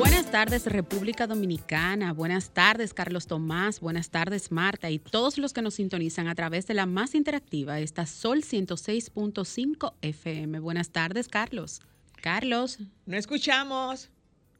Buenas 0.00 0.30
tardes 0.30 0.64
República 0.64 1.26
Dominicana, 1.26 2.14
buenas 2.14 2.54
tardes 2.54 2.94
Carlos 2.94 3.26
Tomás, 3.26 3.80
buenas 3.80 4.08
tardes 4.08 4.50
Marta 4.50 4.88
y 4.88 4.98
todos 4.98 5.36
los 5.36 5.52
que 5.52 5.60
nos 5.60 5.74
sintonizan 5.74 6.26
a 6.26 6.34
través 6.34 6.66
de 6.66 6.72
la 6.72 6.86
más 6.86 7.14
interactiva, 7.14 7.80
esta 7.80 8.06
Sol 8.06 8.38
106.5 8.38 9.92
FM. 10.00 10.58
Buenas 10.60 10.88
tardes 10.88 11.28
Carlos. 11.28 11.82
Carlos. 12.22 12.78
No 13.04 13.14
escuchamos. 13.14 14.08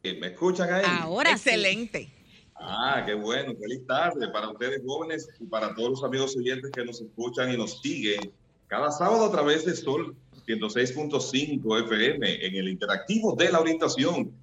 ¿Me 0.03 0.27
escuchan 0.27 0.75
ahí? 0.75 0.85
Ahora 0.87 1.31
Excelente. 1.31 2.13
Ah, 2.55 3.03
qué 3.07 3.15
bueno. 3.15 3.55
Feliz 3.59 3.87
tarde 3.87 4.29
para 4.29 4.51
ustedes 4.51 4.83
jóvenes 4.85 5.27
y 5.41 5.47
para 5.47 5.75
todos 5.75 5.89
los 5.89 6.05
amigos 6.05 6.37
oyentes 6.37 6.71
que 6.71 6.85
nos 6.85 7.01
escuchan 7.01 7.51
y 7.51 7.57
nos 7.57 7.81
siguen 7.81 8.31
cada 8.67 8.91
sábado 8.91 9.25
a 9.25 9.33
través 9.33 9.65
de 9.65 9.75
Sol 9.75 10.15
106.5 10.47 11.85
FM 11.85 12.47
en 12.47 12.57
el 12.57 12.69
interactivo 12.69 13.35
de 13.35 13.51
la 13.51 13.61
orientación 13.61 14.35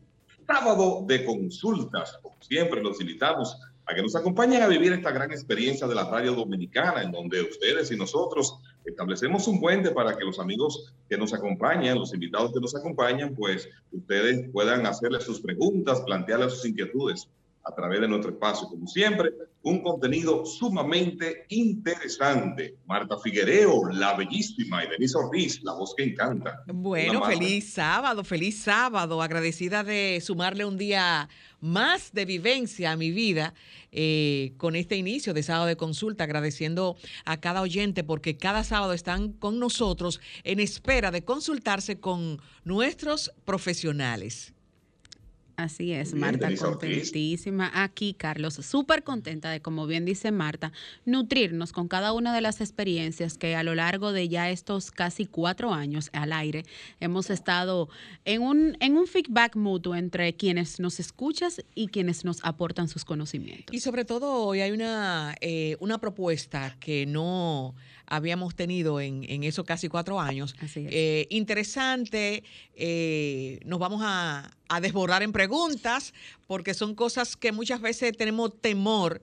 sábado 0.47 1.03
de 1.05 1.25
consultas. 1.25 2.17
Como 2.21 2.37
siempre, 2.41 2.81
los 2.81 2.99
invitamos 3.01 3.57
a 3.85 3.93
que 3.93 4.01
nos 4.01 4.15
acompañen 4.15 4.61
a 4.61 4.67
vivir 4.67 4.93
esta 4.93 5.11
gran 5.11 5.31
experiencia 5.31 5.87
de 5.87 5.95
la 5.95 6.09
radio 6.09 6.33
dominicana, 6.33 7.01
en 7.01 7.11
donde 7.11 7.41
ustedes 7.41 7.91
y 7.91 7.95
nosotros 7.95 8.57
establecemos 8.85 9.47
un 9.47 9.59
puente 9.59 9.91
para 9.91 10.17
que 10.17 10.25
los 10.25 10.39
amigos 10.39 10.93
que 11.09 11.17
nos 11.17 11.33
acompañan, 11.33 11.99
los 11.99 12.13
invitados 12.13 12.53
que 12.53 12.59
nos 12.59 12.75
acompañan, 12.75 13.35
pues 13.35 13.69
ustedes 13.91 14.49
puedan 14.51 14.85
hacerles 14.85 15.23
sus 15.23 15.41
preguntas, 15.41 16.01
plantearles 16.01 16.53
sus 16.53 16.65
inquietudes 16.65 17.29
a 17.67 17.75
través 17.75 17.99
de 17.99 18.07
nuestro 18.07 18.31
espacio. 18.31 18.67
Como 18.69 18.87
siempre, 18.87 19.33
un 19.61 19.81
contenido 19.81 20.45
sumamente 20.45 21.45
interesante. 21.49 22.77
Marta 22.85 23.17
Figuereo, 23.17 23.89
la 23.91 24.15
bellísima, 24.15 24.85
y 24.85 24.89
Denise 24.89 25.17
Ortiz, 25.17 25.61
la 25.63 25.73
voz 25.73 25.93
que 25.95 26.03
encanta. 26.03 26.63
Bueno, 26.67 27.25
feliz 27.25 27.73
sábado, 27.73 28.23
feliz 28.23 28.61
sábado. 28.61 29.21
Agradecida 29.21 29.83
de 29.83 30.19
sumarle 30.23 30.63
un 30.63 30.77
día 30.77 31.27
más 31.59 32.13
de 32.13 32.25
vivencia 32.25 32.91
a 32.91 32.97
mi 32.97 33.11
vida 33.11 33.53
eh, 33.91 34.53
con 34.57 34.75
este 34.75 34.95
inicio 34.95 35.33
de 35.33 35.43
sábado 35.43 35.65
de 35.65 35.75
consulta, 35.75 36.23
agradeciendo 36.23 36.95
a 37.25 37.37
cada 37.37 37.61
oyente 37.61 38.03
porque 38.03 38.37
cada 38.37 38.63
sábado 38.63 38.93
están 38.93 39.33
con 39.33 39.59
nosotros 39.59 40.21
en 40.43 40.59
espera 40.59 41.11
de 41.11 41.23
consultarse 41.23 41.99
con 41.99 42.39
nuestros 42.63 43.33
profesionales. 43.43 44.53
Así 45.57 45.91
es, 45.91 46.13
Marta, 46.13 46.55
contentísima. 46.55 47.71
Aquí, 47.73 48.13
Carlos, 48.13 48.53
súper 48.53 49.03
contenta 49.03 49.49
de, 49.49 49.59
como 49.59 49.87
bien 49.87 50.05
dice 50.05 50.31
Marta, 50.31 50.71
nutrirnos 51.03 51.73
con 51.73 51.87
cada 51.87 52.13
una 52.13 52.31
de 52.35 52.41
las 52.41 52.61
experiencias 52.61 53.39
que 53.39 53.55
a 53.55 53.63
lo 53.63 53.73
largo 53.73 54.11
de 54.11 54.29
ya 54.29 54.51
estos 54.51 54.91
casi 54.91 55.25
cuatro 55.25 55.73
años 55.73 56.11
al 56.13 56.31
aire 56.31 56.63
hemos 56.99 57.31
estado 57.31 57.89
en 58.23 58.43
un, 58.43 58.77
en 58.81 58.97
un 58.97 59.07
feedback 59.07 59.55
mutuo 59.55 59.95
entre 59.95 60.35
quienes 60.35 60.79
nos 60.79 60.99
escuchas 60.99 61.65
y 61.73 61.87
quienes 61.87 62.23
nos 62.23 62.37
aportan 62.45 62.87
sus 62.87 63.03
conocimientos. 63.03 63.75
Y 63.75 63.79
sobre 63.79 64.05
todo 64.05 64.31
hoy 64.45 64.61
hay 64.61 64.69
una, 64.69 65.33
eh, 65.41 65.75
una 65.79 65.97
propuesta 65.97 66.77
que 66.79 67.07
no 67.07 67.73
habíamos 68.07 68.55
tenido 68.55 68.99
en, 68.99 69.25
en 69.29 69.43
esos 69.43 69.65
casi 69.65 69.89
cuatro 69.89 70.19
años. 70.19 70.55
Eh, 70.75 71.27
interesante, 71.29 72.43
eh, 72.73 73.59
nos 73.65 73.79
vamos 73.79 74.01
a, 74.03 74.51
a, 74.69 74.81
desbordar 74.81 75.23
en 75.23 75.31
preguntas 75.31 76.13
porque 76.47 76.73
son 76.73 76.95
cosas 76.95 77.35
que 77.35 77.51
muchas 77.51 77.81
veces 77.81 78.15
tenemos 78.17 78.59
temor 78.59 79.21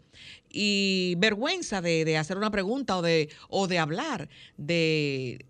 y 0.55 1.15
vergüenza 1.19 1.83
de, 1.83 2.17
hacer 2.17 2.37
una 2.37 2.51
pregunta 2.51 2.97
o 2.97 3.03
de, 3.03 3.29
o 3.49 3.67
de 3.67 3.79
hablar 3.79 4.29
de, 4.57 5.45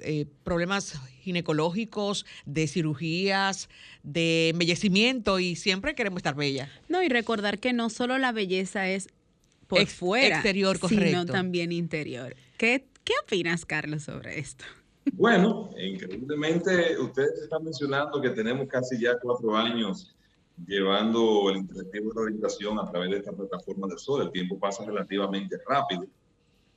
eh, 0.00 0.26
problemas 0.44 1.00
ginecológicos, 1.22 2.26
de 2.44 2.66
cirugías, 2.66 3.68
de 4.02 4.50
embellecimiento 4.50 5.38
y 5.38 5.56
siempre 5.56 5.94
queremos 5.94 6.18
estar 6.18 6.34
bella. 6.34 6.70
No, 6.88 7.02
y 7.02 7.08
recordar 7.08 7.58
que 7.58 7.72
no 7.72 7.88
solo 7.88 8.18
la 8.18 8.32
belleza 8.32 8.88
es 8.88 9.08
por 9.66 9.86
fuera, 9.86 10.36
exterior, 10.36 10.78
correcto. 10.78 11.04
sino 11.04 11.26
también 11.26 11.72
interior. 11.72 12.34
¿Qué, 12.56 12.86
¿Qué 13.04 13.14
opinas, 13.22 13.64
Carlos, 13.64 14.04
sobre 14.04 14.38
esto? 14.38 14.64
Bueno, 15.12 15.70
increíblemente 15.78 16.98
ustedes 16.98 17.42
están 17.42 17.62
mencionando 17.62 18.20
que 18.20 18.30
tenemos 18.30 18.66
casi 18.66 19.00
ya 19.00 19.16
cuatro 19.20 19.56
años 19.56 20.16
llevando 20.66 21.50
el 21.50 21.58
interactivo 21.58 22.12
de 22.12 22.22
orientación 22.22 22.78
a 22.80 22.90
través 22.90 23.10
de 23.10 23.18
esta 23.18 23.30
plataforma 23.30 23.86
del 23.86 23.98
Sol. 23.98 24.22
El 24.22 24.32
tiempo 24.32 24.58
pasa 24.58 24.84
relativamente 24.84 25.58
rápido. 25.64 26.06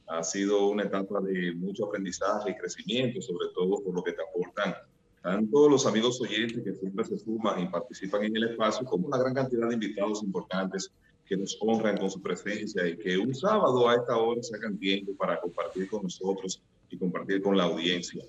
Ha 0.07 0.23
sido 0.23 0.67
una 0.67 0.83
etapa 0.83 1.19
de 1.21 1.53
mucho 1.55 1.85
aprendizaje 1.85 2.51
y 2.51 2.55
crecimiento, 2.55 3.19
sobre 3.21 3.47
todo 3.55 3.81
por 3.83 3.95
lo 3.95 4.03
que 4.03 4.13
te 4.13 4.21
aportan 4.21 4.75
tanto 5.21 5.67
los 5.67 5.85
amigos 5.85 6.21
oyentes 6.21 6.63
que 6.63 6.73
siempre 6.73 7.05
se 7.05 7.17
suman 7.17 7.61
y 7.61 7.67
participan 7.67 8.23
en 8.23 8.35
el 8.37 8.49
espacio, 8.51 8.85
como 8.85 9.09
la 9.09 9.17
gran 9.17 9.33
cantidad 9.33 9.67
de 9.67 9.73
invitados 9.73 10.23
importantes 10.23 10.91
que 11.29 11.37
nos 11.37 11.55
honran 11.61 11.97
con 11.97 12.09
su 12.09 12.19
presencia 12.19 12.87
y 12.87 12.97
que 12.97 13.15
un 13.17 13.35
sábado 13.35 13.87
a 13.87 13.95
esta 13.95 14.17
hora 14.17 14.41
sacan 14.41 14.79
tiempo 14.79 15.13
para 15.15 15.39
compartir 15.39 15.87
con 15.87 16.01
nosotros 16.01 16.59
y 16.89 16.97
compartir 16.97 17.43
con 17.43 17.55
la 17.55 17.65
audiencia. 17.65 18.23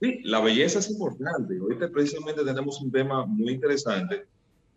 Sí, 0.00 0.20
la 0.22 0.40
belleza 0.40 0.78
es 0.78 0.88
importante. 0.90 1.58
Hoy 1.60 1.74
precisamente 1.92 2.44
tenemos 2.44 2.80
un 2.80 2.92
tema 2.92 3.26
muy 3.26 3.54
interesante 3.54 4.26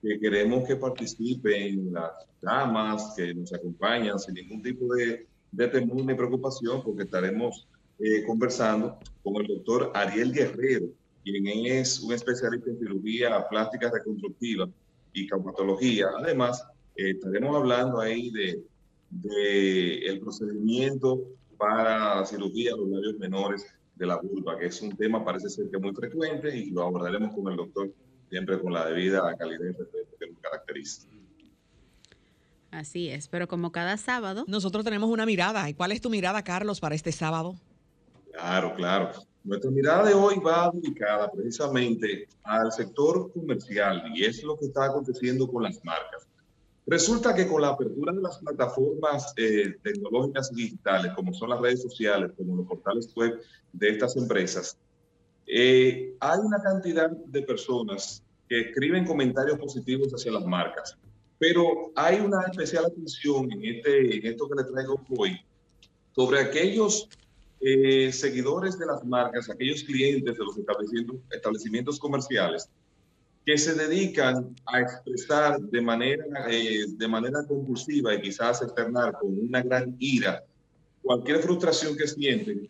que 0.01 0.19
queremos 0.19 0.67
que 0.67 0.77
participen 0.77 1.93
las 1.93 2.11
damas 2.41 3.13
que 3.15 3.35
nos 3.35 3.53
acompañan 3.53 4.17
sin 4.17 4.33
ningún 4.33 4.63
tipo 4.63 4.91
de, 4.95 5.27
de 5.51 5.67
temor 5.67 6.03
ni 6.03 6.15
preocupación, 6.15 6.81
porque 6.81 7.03
estaremos 7.03 7.67
eh, 7.99 8.23
conversando 8.25 8.97
con 9.21 9.35
el 9.41 9.47
doctor 9.47 9.91
Ariel 9.93 10.33
Guerrero, 10.33 10.87
quien 11.23 11.45
es 11.67 11.99
un 11.99 12.13
especialista 12.13 12.71
en 12.71 12.79
cirugía 12.79 13.47
plástica 13.47 13.91
reconstructiva 13.91 14.67
y 15.13 15.27
traumatología. 15.27 16.07
Además, 16.17 16.65
eh, 16.99 17.11
estaremos 17.11 17.55
hablando 17.55 17.99
ahí 17.99 18.29
de, 18.31 18.61
de, 19.09 19.99
el 20.05 20.19
procedimiento 20.19 21.21
para 21.57 22.25
cirugía 22.25 22.71
de 22.71 22.77
los 22.77 22.89
labios 22.89 23.17
menores 23.17 23.65
de 23.95 24.05
la 24.05 24.17
vulva, 24.17 24.57
que 24.57 24.67
es 24.67 24.81
un 24.81 24.95
tema 24.95 25.23
parece 25.23 25.49
ser 25.49 25.69
que 25.69 25.77
muy 25.77 25.93
frecuente 25.93 26.55
y 26.55 26.71
lo 26.71 26.83
abordaremos 26.83 27.33
con 27.33 27.51
el 27.51 27.57
doctor 27.57 27.89
siempre 28.29 28.59
con 28.59 28.73
la 28.73 28.85
debida 28.85 29.35
calidad 29.37 29.65
y 29.65 29.71
respeto 29.71 30.15
que 30.19 30.29
nos 30.29 30.39
caracteriza. 30.39 31.07
Así 32.71 33.09
es, 33.09 33.27
pero 33.27 33.47
como 33.47 33.71
cada 33.71 33.97
sábado. 33.97 34.45
Nosotros 34.47 34.83
tenemos 34.85 35.09
una 35.09 35.25
mirada. 35.25 35.67
¿Y 35.69 35.73
cuál 35.73 35.91
es 35.91 36.01
tu 36.01 36.09
mirada, 36.09 36.43
Carlos, 36.43 36.79
para 36.79 36.93
este 36.93 37.11
sábado? 37.11 37.55
Claro, 38.31 38.75
claro. 38.75 39.11
Nuestra 39.43 39.71
mirada 39.71 40.07
de 40.07 40.13
hoy 40.13 40.35
va 40.37 40.69
dedicada 40.71 41.31
precisamente 41.31 42.27
al 42.43 42.71
sector 42.71 43.31
comercial 43.33 44.03
y 44.13 44.25
es 44.25 44.43
lo 44.43 44.55
que 44.57 44.65
está 44.65 44.85
aconteciendo 44.85 45.47
con 45.47 45.63
las 45.63 45.83
marcas. 45.83 46.28
Resulta 46.85 47.35
que 47.35 47.47
con 47.47 47.61
la 47.61 47.69
apertura 47.69 48.13
de 48.13 48.21
las 48.21 48.39
plataformas 48.39 49.33
eh, 49.37 49.75
tecnológicas 49.83 50.53
digitales, 50.53 51.13
como 51.15 51.33
son 51.33 51.49
las 51.49 51.61
redes 51.61 51.83
sociales, 51.83 52.31
como 52.35 52.55
los 52.55 52.67
portales 52.67 53.13
web 53.15 53.39
de 53.73 53.89
estas 53.89 54.17
empresas, 54.17 54.77
eh, 55.45 56.15
hay 56.19 56.39
una 56.39 56.61
cantidad 56.61 57.09
de 57.09 57.41
personas 57.43 58.23
que 58.47 58.61
escriben 58.61 59.05
comentarios 59.05 59.59
positivos 59.59 60.11
hacia 60.13 60.31
las 60.31 60.45
marcas, 60.45 60.97
pero 61.37 61.91
hay 61.95 62.19
una 62.19 62.41
especial 62.43 62.85
atención 62.85 63.51
en, 63.51 63.63
este, 63.63 64.27
esto 64.27 64.49
que 64.49 64.63
le 64.63 64.63
traigo 64.63 65.01
hoy 65.17 65.39
sobre 66.15 66.39
aquellos 66.39 67.07
eh, 67.61 68.11
seguidores 68.11 68.79
de 68.79 68.85
las 68.85 69.03
marcas, 69.05 69.49
aquellos 69.49 69.83
clientes 69.83 70.37
de 70.37 70.43
los 70.43 70.57
establecimientos 71.29 71.99
comerciales 71.99 72.69
que 73.45 73.57
se 73.57 73.73
dedican 73.73 74.55
a 74.65 74.81
expresar 74.81 75.59
de 75.59 75.81
manera, 75.81 76.25
eh, 76.49 76.85
de 76.87 77.07
manera 77.07 77.45
compulsiva 77.47 78.13
y 78.13 78.21
quizás 78.21 78.61
externar 78.61 79.13
con 79.19 79.37
una 79.39 79.61
gran 79.61 79.95
ira 79.99 80.43
cualquier 81.01 81.39
frustración 81.39 81.97
que 81.97 82.07
sienten 82.07 82.67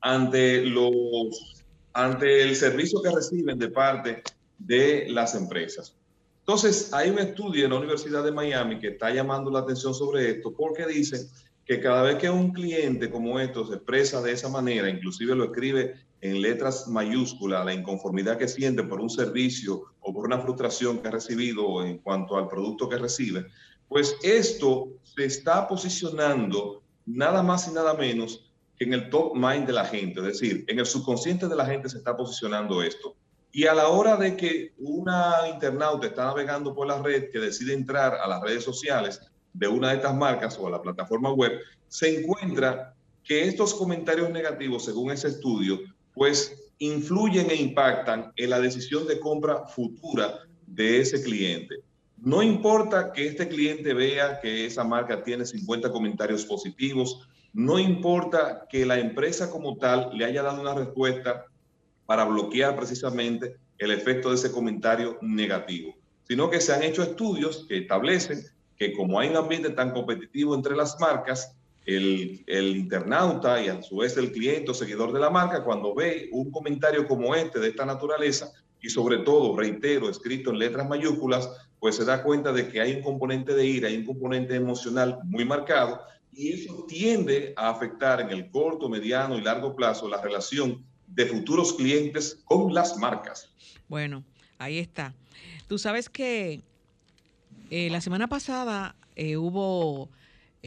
ante, 0.00 0.62
los, 0.62 1.64
ante 1.92 2.42
el 2.42 2.54
servicio 2.54 3.00
que 3.00 3.10
reciben 3.10 3.58
de 3.58 3.68
parte 3.68 4.22
de 4.58 5.06
las 5.08 5.34
empresas. 5.34 5.96
Entonces, 6.40 6.92
hay 6.92 7.10
un 7.10 7.18
estudio 7.18 7.64
en 7.64 7.70
la 7.70 7.78
Universidad 7.78 8.22
de 8.22 8.30
Miami 8.30 8.78
que 8.78 8.88
está 8.88 9.10
llamando 9.10 9.50
la 9.50 9.60
atención 9.60 9.94
sobre 9.94 10.30
esto 10.30 10.52
porque 10.52 10.86
dice 10.86 11.26
que 11.64 11.80
cada 11.80 12.02
vez 12.02 12.16
que 12.16 12.30
un 12.30 12.52
cliente 12.52 13.10
como 13.10 13.40
esto 13.40 13.66
se 13.66 13.74
expresa 13.74 14.22
de 14.22 14.32
esa 14.32 14.48
manera, 14.48 14.88
inclusive 14.88 15.34
lo 15.34 15.46
escribe 15.46 15.94
en 16.20 16.40
letras 16.40 16.88
mayúsculas, 16.88 17.64
la 17.64 17.74
inconformidad 17.74 18.38
que 18.38 18.48
siente 18.48 18.82
por 18.82 19.00
un 19.00 19.10
servicio 19.10 19.84
o 20.00 20.12
por 20.12 20.26
una 20.26 20.40
frustración 20.40 20.98
que 20.98 21.08
ha 21.08 21.12
recibido 21.12 21.84
en 21.84 21.98
cuanto 21.98 22.36
al 22.36 22.48
producto 22.48 22.88
que 22.88 22.96
recibe, 22.96 23.46
pues 23.88 24.16
esto 24.22 24.88
se 25.02 25.24
está 25.24 25.68
posicionando 25.68 26.82
nada 27.04 27.42
más 27.42 27.68
y 27.68 27.72
nada 27.72 27.94
menos 27.94 28.52
que 28.76 28.84
en 28.84 28.92
el 28.92 29.08
top 29.10 29.34
mind 29.34 29.66
de 29.66 29.72
la 29.72 29.84
gente, 29.84 30.20
es 30.20 30.26
decir, 30.26 30.64
en 30.68 30.78
el 30.78 30.86
subconsciente 30.86 31.48
de 31.48 31.56
la 31.56 31.66
gente 31.66 31.88
se 31.88 31.98
está 31.98 32.16
posicionando 32.16 32.82
esto. 32.82 33.14
Y 33.52 33.66
a 33.66 33.74
la 33.74 33.88
hora 33.88 34.16
de 34.16 34.36
que 34.36 34.74
una 34.78 35.48
internauta 35.50 36.08
está 36.08 36.26
navegando 36.26 36.74
por 36.74 36.86
la 36.86 37.00
red, 37.00 37.30
que 37.30 37.38
decide 37.38 37.72
entrar 37.72 38.14
a 38.14 38.28
las 38.28 38.42
redes 38.42 38.64
sociales 38.64 39.20
de 39.54 39.68
una 39.68 39.90
de 39.90 39.96
estas 39.96 40.14
marcas 40.14 40.58
o 40.58 40.66
a 40.66 40.70
la 40.70 40.82
plataforma 40.82 41.32
web, 41.32 41.52
se 41.88 42.20
encuentra 42.20 42.94
que 43.24 43.48
estos 43.48 43.72
comentarios 43.72 44.30
negativos, 44.30 44.84
según 44.84 45.10
ese 45.10 45.28
estudio, 45.28 45.80
pues 46.16 46.72
influyen 46.78 47.50
e 47.50 47.56
impactan 47.56 48.32
en 48.36 48.50
la 48.50 48.58
decisión 48.58 49.06
de 49.06 49.20
compra 49.20 49.66
futura 49.66 50.40
de 50.66 51.00
ese 51.00 51.22
cliente. 51.22 51.76
No 52.16 52.42
importa 52.42 53.12
que 53.12 53.26
este 53.26 53.46
cliente 53.46 53.92
vea 53.92 54.40
que 54.40 54.64
esa 54.64 54.82
marca 54.82 55.22
tiene 55.22 55.44
50 55.44 55.92
comentarios 55.92 56.46
positivos, 56.46 57.28
no 57.52 57.78
importa 57.78 58.66
que 58.68 58.86
la 58.86 58.98
empresa 58.98 59.50
como 59.50 59.76
tal 59.76 60.10
le 60.16 60.24
haya 60.24 60.42
dado 60.42 60.60
una 60.60 60.74
respuesta 60.74 61.44
para 62.06 62.24
bloquear 62.24 62.74
precisamente 62.74 63.56
el 63.76 63.90
efecto 63.90 64.30
de 64.30 64.36
ese 64.36 64.50
comentario 64.50 65.18
negativo, 65.20 65.94
sino 66.26 66.48
que 66.48 66.62
se 66.62 66.72
han 66.72 66.82
hecho 66.82 67.02
estudios 67.02 67.66
que 67.68 67.78
establecen 67.78 68.42
que 68.78 68.94
como 68.94 69.20
hay 69.20 69.28
un 69.28 69.36
ambiente 69.36 69.70
tan 69.70 69.90
competitivo 69.90 70.54
entre 70.54 70.76
las 70.76 70.98
marcas, 70.98 71.54
el, 71.86 72.44
el, 72.46 72.76
internauta 72.76 73.62
y 73.62 73.68
a 73.68 73.80
su 73.82 73.98
vez 73.98 74.16
el 74.16 74.32
cliente 74.32 74.70
o 74.70 74.74
seguidor 74.74 75.12
de 75.12 75.20
la 75.20 75.30
marca, 75.30 75.64
cuando 75.64 75.94
ve 75.94 76.28
un 76.32 76.50
comentario 76.50 77.06
como 77.06 77.34
este 77.34 77.60
de 77.60 77.68
esta 77.68 77.86
naturaleza, 77.86 78.52
y 78.80 78.90
sobre 78.90 79.18
todo, 79.18 79.56
reitero, 79.56 80.08
escrito 80.08 80.50
en 80.50 80.58
letras 80.58 80.88
mayúsculas, 80.88 81.48
pues 81.78 81.96
se 81.96 82.04
da 82.04 82.22
cuenta 82.22 82.52
de 82.52 82.68
que 82.68 82.80
hay 82.80 82.94
un 82.94 83.02
componente 83.02 83.54
de 83.54 83.66
ira, 83.66 83.88
hay 83.88 83.96
un 83.96 84.04
componente 84.04 84.54
emocional 84.54 85.18
muy 85.24 85.44
marcado, 85.44 86.00
y 86.32 86.52
eso 86.52 86.84
tiende 86.86 87.54
a 87.56 87.70
afectar 87.70 88.20
en 88.20 88.30
el 88.30 88.50
corto, 88.50 88.88
mediano 88.88 89.38
y 89.38 89.40
largo 89.40 89.74
plazo 89.74 90.08
la 90.08 90.20
relación 90.20 90.84
de 91.06 91.26
futuros 91.26 91.72
clientes 91.72 92.42
con 92.44 92.74
las 92.74 92.98
marcas. 92.98 93.48
Bueno, 93.88 94.22
ahí 94.58 94.78
está. 94.78 95.14
Tú 95.66 95.78
sabes 95.78 96.08
que 96.10 96.60
eh, 97.70 97.88
la 97.90 98.00
semana 98.00 98.28
pasada 98.28 98.96
eh, 99.14 99.36
hubo 99.36 100.10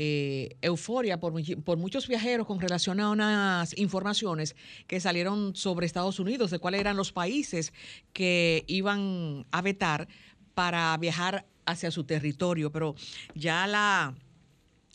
eh, 0.01 0.55
euforia 0.61 1.19
por, 1.19 1.33
por, 1.65 1.77
muchos 1.77 2.07
viajeros 2.07 2.47
con 2.47 2.61
relación 2.61 3.01
a 3.01 3.09
unas 3.09 3.77
informaciones 3.77 4.55
que 4.87 5.01
salieron 5.01 5.57
sobre 5.57 5.85
Estados 5.85 6.21
Unidos, 6.21 6.51
de 6.51 6.59
cuáles 6.59 6.79
eran 6.79 6.95
los 6.95 7.11
países 7.11 7.73
que 8.13 8.63
iban 8.67 9.45
a 9.51 9.61
vetar 9.61 10.07
para 10.53 10.95
viajar 10.95 11.45
hacia 11.65 11.91
su 11.91 12.05
territorio. 12.05 12.71
Pero 12.71 12.95
ya 13.35 13.67
la 13.67 14.15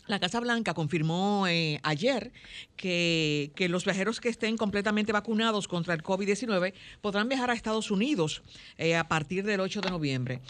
la 0.07 0.21
Casa 0.21 0.41
Blanca 0.41 0.75
confirmó 0.75 1.47
eh, 1.49 1.81
ayer 1.83 2.33
que, 2.77 3.51
los 3.69 3.85
viajeros 3.85 4.21
que 4.21 4.29
estén 4.29 4.57
completamente 4.57 5.13
vacunados 5.13 5.69
contra 5.69 5.95
el 5.95 6.03
COVID-19 6.03 6.75
podrán 7.01 7.29
viajar 7.29 7.51
a 7.51 7.55
Estados 7.55 7.91
Unidos 7.91 8.43
eh, 8.77 8.97
a 8.97 9.09
partir 9.09 9.45
del 9.45 9.61
8 9.61 9.81
de 9.81 9.91
noviembre. 9.91 10.41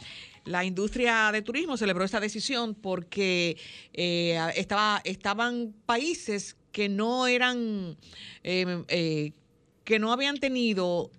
La 0.44 0.64
industria 0.64 1.30
de 1.32 1.42
turismo 1.42 1.76
celebró 1.76 2.04
esta 2.04 2.20
decisión 2.20 2.74
porque 2.74 3.56
eh, 3.92 4.38
estaba, 4.56 5.00
estaban 5.04 5.74
países 5.86 6.56
que 6.70 6.88
no 6.88 7.28
eran, 7.28 7.96
que 8.42 9.98
no 10.00 10.12
habían 10.12 10.38
tenido 10.38 11.10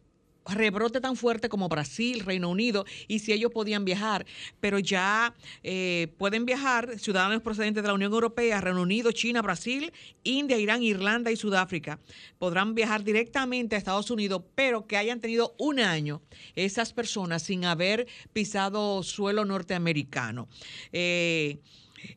rebrote 0.45 1.01
tan 1.01 1.15
fuerte 1.15 1.49
como 1.49 1.69
Brasil, 1.69 2.21
Reino 2.21 2.49
Unido, 2.49 2.85
y 3.07 3.19
si 3.19 3.33
ellos 3.33 3.51
podían 3.51 3.85
viajar, 3.85 4.25
pero 4.59 4.79
ya 4.79 5.33
eh, 5.63 6.13
pueden 6.17 6.45
viajar 6.45 6.99
ciudadanos 6.99 7.41
procedentes 7.41 7.83
de 7.83 7.87
la 7.87 7.93
Unión 7.93 8.13
Europea, 8.13 8.61
Reino 8.61 8.81
Unido, 8.81 9.11
China, 9.11 9.41
Brasil, 9.41 9.91
India, 10.23 10.57
Irán, 10.57 10.83
Irlanda 10.83 11.31
y 11.31 11.35
Sudáfrica. 11.35 11.99
Podrán 12.37 12.75
viajar 12.75 13.03
directamente 13.03 13.75
a 13.75 13.79
Estados 13.79 14.11
Unidos, 14.11 14.43
pero 14.55 14.85
que 14.87 14.97
hayan 14.97 15.19
tenido 15.19 15.55
un 15.57 15.79
año 15.79 16.21
esas 16.55 16.93
personas 16.93 17.43
sin 17.43 17.65
haber 17.65 18.07
pisado 18.33 19.03
suelo 19.03 19.45
norteamericano. 19.45 20.47
Eh, 20.91 21.59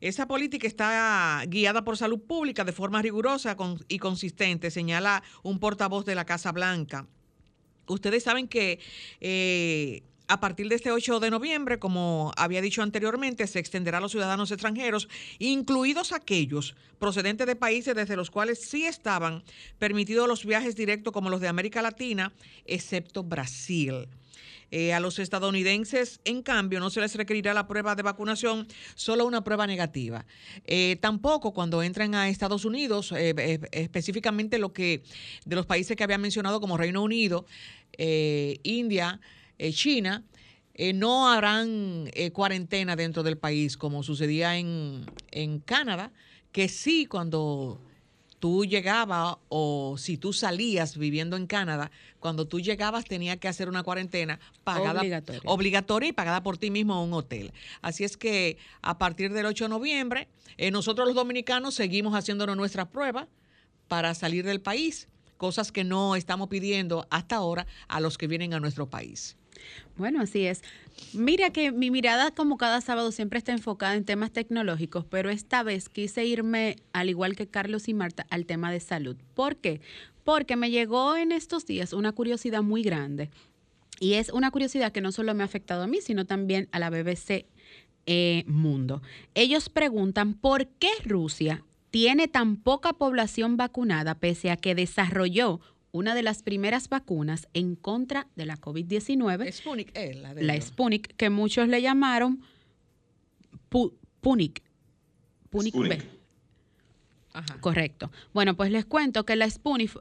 esa 0.01 0.29
política 0.29 0.67
está 0.67 1.43
guiada 1.47 1.83
por 1.83 1.97
salud 1.97 2.21
pública 2.21 2.65
de 2.65 2.73
forma 2.73 3.01
rigurosa 3.01 3.57
y 3.89 3.99
consistente, 3.99 4.71
señala 4.71 5.23
un 5.43 5.59
portavoz 5.59 6.05
de 6.05 6.15
la 6.15 6.27
Casa 6.27 6.53
Blanca. 6.53 7.07
Ustedes 7.89 8.23
saben 8.25 8.49
que 8.49 8.79
eh, 9.21 10.03
a 10.29 10.41
partir 10.41 10.69
de 10.69 10.75
este 10.75 10.93
8 10.93 11.21
de 11.21 11.31
noviembre, 11.31 11.79
como 11.79 12.33
había 12.37 12.61
dicho 12.61 12.83
anteriormente, 12.83 13.47
se 13.47 13.59
extenderá 13.59 13.99
a 13.99 14.01
los 14.01 14.13
ciudadanos 14.13 14.51
extranjeros, 14.51 15.09
incluidos 15.39 16.13
aquellos 16.13 16.77
procedentes 16.99 17.47
de 17.47 17.57
países 17.57 17.95
desde 17.95 18.15
los 18.17 18.31
cuales 18.31 18.61
sí 18.61 18.85
estaban 18.85 19.43
permitidos 19.79 20.29
los 20.29 20.45
viajes 20.45 20.77
directos 20.77 21.15
como 21.15 21.31
los 21.31 21.41
de 21.41 21.49
América 21.49 21.81
Latina, 21.81 22.33
excepto 22.67 23.25
Brasil. 23.25 24.09
Eh, 24.71 24.93
a 24.93 25.01
los 25.01 25.19
estadounidenses, 25.19 26.21
en 26.27 26.43
cambio, 26.43 26.79
no 26.79 26.91
se 26.91 27.01
les 27.01 27.15
requerirá 27.15 27.55
la 27.55 27.67
prueba 27.67 27.95
de 27.95 28.03
vacunación, 28.03 28.69
solo 28.95 29.25
una 29.25 29.43
prueba 29.43 29.67
negativa. 29.67 30.27
Eh, 30.67 30.99
tampoco 31.01 31.55
cuando 31.55 31.83
entran 31.83 32.15
a 32.15 32.29
Estados 32.29 32.67
Unidos, 32.67 33.15
específicamente 33.17 34.59
lo 34.59 34.75
que 34.75 35.03
de 35.47 35.57
los 35.57 35.65
países 35.65 35.97
que 35.97 36.05
había 36.05 36.19
mencionado 36.19 36.61
como 36.61 36.77
Reino 36.77 37.03
Unido, 37.03 37.47
India, 37.99 39.21
China, 39.73 40.25
no 40.95 41.29
harán 41.29 42.11
cuarentena 42.33 42.95
dentro 42.97 43.23
del 43.23 43.37
país 43.37 43.77
como 43.77 44.03
sucedía 44.03 44.57
en, 44.57 45.05
en 45.31 45.59
Canadá, 45.59 46.13
que 46.53 46.69
sí 46.69 47.07
cuando 47.07 47.81
tú 48.39 48.65
llegabas 48.65 49.37
o 49.49 49.97
si 49.99 50.17
tú 50.17 50.33
salías 50.33 50.97
viviendo 50.97 51.37
en 51.37 51.47
Canadá, 51.47 51.91
cuando 52.21 52.47
tú 52.47 52.61
llegabas 52.61 53.05
tenía 53.05 53.37
que 53.39 53.49
hacer 53.49 53.69
una 53.69 53.83
cuarentena 53.83 54.39
pagada 54.65 55.03
obligatoria, 55.45 56.09
y 56.09 56.13
pagada 56.13 56.43
por 56.43 56.59
ti 56.59 56.71
mismo 56.71 56.95
en 56.95 57.09
un 57.09 57.15
hotel. 57.15 57.53
Así 57.83 58.05
es 58.05 58.17
que 58.17 58.59
a 58.83 58.99
partir 58.99 59.33
del 59.33 59.47
8 59.47 59.65
de 59.65 59.69
noviembre, 59.69 60.29
eh, 60.57 60.71
nosotros 60.71 61.07
los 61.07 61.17
dominicanos 61.17 61.75
seguimos 61.75 62.15
haciéndonos 62.15 62.57
nuestras 62.57 62.89
pruebas 62.89 63.27
para 63.89 64.15
salir 64.15 64.45
del 64.45 64.61
país, 64.61 65.09
cosas 65.39 65.73
que 65.73 65.85
no 65.85 66.17
estamos 66.17 66.49
pidiendo 66.49 67.07
hasta 67.11 67.37
ahora 67.37 67.67
a 67.89 68.01
los 68.01 68.19
que 68.19 68.27
vienen 68.27 68.53
a 68.53 68.61
nuestro 68.61 68.91
país. 68.91 69.39
Bueno, 69.97 70.21
así 70.21 70.47
es. 70.47 70.63
Mira 71.13 71.51
que 71.51 71.73
mi 71.73 71.91
mirada 71.91 72.31
como 72.31 72.57
cada 72.57 72.81
sábado 72.81 73.11
siempre 73.13 73.39
está 73.39 73.53
enfocada 73.53 73.95
en 73.95 74.05
temas 74.05 74.33
tecnológicos, 74.33 75.05
pero 75.05 75.31
esta 75.31 75.63
vez 75.63 75.89
quise 75.89 76.25
irme, 76.25 76.77
al 76.93 77.09
igual 77.09 77.35
que 77.35 77.49
Carlos 77.49 77.89
y 77.89 77.95
Marta, 77.95 78.27
al 78.31 78.47
tema 78.47 78.71
de 78.71 78.81
salud. 78.81 79.17
¿Por 79.35 79.57
qué? 79.57 79.81
Porque 80.25 80.57
me 80.57 80.71
llegó 80.71 81.17
en 81.17 81.33
estos 81.33 81.67
días 81.67 81.93
una 81.93 82.13
curiosidad 82.13 82.63
muy 82.63 82.83
grande. 82.83 83.31
Y 84.01 84.15
es 84.15 84.29
una 84.31 84.51
curiosidad 84.51 84.93
que 84.93 85.01
no 85.01 85.11
solo 85.11 85.35
me 85.35 85.43
ha 85.43 85.47
afectado 85.47 85.83
a 85.83 85.87
mí, 85.89 86.01
sino 86.01 86.25
también 86.25 86.69
a 86.71 86.79
la 86.79 86.91
BBC 86.91 87.47
eh, 88.07 88.45
Mundo. 88.47 89.03
Ellos 89.35 89.69
preguntan 89.69 90.35
por 90.35 90.69
qué 90.69 90.91
Rusia 91.05 91.65
tiene 91.91 92.29
tan 92.29 92.57
poca 92.57 92.93
población 92.93 93.57
vacunada 93.57 94.15
pese 94.17 94.51
a 94.51 94.57
que 94.57 94.75
desarrolló 94.75 95.61
una 95.91 96.15
de 96.15 96.23
las 96.23 96.43
primeras 96.43 96.89
vacunas 96.89 97.49
en 97.55 97.75
contra 97.75 98.27
de 98.37 98.47
la 98.47 98.57
COVID-19. 98.57 99.51
Sputnik 99.53 99.91
es 99.95 100.17
la 100.17 100.35
de 100.35 100.43
La 100.43 100.61
Sputnik, 100.61 101.17
que 101.17 101.31
muchos 101.31 101.69
le 101.69 101.81
llamaron 101.81 102.43
Punik. 104.21 104.63
Punik 105.51 105.75
B. 105.75 106.03
Ajá. 107.33 107.61
Correcto. 107.61 108.11
Bueno, 108.35 108.57
pues 108.57 108.71
les 108.71 108.85
cuento 108.85 109.25
que 109.25 109.37
la 109.37 109.49
Sputnik 109.49 109.99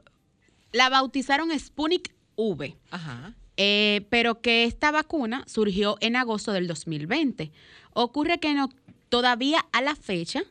la 0.72 0.88
bautizaron 0.90 1.58
Sputnik 1.58 2.14
V. 2.36 2.76
Ajá. 2.90 3.34
Eh, 3.56 4.06
pero 4.10 4.40
que 4.40 4.64
esta 4.64 4.92
vacuna 4.92 5.44
surgió 5.46 5.96
en 6.00 6.16
agosto 6.16 6.52
del 6.52 6.68
2020. 6.68 7.50
Ocurre 7.92 8.38
que 8.38 8.54
no, 8.54 8.68
todavía 9.08 9.66
a 9.72 9.82
la 9.82 9.96
fecha, 9.96 10.44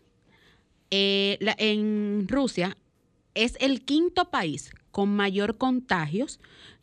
eh, 0.92 1.38
en 1.58 2.28
Rusia 2.28 2.78
es 3.34 3.56
el 3.60 3.84
quinto 3.84 4.30
país 4.30 4.72
con 4.92 5.16
mayor 5.16 5.58
contagios. 5.58 6.40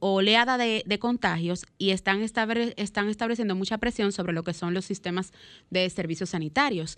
oleada 0.00 0.56
de, 0.56 0.98
contagios 0.98 1.66
y 1.76 1.90
están, 1.90 2.22
están 2.22 3.08
estableciendo 3.10 3.54
mucha 3.54 3.76
presión 3.76 4.10
sobre 4.10 4.32
lo 4.32 4.42
que 4.42 4.54
son 4.54 4.72
los 4.72 4.86
sistemas 4.86 5.34
de 5.68 5.90
servicios 5.90 6.30
sanitarios. 6.30 6.96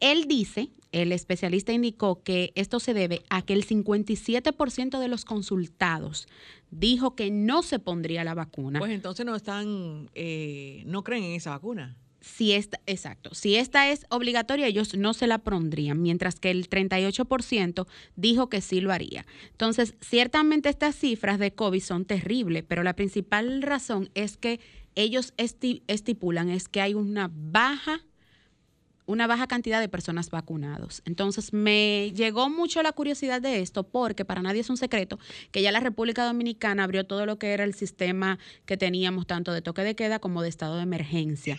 Él 0.00 0.28
dice, 0.28 0.68
el 0.90 1.12
especialista 1.12 1.72
indicó 1.72 2.22
que 2.22 2.52
esto 2.56 2.78
se 2.78 2.92
debe 2.92 3.22
a 3.30 3.40
que 3.40 3.54
el 3.54 3.66
57% 3.66 4.98
de 4.98 5.08
los 5.08 5.24
consultados 5.24 6.28
dijo 6.70 7.14
que 7.14 7.30
no 7.30 7.62
se 7.62 7.78
pondría 7.78 8.22
la 8.22 8.34
vacuna. 8.34 8.78
Pues 8.78 8.92
entonces 8.92 9.24
no 9.24 9.34
están, 9.34 10.10
eh, 10.14 10.82
no 10.84 11.04
creen 11.04 11.24
en 11.24 11.32
esa 11.32 11.52
vacuna 11.52 11.96
si 12.22 12.52
esta, 12.52 12.80
exacto, 12.86 13.34
si 13.34 13.56
esta 13.56 13.90
es 13.90 14.06
obligatoria, 14.08 14.66
ellos 14.66 14.96
no 14.96 15.12
se 15.12 15.26
la 15.26 15.38
pondrían, 15.38 16.00
mientras 16.00 16.38
que 16.40 16.50
el 16.50 16.70
38% 16.70 17.86
dijo 18.16 18.48
que 18.48 18.60
sí 18.60 18.80
lo 18.80 18.92
haría. 18.92 19.26
Entonces, 19.50 19.94
ciertamente 20.00 20.68
estas 20.68 20.94
cifras 20.94 21.38
de 21.38 21.52
COVID 21.52 21.82
son 21.82 22.04
terribles, 22.04 22.64
pero 22.66 22.82
la 22.82 22.94
principal 22.94 23.60
razón 23.62 24.08
es 24.14 24.36
que 24.36 24.60
ellos 24.94 25.34
estipulan 25.36 26.48
es 26.48 26.68
que 26.68 26.80
hay 26.80 26.94
una 26.94 27.30
baja 27.32 28.02
una 29.04 29.26
baja 29.26 29.48
cantidad 29.48 29.80
de 29.80 29.88
personas 29.88 30.30
vacunados. 30.30 31.02
Entonces 31.04 31.52
me 31.52 32.12
llegó 32.14 32.48
mucho 32.48 32.82
la 32.82 32.92
curiosidad 32.92 33.42
de 33.42 33.60
esto 33.60 33.82
porque 33.82 34.24
para 34.24 34.42
nadie 34.42 34.60
es 34.60 34.70
un 34.70 34.76
secreto 34.76 35.18
que 35.50 35.60
ya 35.60 35.72
la 35.72 35.80
República 35.80 36.24
Dominicana 36.24 36.84
abrió 36.84 37.04
todo 37.04 37.26
lo 37.26 37.36
que 37.36 37.52
era 37.52 37.64
el 37.64 37.74
sistema 37.74 38.38
que 38.64 38.76
teníamos 38.76 39.26
tanto 39.26 39.52
de 39.52 39.60
toque 39.60 39.82
de 39.82 39.96
queda 39.96 40.20
como 40.20 40.40
de 40.40 40.48
estado 40.48 40.76
de 40.76 40.84
emergencia. 40.84 41.58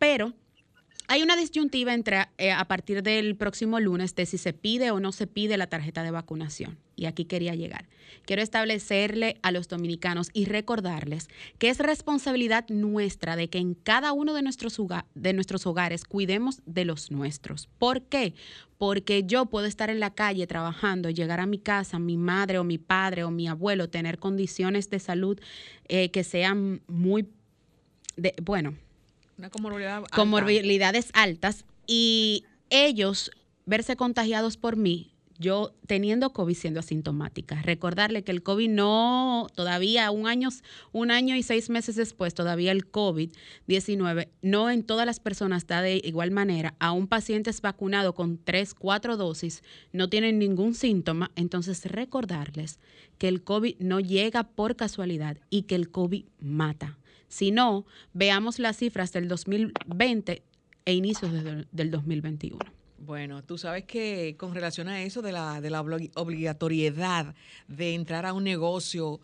Pero 0.00 0.32
hay 1.08 1.22
una 1.22 1.36
disyuntiva 1.36 1.92
entre 1.92 2.28
eh, 2.38 2.52
a 2.52 2.64
partir 2.66 3.02
del 3.02 3.36
próximo 3.36 3.80
lunes 3.80 4.14
de 4.14 4.26
si 4.26 4.38
se 4.38 4.52
pide 4.52 4.92
o 4.92 4.98
no 4.98 5.12
se 5.12 5.26
pide 5.26 5.56
la 5.56 5.66
tarjeta 5.66 6.02
de 6.02 6.10
vacunación. 6.10 6.78
Y 6.96 7.04
aquí 7.04 7.26
quería 7.26 7.54
llegar. 7.54 7.88
Quiero 8.24 8.42
establecerle 8.42 9.36
a 9.42 9.52
los 9.52 9.68
dominicanos 9.68 10.30
y 10.32 10.46
recordarles 10.46 11.28
que 11.58 11.68
es 11.68 11.78
responsabilidad 11.78 12.64
nuestra 12.68 13.36
de 13.36 13.50
que 13.50 13.58
en 13.58 13.74
cada 13.74 14.12
uno 14.12 14.34
de 14.34 14.42
nuestros, 14.42 14.80
de 15.14 15.32
nuestros 15.32 15.66
hogares 15.66 16.04
cuidemos 16.04 16.62
de 16.64 16.86
los 16.86 17.10
nuestros. 17.10 17.68
¿Por 17.78 18.02
qué? 18.02 18.34
Porque 18.78 19.24
yo 19.24 19.46
puedo 19.46 19.66
estar 19.66 19.90
en 19.90 20.00
la 20.00 20.14
calle 20.14 20.46
trabajando, 20.46 21.10
llegar 21.10 21.40
a 21.40 21.46
mi 21.46 21.58
casa, 21.58 21.98
mi 21.98 22.16
madre 22.16 22.58
o 22.58 22.64
mi 22.64 22.78
padre 22.78 23.24
o 23.24 23.30
mi 23.30 23.48
abuelo, 23.48 23.90
tener 23.90 24.18
condiciones 24.18 24.88
de 24.88 24.98
salud 24.98 25.38
eh, 25.88 26.10
que 26.10 26.24
sean 26.24 26.80
muy, 26.86 27.26
de, 28.16 28.32
bueno, 28.42 28.74
comorbilidades 30.14 31.10
altas 31.14 31.64
y 31.86 32.44
ellos 32.70 33.30
verse 33.66 33.96
contagiados 33.96 34.56
por 34.56 34.76
mí, 34.76 35.12
yo 35.40 35.72
teniendo 35.86 36.34
COVID 36.34 36.54
siendo 36.54 36.80
asintomática. 36.80 37.62
Recordarle 37.62 38.22
que 38.22 38.30
el 38.30 38.42
COVID 38.42 38.68
no, 38.68 39.46
todavía 39.54 40.10
un 40.10 40.26
año, 40.26 40.50
un 40.92 41.10
año 41.10 41.34
y 41.34 41.42
seis 41.42 41.70
meses 41.70 41.96
después, 41.96 42.34
todavía 42.34 42.72
el 42.72 42.90
COVID-19 42.90 44.28
no 44.42 44.70
en 44.70 44.84
todas 44.84 45.06
las 45.06 45.18
personas 45.18 45.62
está 45.62 45.80
de 45.80 46.02
igual 46.04 46.30
manera. 46.30 46.74
Aún 46.78 47.08
pacientes 47.08 47.62
vacunados 47.62 48.14
con 48.14 48.38
tres, 48.38 48.74
cuatro 48.74 49.16
dosis 49.16 49.62
no 49.92 50.10
tienen 50.10 50.38
ningún 50.38 50.74
síntoma. 50.74 51.30
Entonces 51.36 51.86
recordarles 51.86 52.78
que 53.16 53.28
el 53.28 53.42
COVID 53.42 53.76
no 53.78 53.98
llega 53.98 54.44
por 54.44 54.76
casualidad 54.76 55.38
y 55.48 55.62
que 55.62 55.74
el 55.74 55.90
COVID 55.90 56.26
mata. 56.38 56.98
Si 57.30 57.52
no, 57.52 57.86
veamos 58.12 58.58
las 58.58 58.76
cifras 58.76 59.12
del 59.12 59.28
2020 59.28 60.42
e 60.84 60.92
inicios 60.92 61.32
del 61.70 61.90
2021. 61.90 62.58
Bueno, 62.98 63.42
tú 63.44 63.56
sabes 63.56 63.84
que 63.84 64.34
con 64.36 64.52
relación 64.52 64.88
a 64.88 65.02
eso 65.02 65.22
de 65.22 65.30
la, 65.32 65.60
de 65.60 65.70
la 65.70 65.80
obligatoriedad 65.80 67.34
de 67.68 67.94
entrar 67.94 68.26
a 68.26 68.32
un 68.32 68.42
negocio 68.42 69.20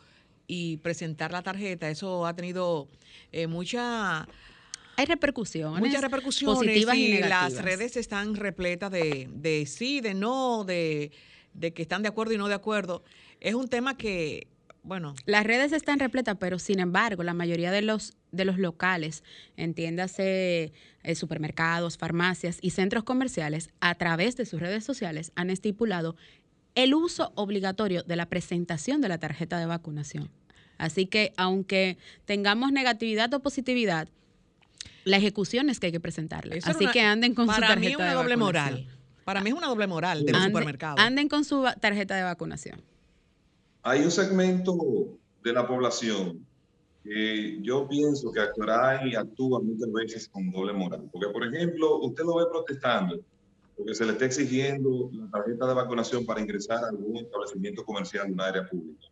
y 0.47 0.77
presentar 0.79 1.33
la 1.33 1.43
tarjeta, 1.43 1.91
eso 1.91 2.27
ha 2.27 2.35
tenido 2.35 2.89
eh, 3.33 3.49
mucha... 3.49 4.27
Hay 4.99 5.05
repercusiones. 5.05 5.81
Muchas 5.81 6.01
repercusiones. 6.01 6.57
Positivas 6.57 6.97
y, 6.97 7.19
las 7.19 7.61
redes 7.61 7.97
están 7.97 8.37
repletas 8.37 8.91
de, 8.93 9.29
de 9.31 9.67
sí, 9.67 10.01
de 10.01 10.15
no, 10.15 10.65
de, 10.65 11.11
de 11.53 11.75
que 11.75 11.83
están 11.83 12.03
de 12.03 12.09
acuerdo 12.09 12.35
y 12.35 12.39
no 12.39 12.47
de 12.47 12.55
acuerdo. 12.55 13.03
Es 13.41 13.55
un 13.55 13.69
tema 13.69 13.97
que 13.97 14.47
bueno. 14.87 15.15
Las 15.27 15.45
redes 15.45 15.73
están 15.73 15.99
repletas, 15.99 16.37
pero 16.39 16.59
sin 16.59 16.79
embargo, 16.79 17.23
la 17.23 17.35
mayoría 17.35 17.71
de 17.71 17.83
los, 17.83 18.15
de 18.31 18.45
los 18.45 18.59
locales, 18.59 19.25
entiéndase 19.57 20.73
eh, 21.03 21.15
supermercados, 21.15 21.99
farmacias 21.99 22.59
y 22.61 22.71
centros 22.71 23.05
comerciales, 23.05 23.71
a 23.81 23.95
través 23.97 24.37
de 24.37 24.47
sus 24.47 24.61
redes 24.61 24.85
sociales, 24.85 25.33
han 25.35 25.51
estipulado 25.51 26.17
el 26.75 26.95
uso 26.95 27.33
obligatorio 27.35 28.03
de 28.03 28.17
la 28.17 28.27
presentación 28.27 29.01
de 29.01 29.09
la 29.09 29.19
tarjeta 29.19 29.59
de 29.59 29.67
vacunación. 29.67 30.31
Así 30.79 31.07
que, 31.07 31.33
aunque 31.37 31.99
tengamos 32.25 32.71
negatividad 32.71 33.33
o 33.35 33.41
positividad, 33.41 34.09
la 35.05 35.17
ejecución 35.17 35.71
es 35.71 35.81
que 35.81 35.87
hay 35.87 35.93
que 35.93 36.01
presentarla. 36.01 36.57
Así 36.65 36.87
que 36.89 37.01
anden 37.01 37.35
con 37.35 37.47
su 37.47 37.61
tarjeta 37.61 37.77
mí 37.77 37.87
es 37.87 37.97
una 37.97 38.15
doble 38.15 38.37
moral. 38.37 38.87
Para 39.25 39.41
mí 39.41 39.51
es 39.51 39.57
una 39.57 39.67
doble 39.67 39.87
moral 39.87 40.25
del 40.25 40.37
supermercado. 40.37 40.97
Anden 40.99 41.29
con 41.29 41.45
su 41.45 41.65
tarjeta 41.81 42.15
de 42.15 42.23
vacunación. 42.23 42.83
Hay 43.89 44.03
un 44.03 44.11
segmento 44.11 45.17
de 45.45 45.53
la 45.53 45.65
población 45.65 46.45
que 47.05 47.63
yo 47.63 47.87
pienso 47.87 48.33
que 48.33 48.41
actuará 48.41 49.07
y 49.07 49.15
actúa 49.15 49.61
muchas 49.61 49.93
veces 49.93 50.29
con 50.29 50.51
doble 50.51 50.73
moral. 50.73 51.09
Porque, 51.13 51.29
por 51.29 51.45
ejemplo, 51.47 52.01
usted 52.01 52.25
lo 52.25 52.35
ve 52.35 52.47
protestando 52.51 53.21
porque 53.77 53.95
se 53.95 54.05
le 54.05 54.13
está 54.15 54.25
exigiendo 54.25 55.09
la 55.13 55.31
tarjeta 55.31 55.69
de 55.69 55.75
vacunación 55.75 56.27
para 56.27 56.41
ingresar 56.41 56.83
a 56.83 56.89
algún 56.89 57.19
establecimiento 57.19 57.85
comercial 57.85 58.27
de 58.27 58.33
una 58.33 58.47
área 58.47 58.69
pública. 58.69 59.07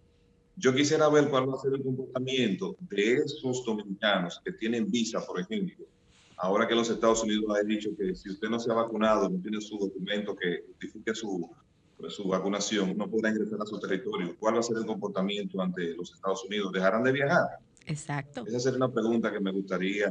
Yo 0.57 0.75
quisiera 0.75 1.09
ver 1.09 1.29
cuál 1.29 1.49
va 1.49 1.55
a 1.55 1.61
ser 1.61 1.75
el 1.75 1.83
comportamiento 1.85 2.75
de 2.91 3.19
esos 3.19 3.65
dominicanos 3.65 4.41
que 4.45 4.55
tienen 4.55 4.91
visa, 4.91 5.25
por 5.25 5.39
ejemplo. 5.39 5.87
Ahora 6.37 6.67
que 6.67 6.75
los 6.75 6.91
Estados 6.91 7.23
Unidos 7.23 7.45
ha 7.57 7.63
dicho 7.63 7.91
que 7.97 8.13
si 8.17 8.29
usted 8.29 8.49
no 8.49 8.59
se 8.59 8.73
ha 8.73 8.75
vacunado, 8.75 9.29
no 9.29 9.41
tiene 9.41 9.61
su 9.61 9.79
documento 9.79 10.35
que 10.35 10.65
justifique 10.67 11.15
su, 11.15 11.49
su 12.09 12.25
vacunación, 12.25 12.97
no 12.97 13.09
podrá 13.09 13.31
ingresar 13.31 13.61
a 13.63 13.67
su 13.67 13.79
territorio. 13.79 14.37
¿Cuál 14.39 14.57
va 14.57 14.61
a 14.61 14.63
ser 14.63 14.77
el 14.77 14.87
comportamiento 14.87 15.61
ante 15.61 15.95
los 15.95 16.13
Estados 16.13 16.45
Unidos? 16.45 16.73
¿Dejarán 16.73 17.03
de 17.03 17.13
viajar? 17.13 17.59
Exacto. 17.87 18.45
Esa 18.47 18.61
sería 18.61 18.77
una 18.79 18.93
pregunta 18.93 19.33
que 19.33 19.41
me 19.41 19.53
gustaría 19.53 20.09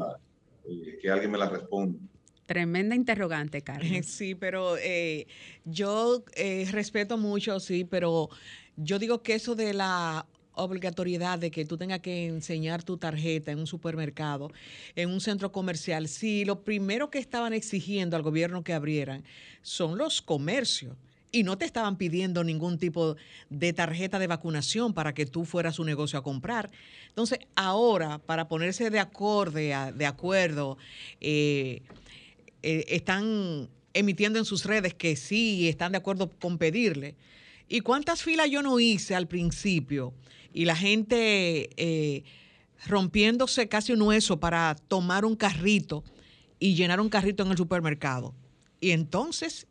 eh, 0.66 0.98
que 1.02 1.10
alguien 1.10 1.32
me 1.32 1.38
la 1.38 1.50
responda. 1.50 2.00
Tremenda 2.46 2.96
interrogante, 2.96 3.62
Carlos. 3.62 3.90
Sí, 4.06 4.36
pero 4.36 4.78
eh, 4.78 5.28
yo 5.66 6.24
eh, 6.36 6.68
respeto 6.72 7.18
mucho, 7.18 7.60
sí, 7.60 7.84
pero 7.84 8.30
yo 8.76 9.00
digo 9.00 9.22
que 9.22 9.36
eso 9.36 9.56
de 9.56 9.74
la 9.74 10.26
obligatoriedad 10.56 11.40
de 11.40 11.50
que 11.50 11.66
tú 11.66 11.78
tengas 11.78 12.00
que 12.00 12.28
enseñar 12.28 12.84
tu 12.84 12.98
tarjeta 12.98 13.52
en 13.52 13.60
un 13.60 13.66
supermercado, 13.66 14.52
en 14.96 15.10
un 15.10 15.20
centro 15.20 15.52
comercial, 15.52 16.08
sí, 16.08 16.46
lo 16.46 16.64
primero 16.64 17.10
que 17.10 17.18
estaban 17.18 17.54
exigiendo 17.54 18.16
al 18.16 18.22
gobierno 18.22 18.64
que 18.64 18.74
abrieran 18.74 19.24
son 19.64 19.98
los 19.98 20.22
comercios 20.22 20.96
y 21.34 21.44
no 21.44 21.58
te 21.58 21.66
estaban 21.66 21.98
pidiendo 21.98 22.44
ningún 22.44 22.78
tipo 22.78 23.18
de 23.50 23.74
tarjeta 23.74 24.20
de 24.20 24.28
vacunación 24.28 24.94
para 24.94 25.16
que 25.16 25.26
tú 25.26 25.46
fueras 25.46 25.76
su 25.76 25.84
negocio 25.84 26.20
a 26.20 26.24
comprar. 26.24 26.70
Entonces, 27.10 27.40
ahora, 27.56 28.20
para 28.20 28.48
ponerse 28.48 28.92
de, 28.92 29.00
acorde, 29.00 29.76
de 29.96 30.06
acuerdo, 30.06 30.78
eh, 31.20 31.82
eh, 32.62 32.86
están 32.88 33.68
emitiendo 33.96 34.38
en 34.38 34.46
sus 34.46 34.64
redes 34.64 34.94
que 34.94 35.16
sí 35.16 35.68
están 35.68 35.94
de 35.94 35.98
acuerdo 35.98 36.30
con 36.30 36.60
pedirle. 36.60 37.16
¿Y 37.68 37.80
cuántas 37.80 38.22
filas 38.22 38.52
yo 38.52 38.62
no 38.62 38.80
hice 38.80 39.16
al 39.16 39.28
principio? 39.28 40.14
Y 40.54 40.66
la 40.66 40.76
gente 40.76 41.72
eh, 41.78 42.24
rompiéndose 42.86 43.68
casi 43.68 43.92
un 43.92 44.04
hueso 44.04 44.40
para 44.40 44.76
tomar 44.88 45.26
un 45.26 45.36
carrito 45.36 46.04
y 46.60 46.76
llenar 46.76 47.02
un 47.02 47.10
carrito 47.10 47.42
en 47.42 47.50
el 47.50 47.58
supermercado. 47.58 48.36
Y 48.80 48.92
entonces 48.92 49.66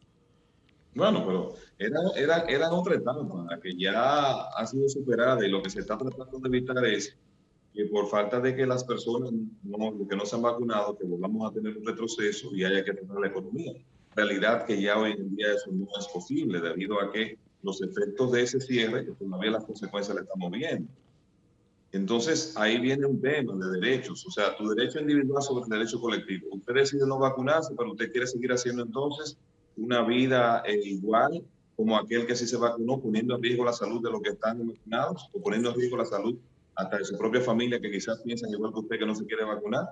bueno, 0.94 1.24
pero 1.26 1.54
era, 1.78 2.00
era, 2.16 2.38
era 2.48 2.72
otra 2.72 2.96
etapa 2.96 3.48
que 3.62 3.74
ya 3.76 4.42
ha 4.48 4.66
sido 4.66 4.88
superada 4.88 5.46
y 5.46 5.50
lo 5.50 5.62
que 5.62 5.70
se 5.70 5.80
está 5.80 5.96
tratando 5.96 6.38
de 6.38 6.48
evitar 6.48 6.84
es 6.84 7.16
que 7.72 7.86
por 7.86 8.08
falta 8.08 8.40
de 8.40 8.54
que 8.54 8.66
las 8.66 8.84
personas 8.84 9.30
no, 9.62 10.06
que 10.08 10.16
no 10.16 10.26
se 10.26 10.36
han 10.36 10.42
vacunado, 10.42 10.96
que 10.96 11.04
volvamos 11.04 11.50
a 11.50 11.54
tener 11.54 11.76
un 11.76 11.86
retroceso 11.86 12.54
y 12.54 12.64
haya 12.64 12.84
que 12.84 12.92
tener 12.92 13.16
la 13.18 13.28
economía. 13.28 13.72
Realidad 14.14 14.66
que 14.66 14.80
ya 14.80 14.98
hoy 14.98 15.12
en 15.12 15.34
día 15.34 15.54
eso 15.54 15.70
no 15.72 15.88
es 15.98 16.06
posible 16.08 16.60
debido 16.60 17.00
a 17.00 17.10
que 17.10 17.38
los 17.62 17.80
efectos 17.80 18.32
de 18.32 18.42
ese 18.42 18.60
cierre, 18.60 19.06
que 19.06 19.12
todavía 19.12 19.52
las 19.52 19.64
consecuencias 19.64 20.14
le 20.14 20.22
estamos 20.22 20.50
viendo. 20.50 20.92
Entonces, 21.92 22.54
ahí 22.56 22.78
viene 22.78 23.06
un 23.06 23.20
tema 23.20 23.54
de 23.54 23.80
derechos, 23.80 24.26
o 24.26 24.30
sea, 24.30 24.56
tu 24.56 24.68
derecho 24.68 24.98
individual 24.98 25.42
sobre 25.42 25.64
el 25.64 25.70
derecho 25.70 26.00
colectivo. 26.00 26.48
Usted 26.50 26.74
decide 26.74 27.06
no 27.06 27.18
vacunarse, 27.18 27.74
pero 27.76 27.92
usted 27.92 28.10
quiere 28.10 28.26
seguir 28.26 28.52
haciendo 28.52 28.82
entonces 28.82 29.38
una 29.76 30.02
vida 30.02 30.62
eh, 30.66 30.80
igual 30.84 31.44
como 31.76 31.96
aquel 31.96 32.26
que 32.26 32.36
sí 32.36 32.46
se 32.46 32.56
vacunó, 32.56 33.00
poniendo 33.00 33.36
en 33.36 33.42
riesgo 33.42 33.64
la 33.64 33.72
salud 33.72 34.02
de 34.02 34.10
los 34.10 34.20
que 34.22 34.30
están 34.30 34.66
vacunados 34.66 35.28
o 35.32 35.42
poniendo 35.42 35.70
en 35.70 35.76
riesgo 35.76 35.96
la 35.96 36.04
salud 36.04 36.36
hasta 36.74 36.98
de 36.98 37.04
su 37.04 37.16
propia 37.16 37.40
familia 37.40 37.80
que 37.80 37.90
quizás 37.90 38.20
piensan 38.22 38.50
igual 38.50 38.72
que 38.72 38.80
usted 38.80 38.98
que 38.98 39.06
no 39.06 39.14
se 39.14 39.26
quiere 39.26 39.44
vacunar. 39.44 39.90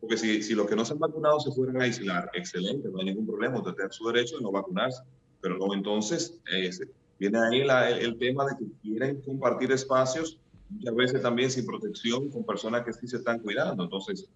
Porque 0.00 0.18
si, 0.18 0.42
si 0.42 0.54
los 0.54 0.68
que 0.68 0.76
no 0.76 0.84
se 0.84 0.92
han 0.92 0.98
vacunado 0.98 1.40
se 1.40 1.50
fueran 1.52 1.80
a 1.80 1.84
aislar, 1.84 2.30
excelente, 2.34 2.88
no 2.88 2.98
hay 2.98 3.06
ningún 3.06 3.26
problema, 3.26 3.58
usted 3.58 3.72
tiene 3.72 3.90
su 3.90 4.06
derecho 4.06 4.36
de 4.36 4.42
no 4.42 4.52
vacunarse. 4.52 5.02
Pero 5.40 5.56
no, 5.56 5.72
entonces 5.72 6.38
eh, 6.52 6.70
viene 7.18 7.38
ahí 7.38 7.60
el, 8.00 8.18
tema 8.18 8.44
de 8.46 8.56
que 8.58 8.64
quieren 8.82 9.20
compartir 9.22 9.72
espacios, 9.72 10.38
muchas 10.68 10.94
veces 10.94 11.22
también 11.22 11.50
sin 11.50 11.64
protección, 11.64 12.30
con 12.30 12.44
personas 12.44 12.84
que 12.84 12.92
sí 12.92 13.06
se 13.06 13.16
están 13.16 13.38
cuidando. 13.38 13.84
Entonces, 13.84 14.28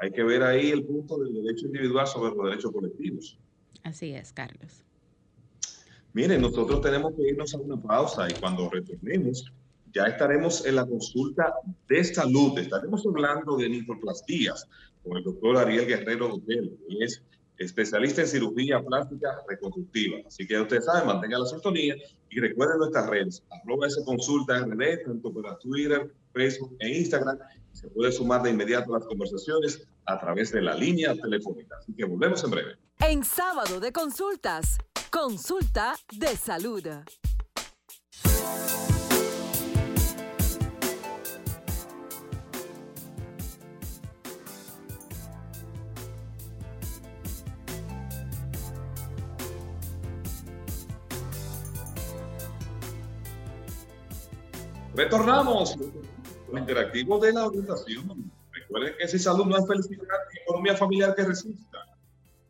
hay 0.00 0.10
que 0.10 0.22
ver 0.22 0.42
ahí 0.42 0.70
el 0.70 0.84
punto 0.84 1.18
del 1.18 1.34
derecho 1.34 1.66
individual 1.66 2.06
sobre 2.06 2.34
los 2.34 2.44
derechos 2.44 2.72
colectivos. 2.72 3.38
Así 3.82 4.12
es, 4.12 4.32
Carlos. 4.32 4.84
Miren, 6.12 6.40
nosotros 6.40 6.80
tenemos 6.80 7.14
que 7.14 7.28
irnos 7.28 7.54
a 7.54 7.58
una 7.58 7.80
pausa 7.80 8.28
y 8.28 8.34
cuando 8.34 8.70
retornemos, 8.70 9.52
ya 9.92 10.04
estaremos 10.04 10.64
en 10.66 10.76
la 10.76 10.86
consulta 10.86 11.54
de 11.88 12.04
salud. 12.04 12.58
Estaremos 12.58 13.04
hablando 13.06 13.56
de 13.56 13.68
ninfoplastías 13.68 14.66
con 15.04 15.18
el 15.18 15.24
doctor 15.24 15.58
Ariel 15.58 15.86
Guerrero 15.86 16.34
Hotel, 16.34 16.76
que 16.88 17.04
es 17.04 17.22
especialista 17.58 18.22
en 18.22 18.28
cirugía 18.28 18.82
plástica 18.82 19.42
reconstructiva. 19.48 20.18
Así 20.26 20.46
que 20.46 20.60
ustedes 20.60 20.84
saben, 20.84 21.06
mantengan 21.06 21.40
la 21.40 21.46
sintonía 21.46 21.94
y 22.30 22.40
recuerden 22.40 22.78
nuestras 22.78 23.08
redes, 23.08 23.42
arroba 23.50 23.86
esa 23.86 24.04
consulta 24.04 24.58
en 24.58 24.78
redes, 24.78 25.04
tanto 25.04 25.32
para 25.32 25.58
Twitter, 25.58 26.12
Facebook 26.32 26.76
e 26.80 26.98
Instagram. 26.98 27.38
Se 27.72 27.88
puede 27.88 28.12
sumar 28.12 28.42
de 28.42 28.50
inmediato 28.50 28.94
a 28.94 28.98
las 28.98 29.06
conversaciones 29.06 29.86
a 30.06 30.18
través 30.18 30.52
de 30.52 30.62
la 30.62 30.74
línea 30.74 31.14
telefónica. 31.14 31.76
Así 31.78 31.92
que 31.94 32.04
volvemos 32.04 32.42
en 32.44 32.50
breve. 32.50 32.72
En 33.00 33.24
sábado 33.24 33.80
de 33.80 33.92
consultas, 33.92 34.78
consulta 35.10 35.94
de 36.12 36.36
salud. 36.36 36.86
Retornamos 54.96 55.76
al 56.52 56.58
interactivo 56.58 57.18
de 57.18 57.32
la 57.34 57.46
orientación. 57.46 58.32
Recuerden 58.50 58.94
que 58.98 59.06
si 59.06 59.18
salud 59.18 59.44
no 59.44 59.58
es 59.58 59.66
felicidad 59.66 60.16
y 60.32 60.38
economía 60.38 60.74
familiar 60.74 61.14
que 61.14 61.24
resista. 61.24 61.78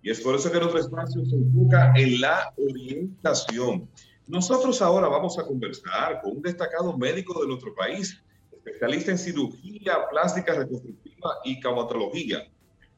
Y 0.00 0.10
es 0.10 0.20
por 0.20 0.36
eso 0.36 0.52
que 0.52 0.60
nuestro 0.60 0.78
espacio 0.78 1.24
se 1.26 1.34
enfoca 1.34 1.92
en 1.96 2.20
la 2.20 2.54
orientación. 2.56 3.88
Nosotros 4.28 4.80
ahora 4.80 5.08
vamos 5.08 5.36
a 5.40 5.44
conversar 5.44 6.20
con 6.22 6.36
un 6.36 6.42
destacado 6.42 6.96
médico 6.96 7.40
de 7.40 7.48
nuestro 7.48 7.74
país, 7.74 8.22
especialista 8.52 9.10
en 9.10 9.18
cirugía 9.18 10.08
plástica 10.08 10.54
reconstructiva 10.54 11.30
y 11.44 11.58
traumatología, 11.58 12.48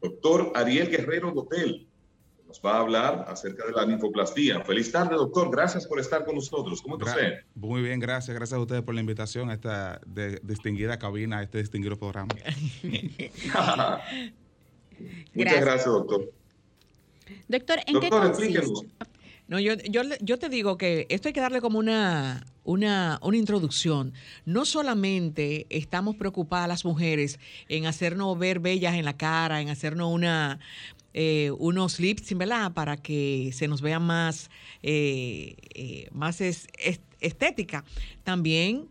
doctor 0.03 0.53
Ariel 0.55 0.91
Guerrero 0.91 1.31
Dotel 1.31 1.88
nos 2.49 2.61
va 2.65 2.77
a 2.77 2.81
hablar 2.81 3.27
acerca 3.29 3.67
de 3.67 3.73
la 3.73 3.85
ninfoplastía. 3.85 4.65
Feliz 4.65 4.91
tarde, 4.91 5.15
doctor. 5.15 5.51
Gracias 5.51 5.87
por 5.87 6.01
estar 6.01 6.25
con 6.25 6.35
nosotros. 6.35 6.81
¿Cómo 6.81 6.97
está 6.97 7.11
usted? 7.11 7.41
Muy 7.55 7.83
bien, 7.83 8.01
gracias. 8.01 8.35
Gracias 8.35 8.57
a 8.57 8.61
ustedes 8.61 8.83
por 8.83 8.95
la 8.95 9.03
invitación 9.03 9.51
a 9.51 9.55
esta 9.55 10.01
distinguida 10.43 10.99
cabina, 10.99 11.41
a 11.41 11.43
este 11.43 11.59
distinguido 11.59 11.99
programa. 11.99 12.35
Muchas 15.35 15.61
gracias, 15.61 15.85
doctor. 15.85 16.33
Doctor, 17.49 17.81
¿en 17.87 18.01
qué 18.01 18.09
consiste? 18.09 18.63
No, 19.47 19.59
yo, 19.59 19.75
yo, 19.77 20.03
yo, 20.21 20.39
te 20.39 20.49
digo 20.51 20.77
que 20.77 21.07
esto 21.09 21.29
hay 21.29 21.33
que 21.33 21.41
darle 21.41 21.63
como 21.63 21.79
una, 21.79 22.47
una, 22.65 23.19
una, 23.23 23.37
introducción. 23.37 24.13
No 24.45 24.67
solamente 24.67 25.67
estamos 25.71 26.17
preocupadas 26.17 26.69
las 26.69 26.85
mujeres 26.85 27.39
en 27.71 27.87
hacernos 27.87 28.39
ver 28.39 28.61
bellas 28.61 28.95
en 28.95 29.07
la 29.07 29.17
cara, 29.17 29.63
en 29.63 29.71
hacernos 29.71 30.13
una, 30.13 30.61
eh, 31.21 31.51
unos 31.59 31.99
lips, 31.99 32.33
¿verdad? 32.39 32.73
Para 32.75 32.97
que 32.97 33.51
se 33.53 33.67
nos 33.67 33.83
vea 33.83 33.99
más, 33.99 34.51
eh, 34.85 35.57
eh, 35.75 36.09
más 36.13 36.41
estética. 36.41 37.85
También 38.23 38.87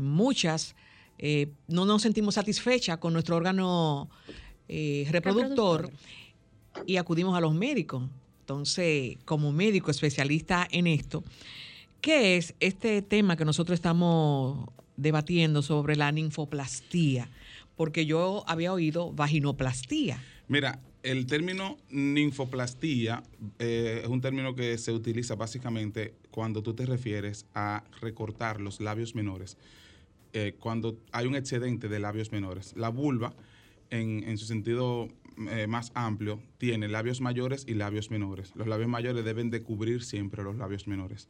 muchas 0.00 0.74
no 1.68 1.84
nos 1.84 2.02
sentimos 2.02 2.34
satisfechas 2.34 2.98
con 2.98 3.12
nuestro 3.12 3.36
órgano 3.36 4.10
reproductor, 4.68 5.92
y 6.84 6.96
acudimos 6.96 7.36
a 7.36 7.40
los 7.40 7.54
médicos. 7.54 8.02
Entonces, 8.40 9.16
como 9.24 9.52
médico 9.52 9.92
especialista 9.92 10.66
en 10.72 10.88
esto, 10.88 11.22
¿qué 12.00 12.36
es 12.36 12.56
este 12.58 13.02
tema 13.02 13.36
que 13.36 13.44
nosotros 13.44 13.76
estamos 13.76 14.68
debatiendo 14.96 15.62
sobre 15.62 15.94
la 15.94 16.10
ninfoplastía? 16.10 17.30
Porque 17.76 18.04
yo 18.04 18.42
había 18.48 18.72
oído 18.72 19.12
vaginoplastía. 19.12 20.20
Mira, 20.48 20.80
el 21.06 21.26
término 21.26 21.76
ninfoplastía 21.88 23.22
eh, 23.60 24.00
es 24.02 24.08
un 24.08 24.20
término 24.20 24.56
que 24.56 24.76
se 24.76 24.90
utiliza 24.90 25.36
básicamente 25.36 26.14
cuando 26.32 26.64
tú 26.64 26.74
te 26.74 26.84
refieres 26.84 27.46
a 27.54 27.84
recortar 28.00 28.60
los 28.60 28.80
labios 28.80 29.14
menores, 29.14 29.56
eh, 30.32 30.56
cuando 30.58 30.98
hay 31.12 31.26
un 31.26 31.36
excedente 31.36 31.88
de 31.88 32.00
labios 32.00 32.32
menores. 32.32 32.74
La 32.76 32.88
vulva, 32.88 33.34
en, 33.90 34.36
su 34.36 34.46
sentido 34.46 35.08
eh, 35.48 35.68
más 35.68 35.92
amplio, 35.94 36.40
tiene 36.58 36.88
labios 36.88 37.20
mayores 37.20 37.64
y 37.68 37.74
labios 37.74 38.10
menores. 38.10 38.50
Los 38.56 38.66
labios 38.66 38.88
mayores 38.88 39.24
deben 39.24 39.50
de 39.50 39.62
cubrir 39.62 40.02
siempre 40.02 40.42
los 40.42 40.56
labios 40.56 40.88
menores. 40.88 41.28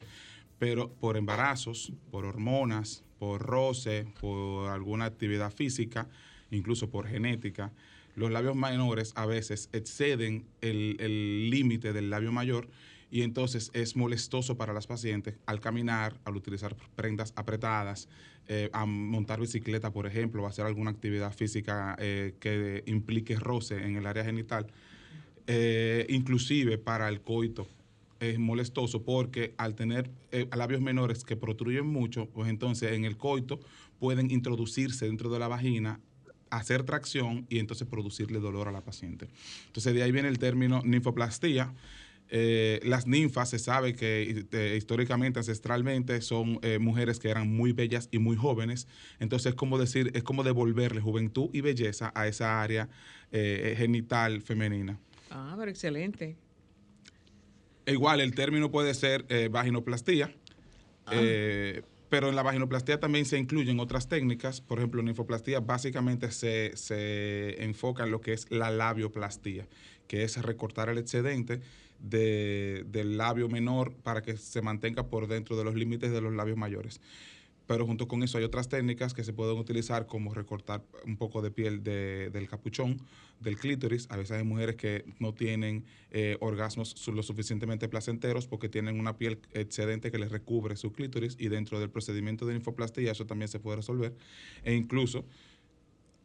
Pero 0.58 0.90
por 0.90 1.18
embarazos, 1.18 1.92
por 2.10 2.24
hormonas, 2.24 3.04
por 3.18 3.42
roce, 3.42 4.06
por 4.22 4.70
alguna 4.70 5.04
actividad 5.04 5.52
física, 5.52 6.08
incluso 6.50 6.88
por 6.88 7.06
genética, 7.06 7.72
los 8.16 8.30
labios 8.32 8.56
menores 8.56 9.12
a 9.14 9.24
veces 9.26 9.68
exceden 9.72 10.46
el 10.60 11.48
límite 11.48 11.92
del 11.92 12.10
labio 12.10 12.32
mayor 12.32 12.68
y 13.10 13.22
entonces 13.22 13.70
es 13.72 13.96
molestoso 13.96 14.56
para 14.56 14.72
las 14.72 14.86
pacientes 14.86 15.38
al 15.46 15.60
caminar, 15.60 16.18
al 16.24 16.36
utilizar 16.36 16.76
prendas 16.96 17.32
apretadas, 17.36 18.08
eh, 18.48 18.70
a 18.72 18.84
montar 18.86 19.40
bicicleta, 19.40 19.92
por 19.92 20.06
ejemplo, 20.06 20.42
o 20.42 20.46
hacer 20.46 20.66
alguna 20.66 20.90
actividad 20.90 21.32
física 21.32 21.96
eh, 21.98 22.34
que 22.40 22.82
implique 22.86 23.36
roce 23.36 23.84
en 23.84 23.96
el 23.96 24.06
área 24.06 24.24
genital, 24.24 24.66
eh, 25.46 26.06
inclusive 26.08 26.78
para 26.78 27.08
el 27.08 27.20
coito. 27.20 27.66
Es 28.18 28.38
molestoso 28.38 29.02
porque 29.02 29.54
al 29.58 29.74
tener 29.74 30.10
labios 30.56 30.80
menores 30.80 31.22
que 31.22 31.36
protruyen 31.36 31.86
mucho, 31.86 32.26
pues 32.30 32.48
entonces 32.48 32.92
en 32.92 33.04
el 33.04 33.18
coito 33.18 33.60
pueden 33.98 34.30
introducirse 34.30 35.04
dentro 35.04 35.28
de 35.28 35.38
la 35.38 35.48
vagina 35.48 36.00
hacer 36.50 36.84
tracción 36.84 37.46
y 37.48 37.58
entonces 37.58 37.86
producirle 37.88 38.40
dolor 38.40 38.68
a 38.68 38.72
la 38.72 38.82
paciente. 38.82 39.28
Entonces 39.66 39.94
de 39.94 40.02
ahí 40.02 40.12
viene 40.12 40.28
el 40.28 40.38
término 40.38 40.82
ninfoplastía. 40.84 41.72
Eh, 42.28 42.80
las 42.82 43.06
ninfas 43.06 43.50
se 43.50 43.58
sabe 43.58 43.94
que 43.94 44.46
eh, 44.50 44.74
históricamente, 44.76 45.38
ancestralmente, 45.38 46.20
son 46.22 46.58
eh, 46.62 46.78
mujeres 46.78 47.20
que 47.20 47.28
eran 47.28 47.48
muy 47.48 47.72
bellas 47.72 48.08
y 48.10 48.18
muy 48.18 48.36
jóvenes. 48.36 48.88
Entonces 49.20 49.50
es 49.50 49.54
como 49.54 49.78
decir, 49.78 50.10
es 50.14 50.22
como 50.22 50.42
devolverle 50.42 51.00
juventud 51.00 51.50
y 51.52 51.60
belleza 51.60 52.12
a 52.14 52.26
esa 52.26 52.62
área 52.62 52.88
genital 53.30 54.40
femenina. 54.40 54.98
Ah, 55.30 55.54
pero 55.58 55.70
excelente. 55.70 56.36
Igual 57.84 58.20
el 58.20 58.34
término 58.34 58.70
puede 58.70 58.94
ser 58.94 59.26
vaginoplastía. 59.50 60.32
Ah. 61.04 61.12
Pero 62.08 62.28
en 62.28 62.36
la 62.36 62.42
vaginoplastia 62.42 63.00
también 63.00 63.24
se 63.24 63.38
incluyen 63.38 63.80
otras 63.80 64.08
técnicas. 64.08 64.60
Por 64.60 64.78
ejemplo, 64.78 65.00
en 65.00 65.06
ninfoplastía 65.06 65.60
básicamente 65.60 66.30
se, 66.30 67.62
enfoca 67.62 68.04
en 68.04 68.10
lo 68.12 68.20
que 68.20 68.32
es 68.32 68.50
la 68.50 68.70
labioplastía, 68.70 69.66
que 70.06 70.22
es 70.22 70.40
recortar 70.40 70.88
el 70.88 70.98
excedente 70.98 71.60
del 71.98 73.16
labio 73.16 73.48
menor 73.48 73.94
para 74.02 74.22
que 74.22 74.36
se 74.36 74.62
mantenga 74.62 75.08
por 75.08 75.26
dentro 75.26 75.56
de 75.56 75.64
los 75.64 75.74
límites 75.74 76.12
de 76.12 76.20
los 76.20 76.34
labios 76.34 76.58
mayores 76.58 77.00
pero 77.66 77.86
junto 77.86 78.06
con 78.06 78.22
eso 78.22 78.38
hay 78.38 78.44
otras 78.44 78.68
técnicas 78.68 79.12
que 79.12 79.24
se 79.24 79.32
pueden 79.32 79.58
utilizar 79.58 80.06
como 80.06 80.32
recortar 80.34 80.84
un 81.04 81.16
poco 81.16 81.42
de 81.42 81.50
piel 81.50 81.82
del 81.82 82.48
capuchón, 82.48 83.00
del 83.40 83.58
clítoris. 83.58 84.06
A 84.10 84.16
veces 84.16 84.38
hay 84.38 84.44
mujeres 84.44 84.76
que 84.76 85.04
no 85.18 85.34
tienen 85.34 85.84
eh, 86.10 86.36
orgasmos 86.40 87.06
lo 87.08 87.22
suficientemente 87.22 87.88
placenteros 87.88 88.46
porque 88.46 88.68
tienen 88.68 89.00
una 89.00 89.16
piel 89.18 89.40
excedente 89.52 90.10
que 90.10 90.18
les 90.18 90.30
recubre 90.30 90.76
su 90.76 90.92
clítoris 90.92 91.36
y 91.38 91.48
dentro 91.48 91.80
del 91.80 91.90
procedimiento 91.90 92.46
de 92.46 92.54
linfoplastía 92.54 93.12
eso 93.12 93.26
también 93.26 93.48
se 93.48 93.58
puede 93.58 93.76
resolver. 93.76 94.14
E 94.62 94.74
incluso 94.74 95.24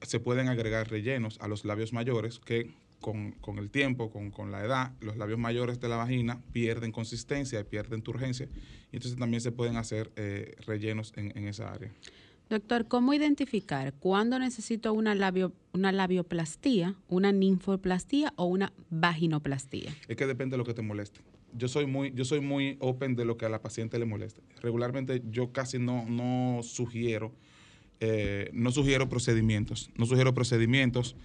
se 0.01 0.19
pueden 0.19 0.47
agregar 0.47 0.89
rellenos 0.89 1.39
a 1.41 1.47
los 1.47 1.65
labios 1.65 1.93
mayores 1.93 2.39
que 2.39 2.71
con, 3.01 3.57
el 3.57 3.69
tiempo, 3.69 4.09
con, 4.09 4.51
la 4.51 4.63
edad, 4.63 4.93
los 5.01 5.17
labios 5.17 5.39
mayores 5.39 5.79
de 5.79 5.89
la 5.89 5.97
vagina 5.97 6.39
pierden 6.53 6.91
consistencia 6.91 7.59
y 7.59 7.63
pierden 7.63 8.01
turgencia. 8.01 8.47
Y 8.91 8.97
entonces 8.97 9.19
también 9.19 9.41
se 9.41 9.51
pueden 9.51 9.75
hacer 9.75 10.11
eh, 10.15 10.55
rellenos 10.65 11.13
en, 11.15 11.47
esa 11.47 11.73
área. 11.73 11.91
Doctor, 12.49 12.87
¿cómo 12.87 13.13
identificar 13.13 13.93
cuándo 13.93 14.37
necesito 14.37 14.93
una, 14.93 15.15
labio, 15.15 15.53
una 15.73 15.91
labioplastía, 15.91 16.95
una 17.07 17.31
ninfoplastía 17.31 18.33
o 18.35 18.45
una 18.45 18.71
vaginoplastía? 18.89 19.91
Es 20.07 20.15
que 20.15 20.27
depende 20.27 20.53
de 20.53 20.57
lo 20.57 20.65
que 20.65 20.73
te 20.73 20.81
moleste. 20.81 21.21
Yo 21.53 21.67
soy 21.67 21.85
muy, 21.85 22.13
yo 22.13 22.23
soy 22.23 22.39
muy 22.39 22.77
open 22.79 23.15
de 23.15 23.25
lo 23.25 23.37
que 23.37 23.45
a 23.45 23.49
la 23.49 23.61
paciente 23.61 23.99
le 23.99 24.05
moleste. 24.05 24.41
Regularmente 24.61 25.21
yo 25.29 25.51
casi 25.51 25.79
no, 25.79 26.05
no 26.05 26.61
sugiero, 26.63 27.33
eh, 27.99 28.49
no 28.53 28.71
sugiero 28.71 29.09
procedimientos. 29.09 29.89
No 29.97 30.05
sugiero 30.05 30.33
procedimientos 30.33 31.15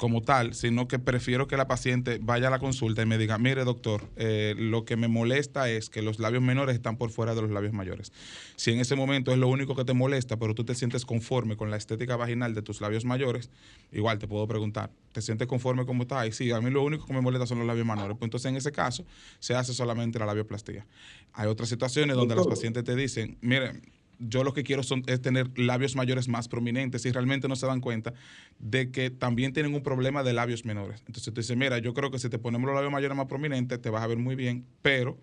como 0.00 0.22
tal, 0.22 0.54
sino 0.54 0.88
que 0.88 0.98
prefiero 0.98 1.46
que 1.46 1.58
la 1.58 1.68
paciente 1.68 2.18
vaya 2.22 2.48
a 2.48 2.50
la 2.50 2.58
consulta 2.58 3.02
y 3.02 3.06
me 3.06 3.18
diga, 3.18 3.36
mire 3.36 3.64
doctor, 3.64 4.08
eh, 4.16 4.54
lo 4.56 4.86
que 4.86 4.96
me 4.96 5.08
molesta 5.08 5.68
es 5.68 5.90
que 5.90 6.00
los 6.00 6.18
labios 6.18 6.42
menores 6.42 6.74
están 6.74 6.96
por 6.96 7.10
fuera 7.10 7.34
de 7.34 7.42
los 7.42 7.50
labios 7.50 7.74
mayores. 7.74 8.10
Si 8.56 8.72
en 8.72 8.80
ese 8.80 8.96
momento 8.96 9.30
es 9.30 9.36
lo 9.36 9.48
único 9.48 9.76
que 9.76 9.84
te 9.84 9.92
molesta, 9.92 10.38
pero 10.38 10.54
tú 10.54 10.64
te 10.64 10.74
sientes 10.74 11.04
conforme 11.04 11.54
con 11.54 11.70
la 11.70 11.76
estética 11.76 12.16
vaginal 12.16 12.54
de 12.54 12.62
tus 12.62 12.80
labios 12.80 13.04
mayores, 13.04 13.50
igual 13.92 14.18
te 14.18 14.26
puedo 14.26 14.48
preguntar, 14.48 14.90
¿te 15.12 15.20
sientes 15.20 15.46
conforme 15.46 15.84
como 15.84 16.04
está? 16.04 16.26
Y 16.26 16.32
sí, 16.32 16.50
a 16.50 16.62
mí 16.62 16.70
lo 16.70 16.82
único 16.82 17.04
que 17.04 17.12
me 17.12 17.20
molesta 17.20 17.46
son 17.46 17.58
los 17.58 17.66
labios 17.66 17.86
menores. 17.86 18.16
Pues 18.16 18.26
entonces 18.26 18.48
en 18.48 18.56
ese 18.56 18.72
caso 18.72 19.04
se 19.38 19.54
hace 19.54 19.74
solamente 19.74 20.18
la 20.18 20.24
labioplastía. 20.24 20.86
Hay 21.34 21.46
otras 21.46 21.68
situaciones 21.68 22.16
donde 22.16 22.34
los 22.34 22.46
pacientes 22.46 22.84
te 22.84 22.96
dicen, 22.96 23.36
mire, 23.42 23.82
yo 24.20 24.44
lo 24.44 24.52
que 24.52 24.62
quiero 24.62 24.82
son, 24.82 25.02
es 25.06 25.20
tener 25.20 25.58
labios 25.58 25.96
mayores 25.96 26.28
más 26.28 26.46
prominentes 26.48 27.04
y 27.06 27.10
realmente 27.10 27.48
no 27.48 27.56
se 27.56 27.66
dan 27.66 27.80
cuenta 27.80 28.12
de 28.58 28.90
que 28.90 29.10
también 29.10 29.52
tienen 29.52 29.74
un 29.74 29.82
problema 29.82 30.22
de 30.22 30.32
labios 30.32 30.64
menores. 30.64 31.00
Entonces 31.00 31.32
tú 31.32 31.40
dices, 31.40 31.56
mira, 31.56 31.78
yo 31.78 31.94
creo 31.94 32.10
que 32.10 32.18
si 32.18 32.28
te 32.28 32.38
ponemos 32.38 32.66
los 32.66 32.74
labios 32.74 32.92
mayores 32.92 33.16
más 33.16 33.26
prominentes, 33.26 33.80
te 33.80 33.90
vas 33.90 34.02
a 34.02 34.06
ver 34.06 34.18
muy 34.18 34.36
bien, 34.36 34.66
pero 34.82 35.18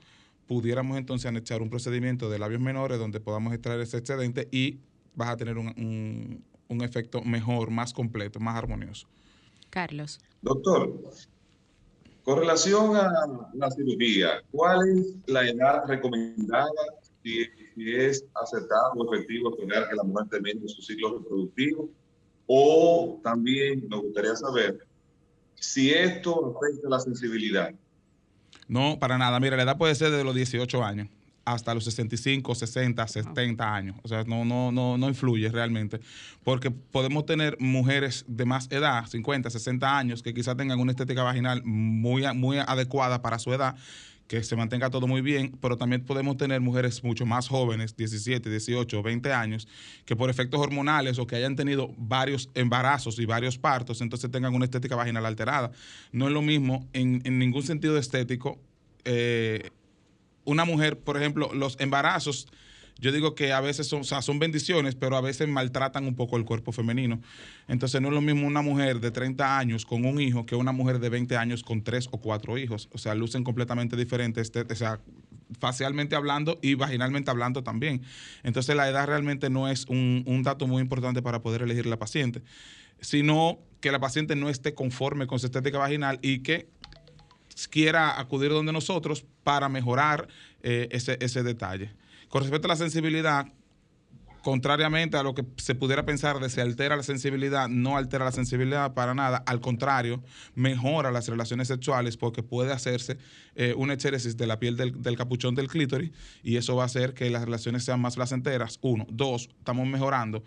pudiéramos 0.48 0.98
entonces 0.98 1.28
anexar 1.28 1.62
un 1.62 1.70
procedimiento 1.70 2.30
de 2.30 2.40
labios 2.40 2.62
menores 2.62 2.98
donde 2.98 3.20
podamos 3.20 3.54
extraer 3.54 3.82
ese 3.82 3.98
excedente 3.98 4.48
y 4.52 4.80
vas 5.16 5.30
a 5.30 5.38
tener 5.38 5.58
un, 5.58 6.44
un 6.68 6.82
efecto 6.82 7.22
mejor, 7.22 7.70
más 7.70 7.94
completo, 7.94 8.40
más 8.40 8.58
armonioso. 8.58 9.08
Carlos. 9.70 10.20
Doctor, 10.42 10.94
con 12.24 12.40
relación 12.40 12.96
a 12.96 13.10
la 13.54 13.72
cirugía, 13.72 14.42
¿cuál 14.52 14.90
es 14.90 15.16
la 15.28 15.48
edad 15.48 15.84
recomendada 15.88 16.68
si 17.24 17.46
si 17.78 17.96
es 17.96 18.26
acertado 18.34 18.94
o 18.96 19.14
efectivo 19.14 19.52
esperar 19.52 19.88
que 19.88 19.96
la 19.96 20.04
mujer 20.04 20.28
termine 20.30 20.68
su 20.68 20.82
ciclo 20.82 21.20
reproductivo. 21.20 21.90
O 22.48 23.20
también 23.24 23.88
me 23.88 23.98
gustaría 23.98 24.36
saber 24.36 24.80
si 25.56 25.92
esto 25.92 26.58
afecta 26.58 26.90
la 26.90 27.00
sensibilidad. 27.00 27.72
No, 28.68 28.98
para 29.00 29.18
nada. 29.18 29.40
Mira, 29.40 29.56
la 29.58 29.64
edad 29.64 29.78
puede 29.78 29.94
ser 29.94 30.12
de 30.12 30.24
los 30.24 30.34
18 30.34 30.84
años 30.84 31.10
hasta 31.46 31.74
los 31.74 31.86
65, 31.86 32.56
60, 32.56 33.08
70 33.08 33.74
años. 33.74 33.96
O 34.04 34.08
sea, 34.10 34.26
no, 34.26 34.44
no, 34.44 34.72
no, 34.72 34.98
no 34.98 35.08
influye 35.08 35.50
realmente. 35.50 36.02
Porque 36.44 36.72
podemos 36.72 37.26
tener 37.26 37.56
mujeres 37.60 38.26
de 38.28 38.44
más 38.44 38.70
edad, 38.70 39.06
50, 39.06 39.50
60 39.50 39.98
años, 39.98 40.24
que 40.24 40.34
quizás 40.34 40.58
tengan 40.58 40.80
una 40.80 40.92
estética 40.92 41.24
vaginal 41.24 41.62
muy, 41.64 42.24
muy 42.34 42.58
adecuada 42.58 43.22
para 43.22 43.40
su 43.40 43.54
edad 43.54 43.78
que 44.28 44.44
se 44.44 44.56
mantenga 44.56 44.90
todo 44.90 45.08
muy 45.08 45.22
bien, 45.22 45.58
pero 45.62 45.78
también 45.78 46.04
podemos 46.04 46.38
tener 46.38 46.60
mujeres 46.60 47.04
mucho 47.04 47.26
más 47.26 47.48
jóvenes, 47.48 47.96
17, 47.96 48.50
18, 48.50 49.02
20 49.02 49.34
años, 49.34 49.68
que 50.06 50.16
por 50.16 50.30
efectos 50.30 50.60
hormonales 50.60 51.18
o 51.18 51.26
que 51.26 51.38
hayan 51.38 51.56
tenido 51.56 51.94
varios 51.98 52.50
embarazos 52.54 53.20
y 53.20 53.26
varios 53.26 53.58
partos, 53.58 54.02
entonces 54.02 54.30
tengan 54.30 54.54
una 54.54 54.66
estética 54.66 54.96
vaginal 54.96 55.26
alterada. 55.26 55.72
No 56.12 56.28
es 56.28 56.34
lo 56.34 56.42
mismo 56.42 56.88
en, 56.94 57.22
ningún 57.40 57.64
sentido 57.64 57.98
estético. 57.98 58.60
Eh, 59.06 59.70
una 60.44 60.66
mujer, 60.66 61.00
por 61.00 61.18
ejemplo, 61.18 61.54
los 61.54 61.80
embarazos 61.80 62.48
yo 63.00 63.12
digo 63.12 63.36
que 63.36 63.54
a 63.54 63.62
veces 63.62 63.88
son, 63.88 64.40
bendiciones, 64.40 64.96
pero 64.96 65.18
a 65.18 65.22
veces 65.22 65.48
maltratan 65.48 66.06
un 66.06 66.16
poco 66.16 66.38
el 66.38 66.46
cuerpo 66.46 66.72
femenino. 66.72 67.22
Entonces 67.68 68.02
no 68.02 68.08
es 68.08 68.14
lo 68.14 68.22
mismo 68.22 68.48
una 68.48 68.62
mujer 68.62 69.00
de 69.00 69.12
30 69.12 69.58
años 69.58 69.86
con 69.86 70.06
un 70.06 70.20
hijo 70.20 70.46
que 70.46 70.56
una 70.56 70.72
mujer 70.72 71.00
de 71.00 71.10
20 71.10 71.38
años 71.38 71.64
con 71.64 71.84
tres 71.84 72.08
o 72.12 72.20
cuatro 72.20 72.58
hijos. 72.58 72.90
O 72.92 72.98
sea, 72.98 73.14
lucen 73.14 73.44
completamente 73.44 73.96
diferentes, 73.96 74.52
este, 74.54 74.66
facialmente 75.60 76.16
hablando 76.16 76.60
y 76.62 76.74
vaginalmente 76.74 77.30
hablando 77.30 77.64
también. 77.64 78.02
Entonces 78.44 78.76
la 78.76 78.90
edad 78.90 79.08
realmente 79.08 79.50
no 79.50 79.68
es 79.70 79.86
un, 79.86 80.42
dato 80.44 80.66
muy 80.66 80.82
importante 80.82 81.22
para 81.22 81.42
poder 81.42 81.62
elegir 81.62 81.86
la 81.86 81.98
paciente, 81.98 82.42
sino 83.00 83.60
que 83.80 83.92
la 83.92 84.00
paciente 84.00 84.36
no 84.36 84.50
esté 84.50 84.74
conforme 84.74 85.28
con 85.28 85.40
su 85.40 85.46
estética 85.46 85.78
vaginal 85.78 86.18
y 86.22 86.40
que 86.40 86.68
quiera 87.70 88.20
acudir 88.20 88.50
donde 88.52 88.72
nosotros 88.72 89.26
para 89.44 89.70
mejorar 89.70 90.28
eh, 90.64 90.88
ese 90.92 91.44
detalle. 91.44 91.92
Con 92.30 92.42
respecto 92.42 92.68
a 92.68 92.70
la 92.70 92.76
sensibilidad, 92.76 93.48
contrariamente 94.48 95.18
a 95.18 95.24
lo 95.24 95.36
que 95.36 95.46
se 95.58 95.76
pudiera 95.76 96.06
pensar 96.06 96.40
de 96.40 96.50
si 96.50 96.62
altera 96.62 96.96
la 96.96 97.04
sensibilidad, 97.04 97.68
no 97.68 97.98
altera 97.98 98.26
la 98.26 98.32
sensibilidad 98.32 98.94
para 98.94 99.14
nada, 99.14 99.44
al 99.46 99.60
contrario, 99.60 100.24
mejora 100.56 101.12
las 101.12 101.28
relaciones 101.28 101.68
sexuales 101.68 102.16
porque 102.18 102.44
puede 102.44 102.72
hacerse 102.72 103.18
eh, 103.56 103.74
una 103.76 103.96
de 103.98 104.48
la 104.48 104.60
piel 104.60 104.78
del, 104.78 105.02
del, 105.02 105.18
capuchón 105.18 105.54
del 105.54 105.68
clítoris 105.68 106.12
y 106.44 106.56
eso 106.56 106.76
va 106.76 106.84
a 106.84 106.86
hacer 106.86 107.14
que 107.14 107.30
las 107.30 107.44
relaciones 107.44 107.84
sean 107.84 108.00
más 108.00 108.16
placenteras. 108.16 108.80
Uno. 108.82 109.06
Dos, 109.10 109.50
estamos 109.60 109.86
mejorando 109.86 110.44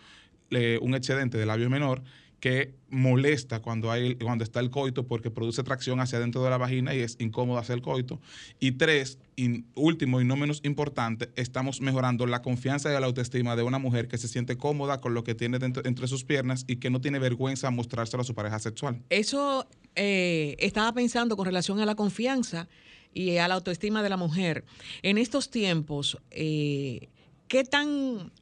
eh, 0.50 0.78
un 0.80 0.94
excedente 0.94 1.38
del 1.38 1.48
labio 1.48 1.68
menor 1.70 2.02
que 2.40 2.74
molesta 2.88 3.60
cuando, 3.60 3.90
hay, 3.90 4.16
cuando 4.16 4.42
está 4.42 4.60
el 4.60 4.70
coito 4.70 5.06
porque 5.06 5.30
produce 5.30 5.62
tracción 5.62 6.00
hacia 6.00 6.18
dentro 6.18 6.42
de 6.42 6.50
la 6.50 6.56
vagina 6.56 6.94
y 6.94 7.00
es 7.00 7.16
incómodo 7.20 7.58
hacer 7.58 7.76
el 7.76 7.82
coito. 7.82 8.18
Y 8.58 8.72
tres, 8.72 9.18
y 9.36 9.64
último 9.74 10.20
y 10.20 10.24
no 10.24 10.36
menos 10.36 10.60
importante, 10.64 11.30
estamos 11.36 11.80
mejorando 11.80 12.26
la 12.26 12.42
confianza 12.42 12.90
y 12.90 12.98
la 12.98 13.06
autoestima 13.06 13.56
de 13.56 13.62
una 13.62 13.78
mujer 13.78 14.08
que 14.08 14.18
se 14.18 14.26
siente 14.26 14.56
cómoda 14.56 15.00
con 15.00 15.14
lo 15.14 15.22
que 15.22 15.34
tiene 15.34 15.58
entre 15.60 16.08
sus 16.08 16.24
piernas 16.24 16.64
y 16.66 16.76
que 16.76 16.90
no 16.90 17.00
tiene 17.00 17.18
vergüenza 17.18 17.70
mostrárselo 17.70 18.22
a 18.22 18.24
su 18.24 18.34
pareja 18.34 18.58
sexual. 18.58 19.02
Eso 19.10 19.66
eh, 19.94 20.56
estaba 20.58 20.92
pensando 20.92 21.36
con 21.36 21.44
relación 21.44 21.78
a 21.80 21.86
la 21.86 21.94
confianza 21.94 22.68
y 23.12 23.36
a 23.36 23.48
la 23.48 23.54
autoestima 23.54 24.02
de 24.02 24.08
la 24.08 24.16
mujer. 24.16 24.64
En 25.02 25.18
estos 25.18 25.50
tiempos, 25.50 26.18
eh, 26.30 27.08
¿qué, 27.48 27.64
tan, 27.64 28.32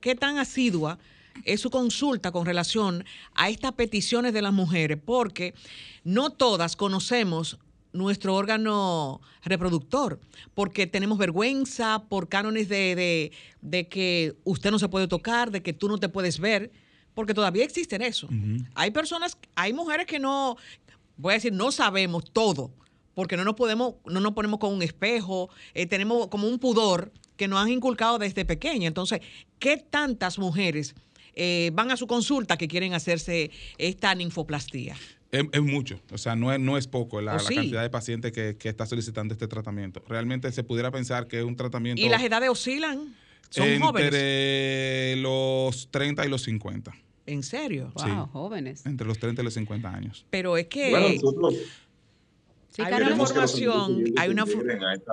¿qué 0.00 0.14
tan 0.14 0.38
asidua 0.38 0.98
es 1.44 1.60
su 1.60 1.70
consulta 1.70 2.32
con 2.32 2.46
relación 2.46 3.04
a 3.34 3.48
estas 3.48 3.72
peticiones 3.72 4.32
de 4.32 4.42
las 4.42 4.52
mujeres, 4.52 4.98
porque 5.04 5.54
no 6.04 6.30
todas 6.30 6.76
conocemos 6.76 7.58
nuestro 7.92 8.34
órgano 8.34 9.20
reproductor, 9.42 10.20
porque 10.54 10.86
tenemos 10.86 11.18
vergüenza 11.18 12.04
por 12.08 12.28
cánones 12.28 12.68
de, 12.68 13.32
que 13.90 14.36
usted 14.44 14.70
no 14.70 14.78
se 14.78 14.88
puede 14.88 15.08
tocar, 15.08 15.50
de 15.50 15.62
que 15.62 15.72
tú 15.72 15.88
no 15.88 15.98
te 15.98 16.08
puedes 16.08 16.38
ver, 16.38 16.70
porque 17.14 17.34
todavía 17.34 17.64
existen 17.64 18.02
eso. 18.02 18.28
Hay 18.74 18.90
personas, 18.90 19.36
hay 19.54 19.72
mujeres 19.72 20.06
que 20.06 20.18
no, 20.18 20.56
voy 21.16 21.32
a 21.32 21.34
decir, 21.34 21.52
no 21.52 21.72
sabemos 21.72 22.30
todo, 22.32 22.70
porque 23.14 23.36
no 23.36 23.44
nos 23.44 23.54
podemos, 23.54 23.94
no 24.06 24.20
nos 24.20 24.32
ponemos 24.32 24.60
con 24.60 24.72
un 24.72 24.82
espejo, 24.82 25.50
eh, 25.74 25.86
tenemos 25.86 26.28
como 26.28 26.46
un 26.46 26.58
pudor 26.58 27.12
que 27.36 27.48
nos 27.48 27.60
han 27.60 27.68
inculcado 27.70 28.18
desde 28.18 28.44
pequeña. 28.44 28.86
Entonces, 28.86 29.20
¿qué 29.58 29.76
tantas 29.76 30.38
mujeres 30.38 30.94
eh, 31.38 31.70
van 31.72 31.90
a 31.92 31.96
su 31.96 32.06
consulta 32.06 32.56
que 32.56 32.66
quieren 32.66 32.94
hacerse 32.94 33.50
esta 33.78 34.14
ninfoplastía? 34.14 34.96
Es, 35.30 35.60
mucho, 35.60 36.00
o 36.10 36.18
sea, 36.18 36.34
no 36.36 36.52
es, 36.52 36.58
no 36.58 36.78
es 36.78 36.86
poco 36.86 37.20
la, 37.20 37.36
oh, 37.36 37.38
cantidad 37.38 37.82
de 37.82 37.90
pacientes 37.90 38.32
que, 38.32 38.56
está 38.62 38.86
solicitando 38.86 39.34
este 39.34 39.46
tratamiento. 39.46 40.02
Realmente 40.08 40.50
se 40.52 40.64
pudiera 40.64 40.90
pensar 40.90 41.28
que 41.28 41.38
es 41.38 41.44
un 41.44 41.54
tratamiento... 41.54 42.02
¿Y 42.02 42.08
las 42.08 42.22
edades 42.22 42.48
oscilan? 42.48 43.14
¿Son 43.50 43.66
entre 43.66 45.16
los 45.16 45.88
30 45.90 46.26
y 46.26 46.28
los 46.28 46.42
50. 46.42 46.92
¿En 47.26 47.42
serio? 47.42 47.92
Wow, 47.94 48.26
jóvenes. 48.32 48.84
Entre 48.86 49.06
los 49.06 49.18
30 49.18 49.42
y 49.42 49.44
los 49.44 49.54
50 49.54 49.94
años. 49.94 50.26
Pero 50.30 50.56
es 50.56 50.66
que... 50.66 50.96
hay 50.96 51.18
una 52.78 53.10
información, 53.10 54.04
hay 54.16 54.30
una... 54.30 54.44
A 54.44 54.94
esta, 54.94 55.12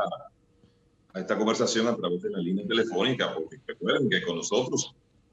a 1.13 1.19
esta 1.19 1.37
conversación 1.37 1.87
a 1.87 1.95
través 1.95 2.21
de 2.21 2.29
la 2.29 2.39
línea 2.39 2.65
telefónica, 2.65 3.33
porque 3.33 3.57
recuerden 3.67 4.09
que 4.09 4.21
con 4.21 4.37
nosotros 4.37 4.95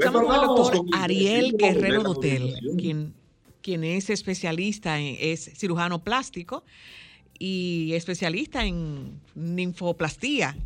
Estamos 0.00 0.24
con 0.24 0.34
el 0.34 0.40
doctor 0.40 0.86
Ariel 0.92 1.56
Guerrero 1.58 2.02
Dotel, 2.02 2.54
quien, 2.78 3.12
quien 3.60 3.84
es 3.84 4.08
especialista, 4.08 4.98
en, 4.98 5.14
es 5.20 5.50
cirujano 5.56 6.02
plástico 6.02 6.64
y 7.38 7.92
especialista 7.92 8.64
en 8.64 9.20
ninfoplastía, 9.34 10.56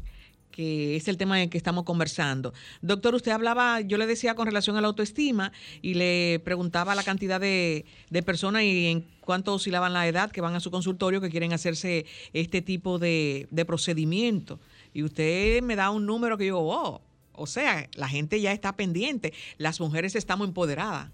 que 0.53 0.95
es 0.95 1.09
el 1.09 1.17
tema 1.17 1.43
en 1.43 1.51
que 1.51 1.59
estamos 1.59 1.83
conversando. 1.83 2.55
Doctor, 2.81 3.17
usted 3.17 3.33
hablaba, 3.33 3.81
yo 3.81 3.99
le 3.99 4.07
decía 4.07 4.37
con 4.37 4.47
relación 4.47 4.77
a 4.77 4.81
la 4.81 4.87
autoestima 4.87 5.51
y 5.83 5.95
le 5.95 6.41
preguntaba 6.45 6.95
la 6.95 7.03
cantidad 7.03 7.41
de, 7.41 7.87
personas 8.25 8.63
y 8.63 8.87
en 8.87 9.05
cuánto 9.21 9.53
oscilaban 9.53 9.93
la 9.93 10.07
edad 10.07 10.31
que 10.31 10.43
van 10.43 10.55
a 10.55 10.61
su 10.61 10.71
consultorio 10.71 11.21
que 11.21 11.31
quieren 11.31 11.53
hacerse 11.53 12.07
este 12.33 12.63
tipo 12.63 13.01
de, 13.01 13.49
de 13.51 13.65
procedimiento. 13.65 14.61
Y 14.93 15.03
usted 15.03 15.61
me 15.61 15.75
da 15.75 15.91
un 15.91 16.07
número 16.07 16.39
que 16.39 16.47
yo, 16.47 16.61
oh, 16.61 17.03
o 17.35 17.47
sea, 17.47 17.89
la 17.95 18.09
gente 18.09 18.41
ya 18.41 18.53
está 18.53 18.77
pendiente, 18.77 19.33
las 19.59 19.81
mujeres 19.81 20.15
estamos 20.15 20.49
empoderadas 20.49 21.11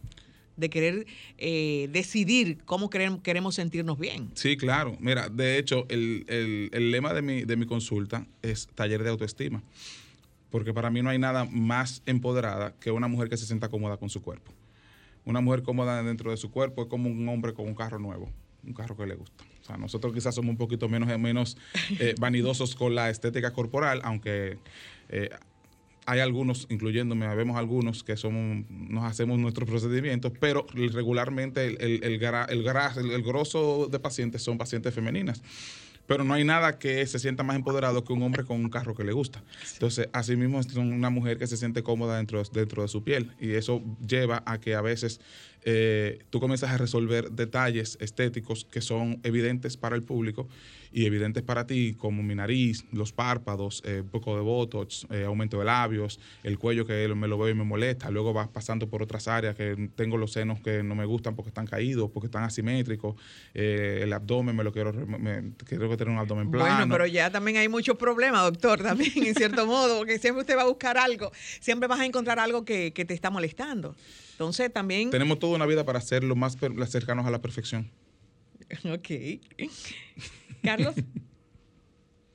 de 0.61 0.71
querer 0.71 1.07
eh, 1.39 1.89
decidir 1.91 2.59
cómo 2.65 2.91
queremos, 2.91 3.55
sentirnos 3.55 3.99
bien. 3.99 4.31
Sí, 4.35 4.57
claro. 4.57 4.97
Mira, 5.01 5.29
de 5.29 5.59
hecho, 5.59 5.87
el, 5.89 6.71
lema 6.73 7.15
de 7.15 7.23
mi, 7.23 7.43
de 7.43 7.57
mi 7.57 7.67
consulta 7.67 8.27
es 8.43 8.69
taller 8.75 9.03
de 9.03 9.11
autoestima. 9.11 9.63
Porque 10.51 10.75
para 10.75 10.91
mí 10.91 11.01
no 11.01 11.11
hay 11.11 11.19
nada 11.19 11.45
más 11.45 12.03
empoderada 12.07 12.75
que 12.81 12.91
una 12.91 13.09
mujer 13.09 13.29
que 13.29 13.37
se 13.37 13.47
sienta 13.47 13.69
cómoda 13.69 13.97
con 13.97 14.11
su 14.11 14.21
cuerpo. 14.21 14.53
Una 15.25 15.41
mujer 15.41 15.63
cómoda 15.63 16.03
dentro 16.03 16.31
de 16.31 16.37
su 16.37 16.51
cuerpo 16.51 16.83
es 16.83 16.89
como 16.89 17.09
un 17.09 17.29
hombre 17.29 17.55
con 17.55 17.67
un 17.67 17.75
carro 17.75 17.99
nuevo, 17.99 18.31
un 18.65 18.75
carro 18.75 18.97
que 18.97 19.07
le 19.07 19.15
gusta. 19.15 19.45
O 19.63 19.65
sea, 19.65 19.77
nosotros 19.77 20.13
quizás 20.13 20.35
somos 20.35 20.51
un 20.51 20.57
poquito 20.57 20.89
menos, 20.89 21.57
eh, 22.01 22.15
vanidosos 22.19 22.75
con 22.75 22.95
la 22.95 23.11
estética 23.11 23.53
corporal, 23.53 24.01
aunque 24.03 24.59
eh, 25.09 25.31
hay 26.07 26.21
algunos, 26.21 26.67
incluyéndome, 26.71 27.33
vemos 27.35 27.57
algunos 27.57 28.03
que 28.03 28.17
somos, 28.17 28.65
nos 28.69 29.05
hacemos 29.05 29.39
nuestros 29.39 29.69
procedimientos, 29.69 30.33
pero 30.41 30.67
regularmente 30.73 31.67
el, 31.67 32.03
el, 32.03 32.23
el, 32.23 33.11
el, 33.11 33.23
grosso 33.23 33.89
de 33.91 33.99
pacientes 33.99 34.43
son 34.43 34.59
pacientes 34.59 34.95
femeninas 34.95 35.43
pero 36.11 36.25
no 36.25 36.35
hay 36.35 36.43
nada 36.43 36.77
que 36.77 37.07
se 37.07 37.21
sienta 37.21 37.45
más 37.45 37.55
empoderado 37.55 38.03
que 38.03 38.13
un 38.13 38.21
hombre 38.25 38.43
con 38.43 38.57
un 38.57 38.69
carro 38.69 38.97
que 38.97 39.05
le 39.05 39.13
gusta. 39.13 39.45
Entonces, 39.75 40.09
asimismo, 40.13 40.59
es 40.59 40.75
una 40.75 41.09
mujer 41.09 41.39
que 41.39 41.47
se 41.47 41.57
siente 41.57 41.85
cómoda 41.85 42.17
dentro, 42.17 42.43
dentro 42.53 42.83
de 42.83 42.89
su 42.89 43.05
piel 43.05 43.31
y 43.39 43.53
eso 43.53 43.81
lleva 44.05 44.43
a 44.45 44.59
que 44.59 44.75
a 44.75 44.81
veces 44.81 45.21
eh, 45.65 46.25
tú 46.31 46.41
comienzas 46.41 46.71
a 46.71 46.79
resolver 46.79 47.31
detalles 47.31 47.99
estéticos 48.01 48.65
que 48.65 48.81
son 48.81 49.21
evidentes 49.23 49.77
para 49.77 49.97
el 49.97 50.03
público 50.03 50.49
y 50.93 51.07
evidentes 51.07 51.43
para 51.43 51.67
ti, 51.67 51.95
como 51.95 52.23
mi 52.23 52.35
nariz, 52.35 52.85
los 52.93 53.13
párpados, 53.13 53.83
eh, 53.85 54.01
un 54.01 54.09
poco 54.09 54.35
de 54.35 54.43
botox, 54.43 55.07
eh, 55.11 55.25
aumento 55.25 55.59
de 55.59 55.65
labios, 55.65 56.19
el 56.43 56.59
cuello 56.59 56.85
que 56.85 57.07
me 57.15 57.29
lo 57.29 57.39
veo 57.39 57.51
y 57.51 57.55
me 57.55 57.65
molesta. 57.65 58.11
Luego 58.11 58.33
vas 58.33 58.49
pasando 58.49 58.89
por 58.89 59.03
otras 59.03 59.29
áreas 59.29 59.55
que 59.55 59.91
tengo 59.95 60.17
los 60.17 60.33
senos 60.33 60.61
que 60.61 60.83
no 60.83 60.95
me 60.95 61.05
gustan 61.05 61.37
porque 61.37 61.49
están 61.49 61.67
caídos, 61.67 62.11
porque 62.11 62.27
están 62.27 62.43
asimétricos. 62.43 63.15
Eh, 63.55 64.01
el 64.03 64.13
abdomen 64.13 64.57
me 64.57 64.65
lo 64.65 64.73
quiero, 64.73 64.93
me, 64.93 65.53
quiero 65.65 65.97
tener 65.97 66.13
un 66.13 66.19
abdomen 66.19 66.51
plano. 66.51 66.77
Bueno, 66.77 66.93
pero 66.93 67.07
ya 67.07 67.31
también 67.31 67.59
hay 67.59 67.69
muchos 67.69 67.97
problemas, 67.97 68.43
doctor, 68.43 68.83
también 68.83 69.13
en 69.17 69.35
cierto 69.35 69.67
modo, 69.67 69.99
porque 69.99 70.19
siempre 70.19 70.41
usted 70.41 70.57
va 70.57 70.63
a 70.63 70.69
buscar 70.69 70.99
algo, 70.99 71.31
siempre 71.61 71.87
vas 71.89 72.01
a 72.01 72.07
encontrar 72.07 72.41
algo 72.41 72.65
que, 72.65 72.93
que 72.93 73.05
te 73.05 73.15
está 73.15 73.31
molestando. 73.31 73.95
Entonces 74.41 74.73
también... 74.73 75.11
Tenemos 75.11 75.39
toda 75.39 75.55
una 75.55 75.67
vida 75.67 75.85
para 75.85 76.01
ser 76.01 76.25
lo 76.25 76.35
más 76.35 76.57
cercanos 76.89 77.27
a 77.27 77.31
la 77.31 77.43
perfección. 77.43 77.91
Ok. 78.91 79.11
Carlos. 80.63 80.95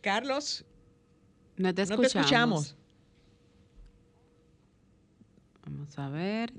Carlos. 0.01 0.65
No 1.57 1.73
te 1.73 1.81
escuchamos. 1.81 2.75
Vamos 5.63 5.97
a 5.97 6.09
ver. 6.09 6.53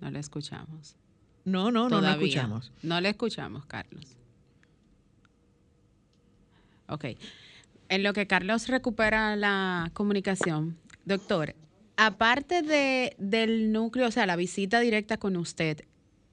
No 0.00 0.10
le 0.10 0.18
escuchamos. 0.18 0.96
No, 1.44 1.70
no, 1.70 1.90
no 1.90 2.00
le 2.00 2.12
escuchamos. 2.12 2.72
No 2.82 2.98
le 2.98 3.10
escuchamos, 3.10 3.66
Carlos. 3.66 4.16
Ok. 6.88 7.04
En 7.90 8.02
lo 8.02 8.14
que 8.14 8.26
Carlos 8.26 8.68
recupera 8.68 9.36
la 9.36 9.90
comunicación, 9.92 10.78
doctor, 11.04 11.54
aparte 11.96 12.62
de, 12.62 13.14
del 13.18 13.72
núcleo, 13.72 14.08
o 14.08 14.10
sea, 14.10 14.26
la 14.26 14.36
visita 14.36 14.80
directa 14.80 15.16
con 15.16 15.36
usted, 15.36 15.84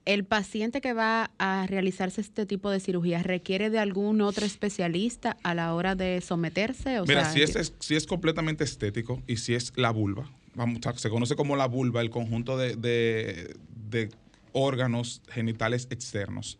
¿El 0.05 0.25
paciente 0.25 0.81
que 0.81 0.91
va 0.91 1.31
a 1.37 1.65
realizarse 1.65 2.19
este 2.19 2.45
tipo 2.45 2.69
de 2.69 2.81
cirugía 2.81 3.23
requiere 3.23 3.69
de 3.69 3.79
algún 3.79 4.19
otro 4.19 4.45
especialista 4.45 5.37
a 5.43 5.55
la 5.55 5.73
hora 5.73 5.95
de 5.95 6.19
someterse? 6.19 6.99
Mira, 7.07 7.31
si, 7.31 7.41
es, 7.41 7.73
si 7.79 7.95
es 7.95 8.05
completamente 8.05 8.65
estético 8.65 9.23
y 9.27 9.37
si 9.37 9.55
es 9.55 9.71
la 9.77 9.91
vulva, 9.91 10.29
vamos, 10.55 10.79
se 10.97 11.09
conoce 11.09 11.37
como 11.37 11.55
la 11.55 11.67
vulva 11.67 12.01
el 12.01 12.09
conjunto 12.09 12.57
de, 12.57 13.55
órganos 14.51 15.21
genitales 15.29 15.87
externos. 15.89 16.59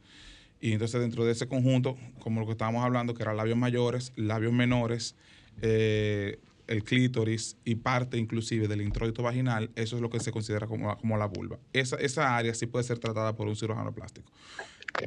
Y 0.61 0.71
entonces 0.71 1.01
dentro 1.01 1.25
de 1.25 1.33
ese 1.33 1.47
conjunto, 1.47 1.97
como 2.19 2.39
lo 2.39 2.45
que 2.45 2.53
estábamos 2.53 2.85
hablando, 2.85 3.13
que 3.13 3.23
eran 3.23 3.35
labios 3.35 3.57
mayores, 3.57 4.13
labios 4.15 4.53
menores, 4.53 5.15
eh, 5.61 6.39
el 6.67 6.83
clítoris 6.83 7.57
y 7.65 7.75
parte 7.75 8.17
inclusive 8.17 8.67
del 8.67 8.81
introito 8.81 9.23
vaginal, 9.23 9.69
eso 9.75 9.95
es 9.95 10.01
lo 10.01 10.09
que 10.09 10.19
se 10.19 10.31
considera 10.31 10.67
como, 10.67 10.95
como 10.97 11.17
la 11.17 11.25
vulva. 11.25 11.59
Esa, 11.73 11.97
esa 11.97 12.35
área 12.35 12.53
sí 12.53 12.67
puede 12.67 12.83
ser 12.83 12.99
tratada 12.99 13.35
por 13.35 13.47
un 13.47 13.55
cirujano 13.55 13.93
plástico. 13.93 14.31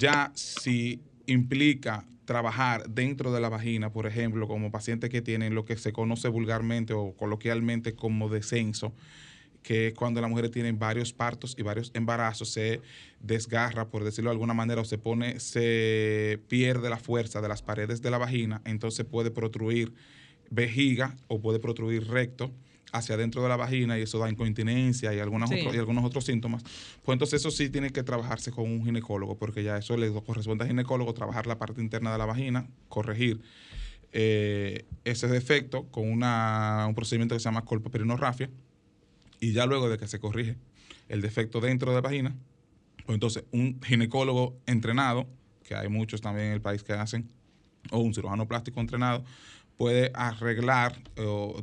Ya 0.01 0.31
si 0.35 1.01
implica 1.27 2.05
trabajar 2.25 2.88
dentro 2.88 3.33
de 3.33 3.40
la 3.40 3.49
vagina, 3.49 3.90
por 3.90 4.07
ejemplo, 4.07 4.47
como 4.47 4.71
pacientes 4.71 5.11
que 5.11 5.23
tienen 5.23 5.55
lo 5.55 5.64
que 5.64 5.77
se 5.77 5.92
conoce 5.92 6.29
vulgarmente 6.29 6.92
o 6.92 7.14
coloquialmente 7.16 7.95
como 7.95 8.29
descenso, 8.29 8.92
que 9.62 9.88
es 9.88 9.95
cuando 9.95 10.21
las 10.21 10.31
mujeres 10.31 10.51
tienen 10.51 10.79
varios 10.79 11.12
partos 11.12 11.57
y 11.59 11.62
varios 11.62 11.90
embarazos, 11.95 12.51
se 12.51 12.83
desgarra, 13.21 13.88
por 13.88 14.05
decirlo 14.05 14.31
de 14.31 14.35
alguna 14.35 14.55
manera, 14.55 14.81
o 14.81 14.85
se 14.85 14.99
pone, 14.99 15.40
se 15.40 16.40
pierde 16.49 16.90
la 16.90 16.99
fuerza 16.99 17.40
de 17.40 17.49
las 17.49 17.62
paredes 17.62 18.03
de 18.03 18.11
la 18.11 18.19
vagina, 18.19 18.61
entonces 18.64 19.07
puede 19.07 19.31
protruir 19.31 19.92
vejiga 20.50 21.16
o 21.28 21.40
puede 21.40 21.59
protruir 21.59 22.06
recto 22.06 22.52
hacia 22.92 23.14
adentro 23.14 23.42
de 23.42 23.48
la 23.48 23.56
vagina 23.56 23.98
y 23.98 24.02
eso 24.02 24.18
da 24.18 24.30
incontinencia 24.30 25.12
y, 25.12 25.18
algunos 25.18 25.50
otros, 25.50 25.74
y 25.74 25.78
algunos 25.78 26.04
otros 26.04 26.24
síntomas, 26.24 26.62
pues 27.02 27.14
entonces 27.14 27.40
eso 27.40 27.50
sí 27.50 27.68
tiene 27.68 27.90
que 27.90 28.02
trabajarse 28.02 28.50
con 28.50 28.70
un 28.70 28.85
ginecólogo, 28.85 29.37
porque 29.37 29.62
ya 29.62 29.76
eso 29.76 29.96
le 29.96 30.11
corresponde 30.22 30.64
al 30.64 30.70
ginecólogo 30.70 31.12
trabajar 31.12 31.46
la 31.46 31.59
parte 31.59 31.80
interna 31.80 32.12
de 32.12 32.18
la 32.18 32.26
vagina, 32.26 32.68
corregir 32.88 33.40
eh, 34.12 34.87
ese 35.04 35.28
defecto 35.28 35.85
con 35.90 36.11
una, 36.11 36.87
un 36.88 36.94
procedimiento 36.94 37.35
que 37.35 37.40
se 37.40 37.44
llama 37.44 37.64
colpoperinorrafia 37.64 38.50
y 39.40 39.52
ya 39.52 39.66
luego 39.66 39.88
de 39.88 39.98
que 39.98 40.09
se 40.09 40.18
corrige 40.18 40.56
el 41.09 41.20
defecto 41.20 41.61
dentro 41.61 41.90
de 41.90 41.96
la 41.96 42.00
vagina, 42.00 42.35
pues 43.04 43.14
entonces 43.14 43.44
un 43.52 43.80
ginecólogo 43.82 44.56
entrenado, 44.66 45.26
que 45.62 45.74
hay 45.74 45.88
muchos 45.88 46.20
también 46.20 46.48
en 46.48 46.52
el 46.54 46.61
país 46.61 46.82
que 46.82 46.92
hacen, 46.92 47.28
o 47.90 47.98
un 47.98 48.14
cirujano 48.14 48.48
plástico 48.48 48.80
entrenado, 48.80 49.24
puede 49.77 50.11
arreglar 50.15 50.99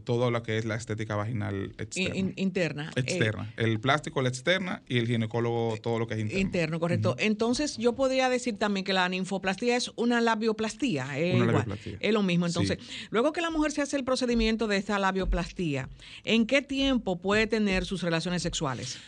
todo 0.04 0.32
lo 0.32 0.44
que 0.44 0.58
es 0.58 0.66
la 0.66 0.76
estética 0.76 1.16
vaginal 1.16 1.74
externa. 1.78 2.34
interna. 2.36 2.92
Eh, 2.96 3.00
externa. 3.02 3.54
el 3.58 3.80
plástico, 3.80 4.22
la 4.22 4.30
externa 4.30 4.84
y 4.88 4.98
el 4.98 5.08
ginecólogo, 5.08 5.78
todo 5.82 6.00
lo 6.00 6.08
que 6.08 6.16
es 6.16 6.20
interno. 6.22 6.42
Interno, 6.42 6.80
correcto. 6.80 7.16
Entonces, 7.18 7.78
yo 7.78 7.94
podría 7.94 8.30
decir 8.30 8.58
también 8.58 8.84
que 8.84 8.94
la 8.94 9.10
ninfoplastía 9.10 9.76
es 9.76 9.92
una 9.96 10.22
labioplastía. 10.22 11.18
Es, 11.18 11.36
una 11.36 11.46
labioplastía. 11.48 11.98
es 12.00 12.14
lo 12.14 12.24
mismo. 12.24 12.46
Entonces, 12.46 12.78
luego 13.10 13.34
que 13.34 13.42
la 13.42 13.50
mujer 13.50 13.72
se 13.72 13.82
hace 13.82 13.98
el 13.98 14.04
procedimiento 14.04 14.68
de 14.68 14.78
esta 14.78 15.00
labioplastía, 15.00 15.90
¿en 16.24 16.46
qué 16.46 16.62
tiempo 16.62 17.20
puede 17.20 17.48
tener 17.48 17.86
sus 17.86 18.04
relaciones 18.04 18.42
sexuales? 18.42 19.00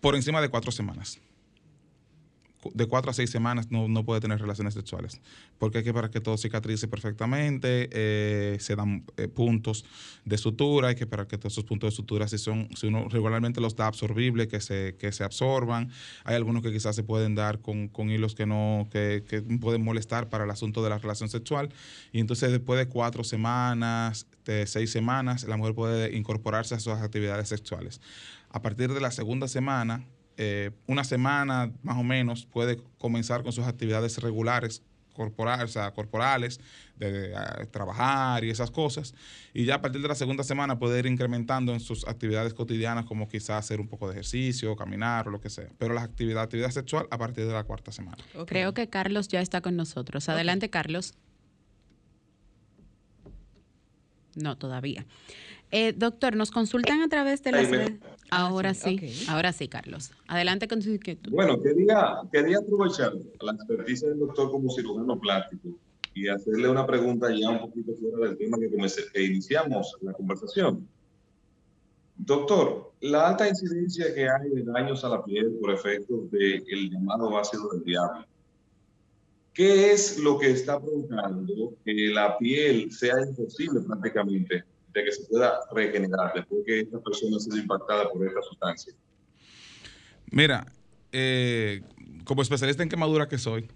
Por 0.00 0.16
encima 0.16 0.40
de 0.40 0.48
cuatro 0.48 0.72
semanas 0.72 1.20
de 2.74 2.86
cuatro 2.86 3.10
a 3.10 3.14
seis 3.14 3.30
semanas 3.30 3.70
no, 3.70 4.04
puede 4.04 4.20
tener 4.20 4.40
relaciones 4.40 4.74
sexuales. 4.74 5.20
Porque 5.58 5.78
hay 5.78 5.84
que 5.84 5.94
para 5.94 6.10
que 6.10 6.20
todo 6.20 6.36
cicatrice 6.36 6.88
perfectamente, 6.88 7.88
eh, 7.92 8.56
se 8.60 8.76
dan 8.76 9.04
eh, 9.16 9.28
puntos 9.28 9.84
de 10.24 10.38
sutura, 10.38 10.88
hay 10.88 10.94
que 10.94 11.06
para 11.06 11.26
que 11.26 11.38
todos 11.38 11.54
esos 11.54 11.64
puntos 11.64 11.92
de 11.92 11.96
sutura, 11.96 12.28
si 12.28 12.38
son, 12.38 12.68
si 12.76 12.86
uno 12.86 13.08
regularmente 13.08 13.60
los 13.60 13.76
da 13.76 13.86
absorbibles, 13.86 14.48
que 14.48 14.60
se, 14.60 14.96
que 14.98 15.12
se 15.12 15.24
absorban. 15.24 15.90
Hay 16.24 16.36
algunos 16.36 16.62
que 16.62 16.72
quizás 16.72 16.94
se 16.96 17.02
pueden 17.02 17.34
dar 17.34 17.60
con, 17.60 17.90
hilos 18.10 18.34
que 18.34 18.46
no, 18.46 18.88
que, 18.90 19.24
que, 19.26 19.42
pueden 19.42 19.84
molestar 19.84 20.28
para 20.28 20.44
el 20.44 20.50
asunto 20.50 20.82
de 20.82 20.90
la 20.90 20.98
relación 20.98 21.28
sexual. 21.28 21.70
Y 22.12 22.20
entonces 22.20 22.50
después 22.50 22.78
de 22.78 22.88
cuatro 22.88 23.24
semanas, 23.24 24.26
de 24.44 24.66
seis 24.66 24.90
semanas, 24.90 25.44
la 25.44 25.56
mujer 25.56 25.74
puede 25.74 26.16
incorporarse 26.16 26.74
a 26.74 26.80
sus 26.80 26.94
actividades 26.94 27.48
sexuales. 27.48 28.00
A 28.50 28.62
partir 28.62 28.92
de 28.92 29.00
la 29.00 29.10
segunda 29.10 29.46
semana, 29.48 30.04
eh, 30.42 30.70
una 30.86 31.04
semana 31.04 31.70
más 31.82 31.98
o 31.98 32.02
menos 32.02 32.46
puede 32.46 32.80
comenzar 32.96 33.42
con 33.42 33.52
sus 33.52 33.66
actividades 33.66 34.16
regulares 34.22 34.82
corporales, 35.12 35.76
corporales, 35.94 36.60
de, 36.96 37.34
trabajar 37.70 38.42
y 38.42 38.48
esas 38.48 38.70
cosas. 38.70 39.14
Y 39.52 39.66
ya 39.66 39.74
a 39.74 39.82
partir 39.82 40.00
de 40.00 40.08
la 40.08 40.14
segunda 40.14 40.42
semana 40.42 40.78
puede 40.78 40.98
ir 40.98 41.04
incrementando 41.04 41.74
en 41.74 41.80
sus 41.80 42.08
actividades 42.08 42.54
cotidianas, 42.54 43.04
como 43.04 43.28
quizás 43.28 43.58
hacer 43.58 43.82
un 43.82 43.88
poco 43.88 44.06
de 44.06 44.14
ejercicio, 44.14 44.74
caminar 44.76 45.28
o 45.28 45.30
lo 45.30 45.42
que 45.42 45.50
sea. 45.50 45.68
Pero 45.76 45.92
la 45.92 46.04
actividad, 46.04 46.42
actividad 46.42 46.70
sexual 46.70 47.06
a 47.10 47.18
partir 47.18 47.46
de 47.46 47.52
la 47.52 47.64
cuarta 47.64 47.92
semana. 47.92 48.16
Creo 48.46 48.72
que 48.72 48.88
Carlos 48.88 49.28
ya 49.28 49.42
está 49.42 49.60
con 49.60 49.76
nosotros. 49.76 50.30
Adelante, 50.30 50.70
Carlos. 50.70 51.12
No, 54.36 54.56
todavía. 54.56 55.04
Eh, 55.70 55.92
doctor, 55.92 56.34
nos 56.34 56.50
consultan 56.50 57.02
a 57.02 57.08
través 57.08 57.42
de 57.42 57.52
las 57.52 57.68
redes. 57.68 57.92
Ahora 58.30 58.74
sí, 58.74 58.98
ahora 59.28 59.52
sí, 59.52 59.68
Carlos. 59.68 60.12
Adelante 60.28 60.68
con 60.68 60.82
su 60.82 60.90
inquietud. 60.90 61.32
Bueno, 61.32 61.60
quería, 61.60 62.18
quería 62.32 62.58
aprovechar 62.58 63.12
la 63.40 63.52
experticia 63.52 64.08
del 64.08 64.20
doctor 64.20 64.50
como 64.50 64.70
cirujano 64.70 65.18
plástico 65.18 65.68
y 66.14 66.28
hacerle 66.28 66.68
una 66.68 66.86
pregunta 66.86 67.28
ya 67.34 67.50
un 67.50 67.60
poquito 67.60 67.92
fuera 67.94 68.28
del 68.28 68.38
tema 68.38 68.58
que, 68.58 68.68
que 69.12 69.22
iniciamos 69.22 69.96
la 70.02 70.12
conversación. 70.12 70.86
Doctor, 72.16 72.92
la 73.00 73.28
alta 73.30 73.48
incidencia 73.48 74.14
que 74.14 74.28
hay 74.28 74.50
de 74.50 74.62
daños 74.62 75.02
a 75.04 75.08
la 75.08 75.24
piel 75.24 75.56
por 75.60 75.72
efectos 75.72 76.30
del 76.30 76.90
llamado 76.90 77.36
ácido 77.38 77.70
del 77.70 77.82
diablo, 77.82 78.26
¿qué 79.54 79.92
es 79.92 80.18
lo 80.18 80.38
que 80.38 80.50
está 80.50 80.78
provocando 80.78 81.74
que 81.84 82.10
la 82.12 82.36
piel 82.36 82.92
sea 82.92 83.14
imposible 83.26 83.80
prácticamente 83.80 84.64
de 84.92 85.04
que 85.04 85.12
se 85.12 85.24
pueda 85.26 85.60
regenerar 85.72 86.32
después 86.34 86.62
que 86.66 86.80
esta 86.80 86.98
persona 87.00 87.36
ha 87.36 87.40
sido 87.40 87.56
impactada 87.56 88.08
por 88.10 88.26
esta 88.26 88.42
sustancia? 88.42 88.92
Mira, 90.30 90.66
eh, 91.12 91.82
como 92.24 92.42
especialista 92.42 92.82
en 92.82 92.88
quemadura 92.88 93.28
que 93.28 93.38
soy, 93.38 93.68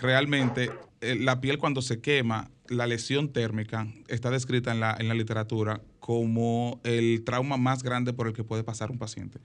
realmente 0.00 0.70
eh, 1.00 1.16
la 1.16 1.40
piel 1.40 1.58
cuando 1.58 1.82
se 1.82 2.00
quema, 2.00 2.50
la 2.68 2.86
lesión 2.86 3.32
térmica 3.32 3.86
está 4.08 4.30
descrita 4.30 4.70
en 4.72 4.80
la, 4.80 4.96
en 4.98 5.08
la 5.08 5.14
literatura 5.14 5.80
como 5.98 6.80
el 6.84 7.24
trauma 7.24 7.56
más 7.56 7.82
grande 7.82 8.12
por 8.12 8.26
el 8.26 8.32
que 8.32 8.44
puede 8.44 8.64
pasar 8.64 8.90
un 8.90 8.98
paciente. 8.98 9.38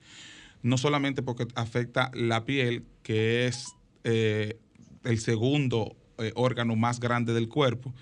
No 0.62 0.78
solamente 0.78 1.22
porque 1.22 1.46
afecta 1.54 2.10
la 2.14 2.44
piel, 2.44 2.84
que 3.02 3.46
es 3.46 3.74
eh, 4.04 4.58
el 5.04 5.18
segundo 5.18 5.96
órgano 6.34 6.76
más 6.76 6.98
grande 6.98 7.34
del 7.34 7.46
cuerpo, 7.46 7.92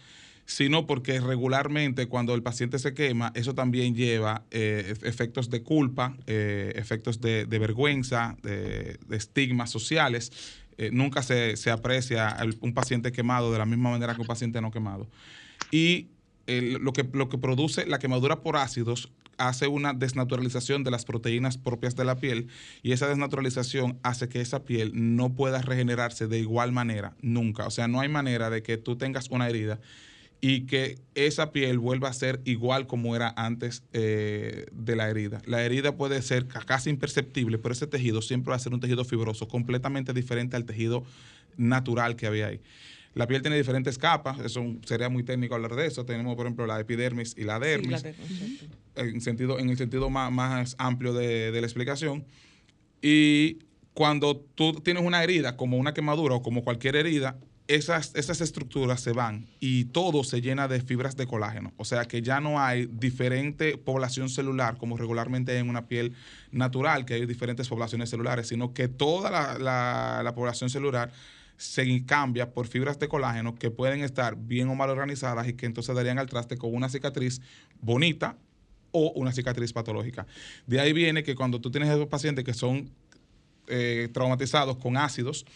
sino 0.47 0.87
porque 0.87 1.21
regularmente 1.21 2.07
cuando 2.07 2.35
el 2.35 2.43
paciente 2.43 2.79
se 2.79 2.95
quema, 2.95 3.33
eso 3.35 3.55
también 3.55 3.95
lleva 3.95 4.45
eh, 4.51 4.95
efectos 5.03 5.51
de 5.51 5.63
culpa, 5.63 6.17
eh, 6.27 6.73
efectos 6.77 7.21
de, 7.21 7.47
vergüenza, 7.47 8.37
de, 8.43 8.99
estigmas 9.11 9.71
sociales. 9.71 10.33
Eh, 10.77 10.91
nunca 10.93 11.23
se, 11.23 11.71
aprecia 11.71 12.37
un 12.61 12.75
paciente 12.75 13.13
quemado 13.13 13.53
de 13.53 13.59
la 13.59 13.65
misma 13.65 13.91
manera 13.91 14.15
que 14.15 14.21
un 14.21 14.27
paciente 14.27 14.61
no 14.61 14.71
quemado. 14.71 15.09
Y 15.71 16.09
lo, 16.47 16.93
que, 16.93 17.09
lo 17.13 17.29
que 17.29 17.39
produce 17.39 17.87
la 17.87 17.99
quemadura 17.99 18.43
por 18.43 18.57
ácidos 18.57 19.11
hace 19.39 19.67
una 19.67 19.95
desnaturalización 19.95 20.85
de 20.85 20.91
las 20.91 21.05
proteínas 21.05 21.59
propias 21.59 21.97
de 21.97 22.05
la 22.05 22.17
piel 22.17 22.49
y 22.83 22.93
esa 22.93 23.09
desnaturalización 23.09 23.99
hace 24.03 24.29
que 24.29 24.41
esa 24.41 24.65
piel 24.65 24.93
no 24.95 25.35
pueda 25.35 25.61
regenerarse 25.63 26.29
de 26.29 26.39
igual 26.39 26.71
manera 26.71 27.17
nunca. 27.21 27.67
O 27.67 27.71
sea, 27.71 27.89
no 27.89 28.01
hay 28.01 28.09
manera 28.09 28.51
de 28.51 28.63
que 28.63 28.77
tú 28.77 28.97
tengas 28.97 29.31
una 29.31 29.49
herida 29.49 29.81
y 30.41 30.67
que 30.67 30.99
esa 31.15 31.53
piel 31.53 31.79
vuelva 31.79 32.09
a 32.09 32.13
ser 32.13 32.41
igual 32.45 32.87
como 32.87 33.17
era 33.17 33.33
antes 33.37 33.83
eh, 33.93 34.67
de 34.73 34.97
la 34.97 35.09
herida. 35.09 35.41
La 35.47 35.65
herida 35.65 35.97
puede 35.97 36.21
ser 36.21 36.47
casi 36.47 36.91
imperceptible, 36.91 37.59
pero 37.59 37.73
ese 37.73 37.87
tejido 37.87 38.21
siempre 38.21 38.51
va 38.51 38.57
a 38.57 38.59
ser 38.59 38.75
un 38.75 38.81
tejido 38.81 39.05
fibroso, 39.05 39.49
completamente 39.49 40.13
diferente 40.13 40.57
al 40.57 40.67
tejido 40.67 41.05
natural 41.57 42.17
que 42.17 42.27
había 42.27 42.49
ahí. 42.49 42.61
La 43.15 43.29
piel 43.29 43.43
tiene 43.43 43.57
diferentes 43.57 43.97
capas, 43.97 44.41
eso 44.41 44.63
sería 44.85 45.09
muy 45.09 45.23
técnico 45.23 45.55
hablar 45.55 45.77
de 45.77 45.87
eso. 45.87 46.05
Tenemos, 46.05 46.35
por 46.35 46.47
ejemplo, 46.47 46.67
la 46.67 46.81
epidermis 46.81 47.35
y 47.39 47.45
la 47.45 47.61
dermis, 47.61 48.05
en, 48.97 49.21
sentido, 49.21 49.59
en 49.59 49.71
el 49.71 49.77
sentido 49.77 50.11
más, 50.11 50.33
más 50.33 50.75
amplio 50.79 51.15
de, 51.15 51.53
de 51.53 51.61
la 51.61 51.67
explicación. 51.67 52.25
Y 53.01 53.61
cuando 53.95 54.37
tú 54.37 54.81
tienes 54.81 55.05
una 55.05 55.23
herida, 55.23 55.57
como 55.57 55.79
una 55.79 55.95
quemadura 55.95 56.35
o 56.35 56.43
como 56.43 56.65
cualquier 56.65 56.97
herida, 56.97 57.39
esas, 57.67 58.15
esas 58.15 58.41
estructuras 58.41 59.01
se 59.01 59.13
van 59.13 59.47
y 59.59 59.87
todo 59.87 60.23
se 60.23 60.43
llena 60.43 60.69
de 60.69 60.81
fibras 60.81 61.17
de 61.17 61.27
colágeno. 61.27 61.73
O 61.77 61.85
sea 61.85 62.05
que 62.05 62.21
ya 62.21 62.41
no 62.41 62.61
hay 62.61 62.87
diferente 62.87 63.79
población 63.79 64.29
celular 64.29 64.77
como 64.77 64.97
regularmente 64.97 65.53
hay 65.53 65.59
en 65.59 65.71
una 65.71 65.87
piel 65.87 66.15
natural, 66.51 67.07
que 67.07 67.15
hay 67.15 67.27
diferentes 67.27 67.69
poblaciones 67.69 68.11
celulares, 68.11 68.49
sino 68.49 68.75
que 68.75 68.89
toda 68.89 69.31
la, 69.59 70.33
población 70.35 70.69
celular 70.69 71.11
se 71.57 72.05
cambia 72.05 72.53
por 72.53 72.67
fibras 72.67 72.99
de 72.99 73.09
colágeno 73.09 73.55
que 73.55 73.71
pueden 73.71 74.03
estar 74.03 74.37
bien 74.37 74.69
o 74.69 74.75
mal 74.75 74.91
organizadas 74.91 75.49
y 75.49 75.55
que 75.55 75.67
entonces 75.67 75.95
darían 75.95 76.19
al 76.19 76.29
traste 76.29 76.59
con 76.59 76.75
una 76.75 76.89
cicatriz 76.89 77.41
bonita 77.81 78.37
o 78.91 79.13
una 79.17 79.33
cicatriz 79.33 79.73
patológica. 79.73 80.27
De 80.67 80.81
ahí 80.81 80.93
viene 80.93 81.23
que 81.23 81.35
cuando 81.35 81.61
tú 81.61 81.71
tienes 81.71 81.89
esos 81.89 82.09
pacientes 82.09 82.45
que 82.45 82.53
son 82.53 82.91
eh, 83.69 84.11
traumatizados 84.13 84.77
con 84.77 84.97
ácidos, 84.97 85.47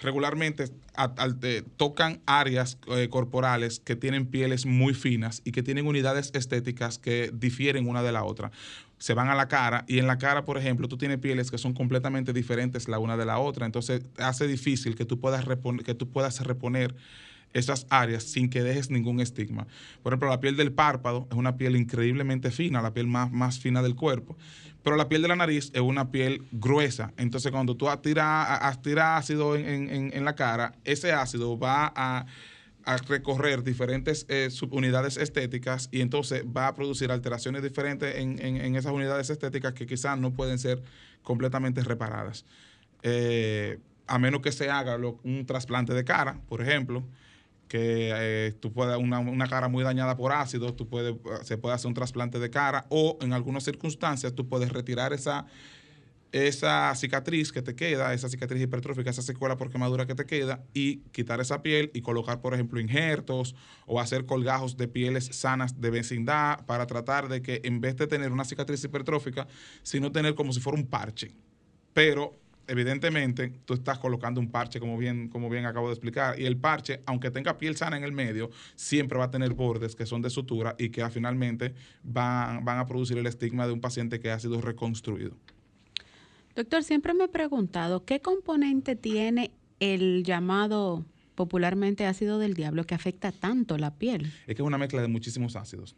regularmente 0.00 0.70
tocan 1.76 2.20
áreas 2.26 2.78
eh, 2.88 3.08
corporales 3.08 3.80
que 3.80 3.96
tienen 3.96 4.26
pieles 4.26 4.66
muy 4.66 4.94
finas 4.94 5.42
y 5.44 5.52
que 5.52 5.62
tienen 5.62 5.86
unidades 5.86 6.30
estéticas 6.34 6.98
que 6.98 7.30
difieren 7.32 7.88
una 7.88 8.02
de 8.02 8.12
la 8.12 8.24
otra. 8.24 8.50
Se 8.98 9.14
van 9.14 9.28
a 9.28 9.34
la 9.34 9.48
cara 9.48 9.84
y 9.86 9.98
en 9.98 10.06
la 10.06 10.18
cara, 10.18 10.44
por 10.44 10.58
ejemplo, 10.58 10.88
tú 10.88 10.98
tienes 10.98 11.18
pieles 11.18 11.50
que 11.50 11.58
son 11.58 11.72
completamente 11.72 12.32
diferentes 12.32 12.88
la 12.88 12.98
una 12.98 13.16
de 13.16 13.26
la 13.26 13.38
otra, 13.38 13.66
entonces 13.66 14.02
hace 14.18 14.46
difícil 14.46 14.96
que 14.96 15.04
tú 15.04 15.20
puedas 15.20 15.44
que 15.84 15.94
tú 15.94 16.08
puedas 16.10 16.40
reponer 16.44 16.94
esas 17.52 17.86
áreas 17.90 18.24
sin 18.24 18.50
que 18.50 18.62
dejes 18.62 18.90
ningún 18.90 19.20
estigma. 19.20 19.66
Por 20.02 20.12
ejemplo, 20.12 20.28
la 20.28 20.40
piel 20.40 20.56
del 20.56 20.72
párpado 20.72 21.26
es 21.30 21.36
una 21.36 21.56
piel 21.56 21.76
increíblemente 21.76 22.50
fina, 22.50 22.82
la 22.82 22.92
piel 22.92 23.06
más, 23.06 23.30
más 23.32 23.58
fina 23.58 23.82
del 23.82 23.94
cuerpo. 23.94 24.36
Pero 24.82 24.96
la 24.96 25.08
piel 25.08 25.22
de 25.22 25.28
la 25.28 25.36
nariz 25.36 25.70
es 25.74 25.80
una 25.80 26.10
piel 26.10 26.44
gruesa. 26.52 27.12
Entonces, 27.16 27.50
cuando 27.50 27.76
tú 27.76 27.88
tiras 28.00 28.60
ácido 28.98 29.56
en, 29.56 30.24
la 30.24 30.34
cara, 30.34 30.72
ese 30.84 31.12
ácido 31.12 31.58
va 31.58 31.92
a, 31.94 32.26
recorrer 33.06 33.62
diferentes 33.64 34.24
eh, 34.30 34.48
subunidades 34.50 35.18
estéticas 35.18 35.90
y 35.92 36.00
entonces 36.00 36.42
va 36.56 36.68
a 36.68 36.74
producir 36.74 37.12
alteraciones 37.12 37.62
diferentes 37.62 38.16
en, 38.16 38.76
esas 38.76 38.92
unidades 38.92 39.28
estéticas 39.28 39.74
que 39.74 39.84
quizás 39.84 40.18
no 40.18 40.32
pueden 40.32 40.58
ser 40.58 40.82
completamente 41.22 41.82
reparadas. 41.82 42.46
Eh, 43.02 43.78
a 44.06 44.18
menos 44.18 44.40
que 44.40 44.52
se 44.52 44.70
haga 44.70 44.96
un 44.96 45.44
trasplante 45.44 45.92
de 45.92 46.02
cara, 46.04 46.40
por 46.48 46.62
ejemplo, 46.62 47.04
que 47.68 48.12
eh, 48.14 48.54
tú 48.58 48.72
puedes, 48.72 48.96
una, 48.96 49.18
una, 49.18 49.46
cara 49.46 49.68
muy 49.68 49.84
dañada 49.84 50.16
por 50.16 50.32
ácido, 50.32 50.74
tú 50.74 50.88
puedes, 50.88 51.14
se 51.42 51.58
puede 51.58 51.74
hacer 51.74 51.88
un 51.88 51.94
trasplante 51.94 52.38
de 52.38 52.50
cara 52.50 52.86
o 52.88 53.18
en 53.20 53.32
algunas 53.32 53.64
circunstancias 53.64 54.34
tú 54.34 54.48
puedes 54.48 54.70
retirar 54.70 55.12
esa, 55.12 55.46
esa 56.32 56.94
cicatriz 56.94 57.52
que 57.52 57.62
te 57.62 57.74
queda, 57.74 58.12
esa 58.12 58.28
cicatriz 58.28 58.62
hipertrófica, 58.62 59.10
esa 59.10 59.22
secuela 59.22 59.56
por 59.56 59.70
quemadura 59.70 60.06
que 60.06 60.14
te 60.14 60.26
queda 60.26 60.64
y 60.74 60.98
quitar 61.12 61.40
esa 61.40 61.62
piel 61.62 61.90
y 61.94 62.02
colocar, 62.02 62.40
por 62.40 62.54
ejemplo, 62.54 62.80
injertos 62.80 63.54
o 63.86 64.00
hacer 64.00 64.26
colgajos 64.26 64.76
de 64.76 64.88
pieles 64.88 65.26
sanas 65.26 65.80
de 65.80 65.90
vecindad 65.90 66.64
para 66.66 66.86
tratar 66.86 67.28
de 67.28 67.42
que 67.42 67.60
en 67.64 67.80
vez 67.80 67.96
de 67.96 68.06
tener 68.06 68.32
una 68.32 68.44
cicatriz 68.44 68.82
hipertrófica, 68.84 69.46
sino 69.82 70.12
tener 70.12 70.34
como 70.34 70.52
si 70.52 70.60
fuera 70.60 70.78
un 70.78 70.86
parche. 70.86 71.32
Pero 71.94 72.38
evidentemente 72.68 73.52
tú 73.64 73.74
estás 73.74 73.98
colocando 73.98 74.40
un 74.40 74.50
parche, 74.50 74.78
como 74.78 74.96
bien, 74.96 75.28
como 75.28 75.48
bien 75.50 75.66
acabo 75.66 75.88
de 75.88 75.94
explicar, 75.94 76.38
y 76.38 76.46
el 76.46 76.56
parche, 76.56 77.02
aunque 77.06 77.30
tenga 77.30 77.58
piel 77.58 77.76
sana 77.76 77.96
en 77.96 78.04
el 78.04 78.12
medio, 78.12 78.50
siempre 78.76 79.18
va 79.18 79.24
a 79.24 79.30
tener 79.30 79.54
bordes 79.54 79.96
que 79.96 80.06
son 80.06 80.22
de 80.22 80.30
sutura 80.30 80.76
y 80.78 80.90
que 80.90 81.08
finalmente 81.10 81.74
van, 82.02 82.64
van 82.64 82.78
a 82.78 82.86
producir 82.86 83.18
el 83.18 83.26
estigma 83.26 83.66
de 83.66 83.72
un 83.72 83.80
paciente 83.80 84.20
que 84.20 84.30
ha 84.30 84.38
sido 84.38 84.60
reconstruido. 84.60 85.36
Doctor, 86.54 86.82
siempre 86.82 87.14
me 87.14 87.24
he 87.24 87.28
preguntado, 87.28 88.04
¿qué 88.04 88.20
componente 88.20 88.96
tiene 88.96 89.52
el 89.80 90.24
llamado 90.24 91.04
popularmente 91.34 92.04
ácido 92.04 92.38
del 92.38 92.54
diablo 92.54 92.84
que 92.84 92.94
afecta 92.94 93.32
tanto 93.32 93.78
la 93.78 93.94
piel? 93.94 94.32
Es 94.46 94.56
que 94.56 94.62
es 94.62 94.66
una 94.66 94.78
mezcla 94.78 95.00
de 95.00 95.08
muchísimos 95.08 95.54
ácidos. 95.54 95.94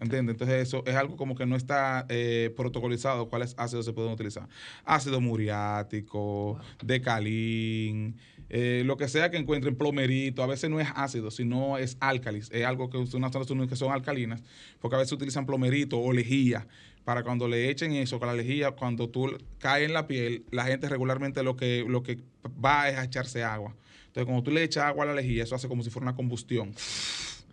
¿Entiendes? 0.00 0.34
Entonces 0.34 0.62
eso 0.62 0.82
es 0.86 0.94
algo 0.94 1.16
como 1.16 1.34
que 1.34 1.46
no 1.46 1.56
está 1.56 2.06
eh, 2.08 2.52
protocolizado 2.56 3.28
cuáles 3.28 3.54
ácidos 3.56 3.84
se 3.84 3.92
pueden 3.92 4.12
utilizar. 4.12 4.48
Ácido 4.84 5.20
muriático, 5.20 6.58
decalín, 6.82 8.16
eh, 8.48 8.82
lo 8.84 8.96
que 8.96 9.08
sea 9.08 9.30
que 9.30 9.36
encuentren, 9.36 9.76
plomerito, 9.76 10.42
a 10.42 10.46
veces 10.46 10.70
no 10.70 10.80
es 10.80 10.88
ácido, 10.94 11.30
sino 11.30 11.78
es 11.78 11.96
álcalis, 12.00 12.50
es 12.52 12.64
algo 12.64 12.90
que 12.90 12.98
unas 12.98 13.32
que 13.68 13.76
son 13.76 13.92
alcalinas, 13.92 14.42
porque 14.80 14.96
a 14.96 14.98
veces 14.98 15.12
utilizan 15.12 15.46
plomerito 15.46 15.98
o 15.98 16.12
lejía 16.12 16.66
para 17.04 17.22
cuando 17.22 17.48
le 17.48 17.70
echen 17.70 17.92
eso, 17.92 18.18
con 18.18 18.28
la 18.28 18.34
lejía, 18.34 18.72
cuando 18.72 19.08
tú 19.10 19.36
caes 19.58 19.86
en 19.86 19.92
la 19.92 20.06
piel, 20.06 20.44
la 20.50 20.64
gente 20.64 20.88
regularmente 20.88 21.42
lo 21.42 21.54
que, 21.56 21.84
lo 21.86 22.02
que 22.02 22.18
va 22.64 22.88
es 22.88 22.96
a 22.96 23.04
echarse 23.04 23.44
agua. 23.44 23.74
Entonces, 24.06 24.24
cuando 24.24 24.42
tú 24.42 24.50
le 24.50 24.62
echas 24.62 24.84
agua 24.84 25.04
a 25.04 25.08
la 25.08 25.14
lejía, 25.14 25.42
eso 25.42 25.54
hace 25.54 25.68
como 25.68 25.82
si 25.82 25.90
fuera 25.90 26.04
una 26.04 26.16
combustión 26.16 26.72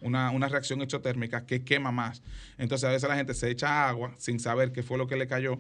una, 0.02 0.32
una 0.32 0.48
reacción 0.48 0.82
exotérmica 0.82 1.46
que 1.46 1.64
quema 1.64 1.92
más. 1.92 2.22
Entonces 2.58 2.88
a 2.88 2.92
veces 2.92 3.08
la 3.10 3.16
gente 3.16 3.34
se 3.34 3.50
echa 3.50 3.88
agua 3.88 4.14
sin 4.18 4.40
saber 4.40 4.72
qué 4.72 4.84
fue 4.84 4.98
lo 4.98 5.08
que 5.08 5.16
le 5.16 5.28
cayó 5.28 5.60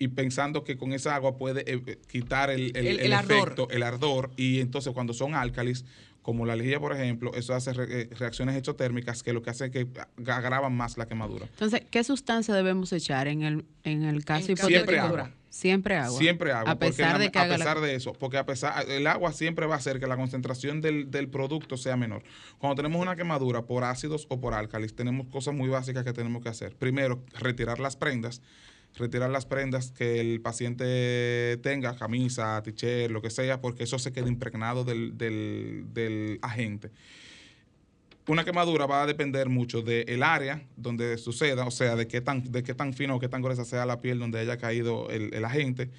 y 0.00 0.08
pensando 0.08 0.64
que 0.64 0.78
con 0.78 0.94
esa 0.94 1.14
agua 1.14 1.36
puede 1.36 1.60
eh, 1.70 1.82
eh, 1.86 1.98
quitar 2.10 2.50
el, 2.50 2.74
el, 2.74 3.12
efecto, 3.12 3.68
el 3.70 3.82
ardor. 3.82 4.30
Y 4.34 4.60
entonces 4.60 4.94
cuando 4.94 5.12
son 5.12 5.34
álcalis, 5.34 5.84
como 6.22 6.46
la 6.46 6.56
lejía, 6.56 6.80
por 6.80 6.94
ejemplo, 6.94 7.34
eso 7.34 7.54
hace 7.54 7.72
eh, 7.72 8.08
reacciones 8.18 8.56
exotérmicas 8.56 9.22
que 9.22 9.34
lo 9.34 9.42
que 9.42 9.50
hace 9.50 9.66
es 9.66 9.70
que 9.70 9.86
agravan 10.26 10.74
más 10.74 10.96
la 10.96 11.06
quemadura. 11.06 11.44
Entonces, 11.44 11.82
¿qué 11.90 12.02
sustancia 12.02 12.54
debemos 12.54 12.94
echar 12.94 13.28
en 13.28 13.42
el, 13.42 13.66
en 13.84 14.04
el 14.04 14.24
caso 14.24 14.50
hipotético? 14.52 14.68
Siempre 14.68 14.98
agua. 14.98 15.30
Siempre 15.50 15.96
agua. 15.96 16.18
Siempre 16.18 16.52
agua. 16.52 16.72
A 16.72 16.78
pesar, 16.78 17.18
de, 17.18 17.30
que 17.30 17.38
a 17.38 17.48
pesar 17.48 17.80
de 17.80 17.94
eso, 17.94 18.14
porque 18.14 18.38
a 18.38 18.46
pesar, 18.46 18.88
el 18.88 19.06
agua 19.06 19.32
siempre 19.34 19.66
va 19.66 19.74
a 19.74 19.78
hacer 19.78 20.00
que 20.00 20.06
la 20.06 20.16
concentración 20.16 20.80
del, 20.80 21.10
del, 21.10 21.28
producto 21.28 21.76
sea 21.76 21.98
menor. 21.98 22.22
Cuando 22.56 22.76
tenemos 22.76 23.02
una 23.02 23.16
quemadura 23.16 23.66
por 23.66 23.84
ácidos 23.84 24.26
o 24.30 24.40
por 24.40 24.54
álcalis, 24.54 24.94
tenemos 24.96 25.26
cosas 25.26 25.52
muy 25.52 25.68
básicas 25.68 26.04
que 26.04 26.14
tenemos 26.14 26.42
que 26.42 26.48
hacer. 26.48 26.74
Primero, 26.76 27.22
retirar 27.38 27.80
las 27.80 27.96
prendas 27.96 28.40
retirar 28.96 29.30
las 29.30 29.46
prendas 29.46 29.92
que 29.92 30.20
el 30.20 30.40
paciente 30.40 31.58
tenga, 31.62 31.96
camisa, 31.96 32.62
t 32.62 33.08
lo 33.08 33.22
que 33.22 33.30
sea, 33.30 33.60
porque 33.60 33.84
eso 33.84 33.98
se 33.98 34.12
queda 34.12 34.28
impregnado 34.28 34.84
del, 34.84 35.16
del 35.16 36.38
agente. 36.42 36.90
Una 38.30 38.44
quemadura 38.44 38.86
va 38.86 39.02
a 39.02 39.06
depender 39.06 39.48
mucho 39.48 39.82
del 39.82 40.22
área 40.22 40.62
donde 40.76 41.18
suceda, 41.18 41.66
o 41.66 41.70
sea, 41.72 41.96
de 41.96 42.06
qué 42.06 42.20
tan, 42.20 42.52
de 42.52 42.62
qué 42.62 42.74
tan 42.74 42.92
fino 42.92 43.16
o 43.16 43.18
qué 43.18 43.28
tan 43.28 43.42
gruesa 43.42 43.64
sea 43.64 43.86
la 43.86 44.00
piel 44.00 44.18
donde 44.18 44.38
haya 44.38 44.56
caído 44.56 45.10
el, 45.10 45.44
agente, 45.44 45.90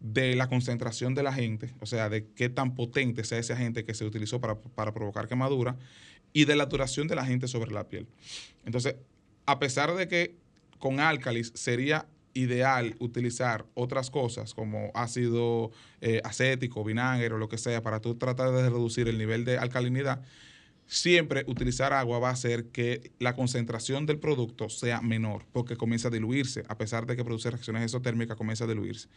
de 0.00 0.34
la 0.34 0.48
concentración 0.48 1.14
del 1.14 1.26
agente, 1.26 1.72
o 1.80 1.86
sea, 1.86 2.10
de 2.10 2.26
qué 2.34 2.50
tan 2.50 2.74
potente 2.74 3.24
sea 3.24 3.38
ese 3.38 3.52
agente 3.52 3.84
que 3.84 3.94
se 3.94 4.04
utilizó 4.04 4.40
para, 4.42 4.92
provocar 4.92 5.26
quemadura, 5.26 5.76
y 6.34 6.44
de 6.44 6.54
la 6.54 6.66
duración 6.66 7.08
del 7.08 7.18
agente 7.18 7.48
sobre 7.48 7.70
la 7.70 7.88
piel. 7.88 8.06
Entonces, 8.66 8.96
a 9.46 9.58
pesar 9.58 9.94
de 9.94 10.06
que 10.06 10.36
con 10.78 11.00
álcalis 11.00 11.50
sería 11.54 12.06
ideal 12.34 12.96
utilizar 12.98 13.66
otras 13.74 14.10
cosas 14.10 14.54
como 14.54 14.90
ácido 14.94 15.70
eh, 16.00 16.20
acético, 16.24 16.84
vinagre 16.84 17.34
o 17.34 17.38
lo 17.38 17.48
que 17.48 17.58
sea 17.58 17.82
para 17.82 18.00
tú 18.00 18.14
tratar 18.14 18.52
de 18.52 18.62
reducir 18.62 19.08
el 19.08 19.18
nivel 19.18 19.44
de 19.44 19.58
alcalinidad, 19.58 20.22
siempre 20.86 21.44
utilizar 21.46 21.92
agua 21.92 22.18
va 22.18 22.30
a 22.30 22.32
hacer 22.32 22.66
que 22.66 23.12
la 23.18 23.36
concentración 23.36 24.06
del 24.06 24.18
producto 24.18 24.68
sea 24.68 25.00
menor, 25.00 25.46
porque 25.52 25.76
comienza 25.76 26.08
a 26.08 26.10
diluirse, 26.10 26.64
a 26.68 26.76
pesar 26.76 27.06
de 27.06 27.16
que 27.16 27.24
produce 27.24 27.50
reacciones 27.50 27.84
exotérmicas, 27.84 28.36
comienza 28.36 28.64
a 28.64 28.66
diluirse. 28.66 29.08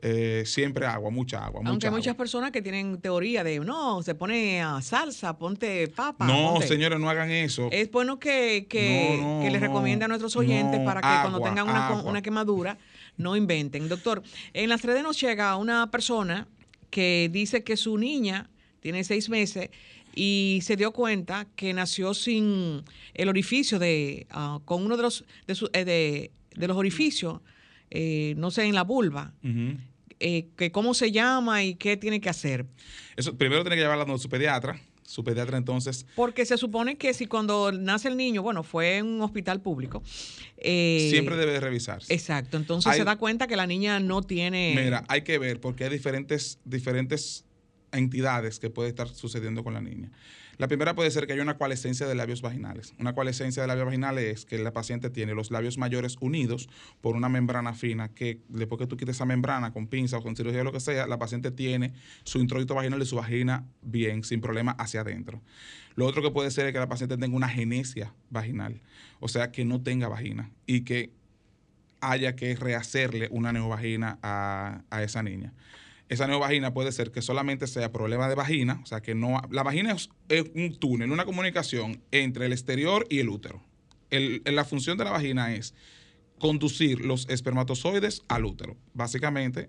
Eh, 0.00 0.44
siempre 0.46 0.86
agua, 0.86 1.10
mucha 1.10 1.44
agua. 1.44 1.60
Aunque 1.64 1.88
hay 1.88 1.92
muchas 1.92 2.14
personas 2.14 2.52
que 2.52 2.62
tienen 2.62 3.00
teoría 3.00 3.42
de, 3.42 3.58
no, 3.58 4.00
se 4.02 4.14
pone 4.14 4.62
a 4.62 4.80
salsa, 4.80 5.36
ponte 5.36 5.88
papa. 5.88 6.24
No, 6.26 6.60
señores, 6.60 7.00
no 7.00 7.10
hagan 7.10 7.30
eso. 7.30 7.68
Es 7.72 7.90
bueno 7.90 8.20
que, 8.20 8.66
que, 8.68 9.48
les 9.50 9.60
recomiende 9.60 10.04
a 10.04 10.08
nuestros 10.08 10.36
oyentes 10.36 10.80
para 10.80 11.00
que 11.00 11.20
cuando 11.22 11.40
tengan 11.40 11.68
una, 11.68 12.02
una, 12.02 12.22
quemadura 12.22 12.78
no 13.16 13.34
inventen. 13.34 13.88
Doctor, 13.88 14.22
en 14.54 14.68
las 14.68 14.82
redes 14.82 15.02
nos 15.02 15.20
llega 15.20 15.56
una 15.56 15.90
persona 15.90 16.46
que 16.90 17.28
dice 17.32 17.64
que 17.64 17.76
su 17.76 17.98
niña 17.98 18.48
tiene 18.80 19.02
seis 19.04 19.28
meses 19.28 19.70
y 20.14 20.60
se 20.62 20.76
dio 20.76 20.92
cuenta 20.92 21.46
que 21.56 21.72
nació 21.72 22.14
sin 22.14 22.82
el 23.14 23.28
orificio 23.28 23.78
de, 23.78 24.26
ah, 24.30 24.58
con 24.64 24.84
uno 24.84 24.96
de 24.96 25.02
los, 25.02 25.24
de, 25.46 25.70
eh, 25.72 26.30
de, 26.54 26.66
los 26.66 26.76
orificios, 26.76 27.40
eh, 27.90 28.34
no 28.36 28.50
sé, 28.50 28.64
en 28.64 28.74
la 28.74 28.84
vulva. 28.84 29.34
Eh, 30.20 30.48
que 30.56 30.72
cómo 30.72 30.94
se 30.94 31.12
llama 31.12 31.62
y 31.62 31.74
qué 31.76 31.96
tiene 31.96 32.20
que 32.20 32.28
hacer. 32.28 32.66
Eso 33.16 33.36
primero 33.36 33.62
tiene 33.62 33.76
que 33.76 33.82
llevarla 33.82 34.12
a 34.12 34.18
su 34.18 34.28
pediatra. 34.28 34.80
Su 35.04 35.24
pediatra 35.24 35.56
entonces. 35.56 36.04
Porque 36.16 36.44
se 36.44 36.58
supone 36.58 36.98
que 36.98 37.14
si 37.14 37.26
cuando 37.26 37.72
nace 37.72 38.08
el 38.08 38.16
niño, 38.16 38.42
bueno, 38.42 38.62
fue 38.62 38.98
en 38.98 39.06
un 39.06 39.22
hospital 39.22 39.62
público. 39.62 40.02
Siempre 40.60 41.36
debe 41.36 41.52
de 41.52 41.60
revisarse. 41.60 42.12
Exacto. 42.12 42.58
Entonces 42.58 42.94
se 42.94 43.04
da 43.04 43.16
cuenta 43.16 43.46
que 43.46 43.56
la 43.56 43.66
niña 43.66 44.00
no 44.00 44.22
tiene. 44.22 44.74
Mira, 44.76 45.04
hay 45.08 45.22
que 45.22 45.38
ver 45.38 45.60
porque 45.60 45.84
hay 45.84 45.90
diferentes, 45.90 46.58
diferentes 46.64 47.46
entidades 47.92 48.58
que 48.58 48.70
puede 48.70 48.90
estar 48.90 49.08
sucediendo 49.08 49.64
con 49.64 49.72
la 49.72 49.80
niña. 49.80 50.10
La 50.58 50.66
primera 50.66 50.96
puede 50.96 51.12
ser 51.12 51.28
que 51.28 51.34
haya 51.34 51.42
una 51.42 51.56
coalescencia 51.56 52.08
de 52.08 52.16
labios 52.16 52.42
vaginales. 52.42 52.92
Una 52.98 53.14
coalescencia 53.14 53.62
de 53.62 53.68
labios 53.68 53.86
vaginales 53.86 54.24
es 54.24 54.44
que 54.44 54.58
la 54.58 54.72
paciente 54.72 55.08
tiene 55.08 55.32
los 55.32 55.52
labios 55.52 55.78
mayores 55.78 56.16
unidos 56.20 56.68
por 57.00 57.14
una 57.14 57.28
membrana 57.28 57.74
fina 57.74 58.12
que 58.12 58.40
después 58.48 58.80
que 58.80 58.88
tú 58.88 58.96
quites 58.96 59.14
esa 59.14 59.24
membrana 59.24 59.72
con 59.72 59.86
pinza 59.86 60.18
o 60.18 60.22
con 60.22 60.34
cirugía 60.34 60.62
o 60.62 60.64
lo 60.64 60.72
que 60.72 60.80
sea, 60.80 61.06
la 61.06 61.16
paciente 61.16 61.52
tiene 61.52 61.92
su 62.24 62.40
introito 62.40 62.74
vaginal 62.74 63.00
y 63.00 63.06
su 63.06 63.14
vagina 63.14 63.68
bien, 63.82 64.24
sin 64.24 64.40
problema 64.40 64.72
hacia 64.72 65.02
adentro. 65.02 65.40
Lo 65.94 66.06
otro 66.06 66.22
que 66.22 66.32
puede 66.32 66.50
ser 66.50 66.66
es 66.66 66.72
que 66.72 66.80
la 66.80 66.88
paciente 66.88 67.16
tenga 67.16 67.36
una 67.36 67.48
genesia 67.48 68.12
vaginal, 68.28 68.82
o 69.20 69.28
sea, 69.28 69.52
que 69.52 69.64
no 69.64 69.80
tenga 69.80 70.08
vagina 70.08 70.50
y 70.66 70.80
que 70.80 71.12
haya 72.00 72.34
que 72.34 72.56
rehacerle 72.56 73.28
una 73.30 73.52
neovagina 73.52 74.18
a, 74.22 74.82
a 74.90 75.04
esa 75.04 75.22
niña 75.22 75.52
esa 76.08 76.26
neovagina 76.26 76.72
puede 76.72 76.92
ser 76.92 77.10
que 77.10 77.22
solamente 77.22 77.66
sea 77.66 77.92
problema 77.92 78.28
de 78.28 78.34
vagina, 78.34 78.80
o 78.82 78.86
sea 78.86 79.00
que 79.00 79.14
no. 79.14 79.40
La 79.50 79.62
vagina 79.62 79.92
es, 79.92 80.08
un 80.54 80.78
túnel, 80.78 81.12
una 81.12 81.24
comunicación 81.24 82.02
entre 82.10 82.46
el 82.46 82.52
exterior 82.52 83.06
y 83.10 83.18
el 83.18 83.28
útero. 83.28 83.62
la 84.10 84.64
función 84.64 84.96
de 84.96 85.04
la 85.04 85.10
vagina 85.10 85.54
es 85.54 85.74
conducir 86.38 87.04
los 87.04 87.28
espermatozoides 87.28 88.22
al 88.28 88.46
útero. 88.46 88.76
Básicamente, 88.94 89.68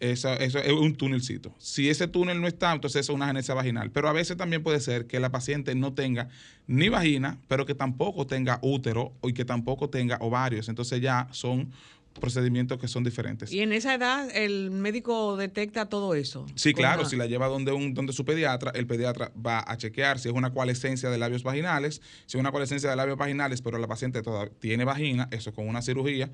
eso, 0.00 0.32
es 0.34 0.54
un 0.54 0.94
túnelcito. 0.94 1.54
Si 1.58 1.88
ese 1.88 2.08
túnel 2.08 2.40
no 2.40 2.48
está, 2.48 2.72
entonces 2.72 3.02
es 3.02 3.08
una 3.08 3.28
genesia 3.28 3.54
vaginal. 3.54 3.90
Pero 3.90 4.08
a 4.08 4.12
veces 4.12 4.36
también 4.36 4.62
puede 4.62 4.80
ser 4.80 5.06
que 5.06 5.20
la 5.20 5.30
paciente 5.30 5.74
no 5.74 5.94
tenga 5.94 6.28
ni 6.66 6.88
vagina, 6.88 7.38
pero 7.48 7.64
que 7.64 7.74
tampoco 7.74 8.26
tenga 8.26 8.58
útero 8.60 9.12
y 9.22 9.32
que 9.32 9.44
tampoco 9.44 9.88
tenga 9.88 10.18
ovarios. 10.20 10.68
Entonces 10.68 11.00
ya 11.00 11.28
son 11.30 11.70
procedimientos 12.18 12.78
que 12.78 12.88
son 12.88 13.04
diferentes. 13.04 13.52
Y 13.52 13.60
en 13.60 13.72
esa 13.72 13.94
edad 13.94 14.28
el 14.34 14.70
médico 14.70 15.36
detecta 15.36 15.88
todo 15.88 16.14
eso. 16.14 16.46
Sí, 16.54 16.74
claro, 16.74 17.04
si 17.04 17.16
la 17.16 17.26
lleva 17.26 17.48
donde 17.48 17.72
un 17.72 17.94
donde 17.94 18.12
su 18.12 18.24
pediatra, 18.24 18.72
el 18.74 18.86
pediatra 18.86 19.32
va 19.34 19.64
a 19.66 19.76
chequear 19.76 20.18
si 20.18 20.28
es 20.28 20.34
una 20.34 20.52
coalescencia 20.52 21.10
de 21.10 21.18
labios 21.18 21.42
vaginales, 21.42 22.02
si 22.26 22.36
es 22.36 22.40
una 22.40 22.50
coalescencia 22.50 22.90
de 22.90 22.96
labios 22.96 23.16
vaginales, 23.16 23.62
pero 23.62 23.78
la 23.78 23.86
paciente 23.86 24.22
todavía 24.22 24.52
tiene 24.58 24.84
vagina, 24.84 25.28
eso 25.30 25.52
con 25.52 25.68
una 25.68 25.82
cirugía 25.82 26.30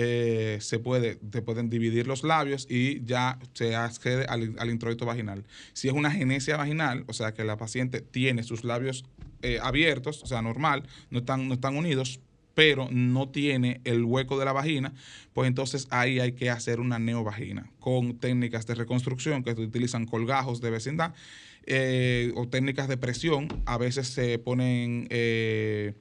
eh, 0.00 0.58
se 0.60 0.78
puede 0.78 1.18
se 1.32 1.42
pueden 1.42 1.70
dividir 1.70 2.06
los 2.06 2.22
labios 2.22 2.68
y 2.70 3.02
ya 3.04 3.36
se 3.52 3.74
accede 3.74 4.26
al, 4.26 4.70
introito 4.70 5.04
vaginal. 5.04 5.44
Si 5.72 5.88
es 5.88 5.94
una 5.94 6.12
genesia 6.12 6.56
vaginal, 6.56 7.04
o 7.08 7.12
sea 7.12 7.34
que 7.34 7.42
la 7.42 7.56
paciente 7.56 8.00
tiene 8.00 8.44
sus 8.44 8.62
labios 8.62 9.04
eh, 9.42 9.58
abiertos, 9.60 10.22
o 10.22 10.26
sea, 10.26 10.40
normal, 10.40 10.84
no 11.10 11.18
están, 11.18 11.48
no 11.48 11.54
están 11.54 11.76
unidos, 11.76 12.20
pero 12.58 12.88
no 12.90 13.28
tiene 13.28 13.80
el 13.84 14.02
hueco 14.02 14.36
de 14.36 14.44
la 14.44 14.52
vagina, 14.52 14.92
pues 15.32 15.46
entonces 15.46 15.86
ahí 15.90 16.18
hay 16.18 16.32
que 16.32 16.50
hacer 16.50 16.80
una 16.80 16.98
neovagina 16.98 17.70
con 17.78 18.18
técnicas 18.18 18.66
de 18.66 18.74
reconstrucción 18.74 19.44
que 19.44 19.52
utilizan 19.52 20.06
colgajos 20.06 20.60
de 20.60 20.70
vecindad 20.70 21.14
eh, 21.66 22.32
o 22.34 22.48
técnicas 22.48 22.88
de 22.88 22.96
presión. 22.96 23.46
A 23.64 23.78
veces 23.78 24.08
se 24.08 24.40
ponen 24.40 25.06
eh, 25.10 25.94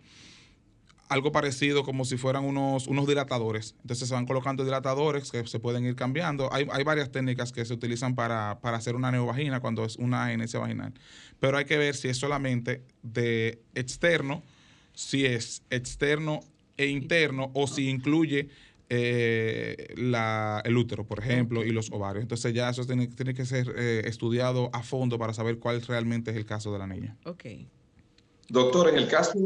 algo 1.10 1.32
parecido 1.32 1.84
como 1.84 2.06
si 2.06 2.18
fueran 2.18 2.44
unos, 2.44 2.88
unos 2.88 3.06
dilatadores. 3.06 3.76
Entonces 3.84 4.08
se 4.10 4.16
van 4.16 4.26
colocando 4.26 4.66
dilatadores 4.66 5.30
que 5.30 5.46
se 5.46 5.60
pueden 5.60 5.86
ir 5.86 5.96
cambiando. 5.96 6.52
Hay, 6.52 6.66
varias 6.84 7.12
técnicas 7.12 7.52
que 7.52 7.66
se 7.66 7.74
utilizan 7.76 8.16
para, 8.16 8.54
hacer 8.64 8.96
una 8.96 9.12
neovagina 9.12 9.60
cuando 9.60 9.86
es 9.86 9.98
una 9.98 10.30
genesia 10.30 10.60
vaginal. 10.60 10.92
Pero 11.40 11.60
hay 11.60 11.66
que 11.66 11.78
ver 11.78 11.96
si 11.96 12.08
es 12.08 12.18
solamente 12.18 12.82
de 13.04 13.62
externo 13.76 14.42
si 14.98 15.28
es 15.28 15.62
externo 15.70 16.40
e 16.76 16.88
interno 16.88 17.52
o 17.54 17.68
si 17.68 17.88
incluye 17.88 18.50
eh, 18.90 19.94
el 19.96 20.76
útero, 20.76 21.06
por 21.06 21.20
ejemplo, 21.20 21.64
y 21.64 21.70
los 21.70 21.92
ovarios. 21.92 22.24
Entonces 22.24 22.52
ya 22.52 22.68
eso 22.70 22.84
tiene, 22.84 23.08
que 23.36 23.46
ser 23.46 23.76
eh, 23.78 24.02
estudiado 24.06 24.72
a 24.74 24.82
fondo 24.82 25.20
para 25.20 25.34
saber 25.34 25.60
cuál 25.60 25.84
realmente 25.84 26.32
es 26.32 26.38
el 26.38 26.48
caso 26.48 26.74
de 26.74 26.80
la 26.80 26.88
niña. 26.88 27.16
Ok. 27.26 27.46
Doctor, 28.50 28.90
en 28.90 28.96
el 28.96 29.08
caso 29.08 29.38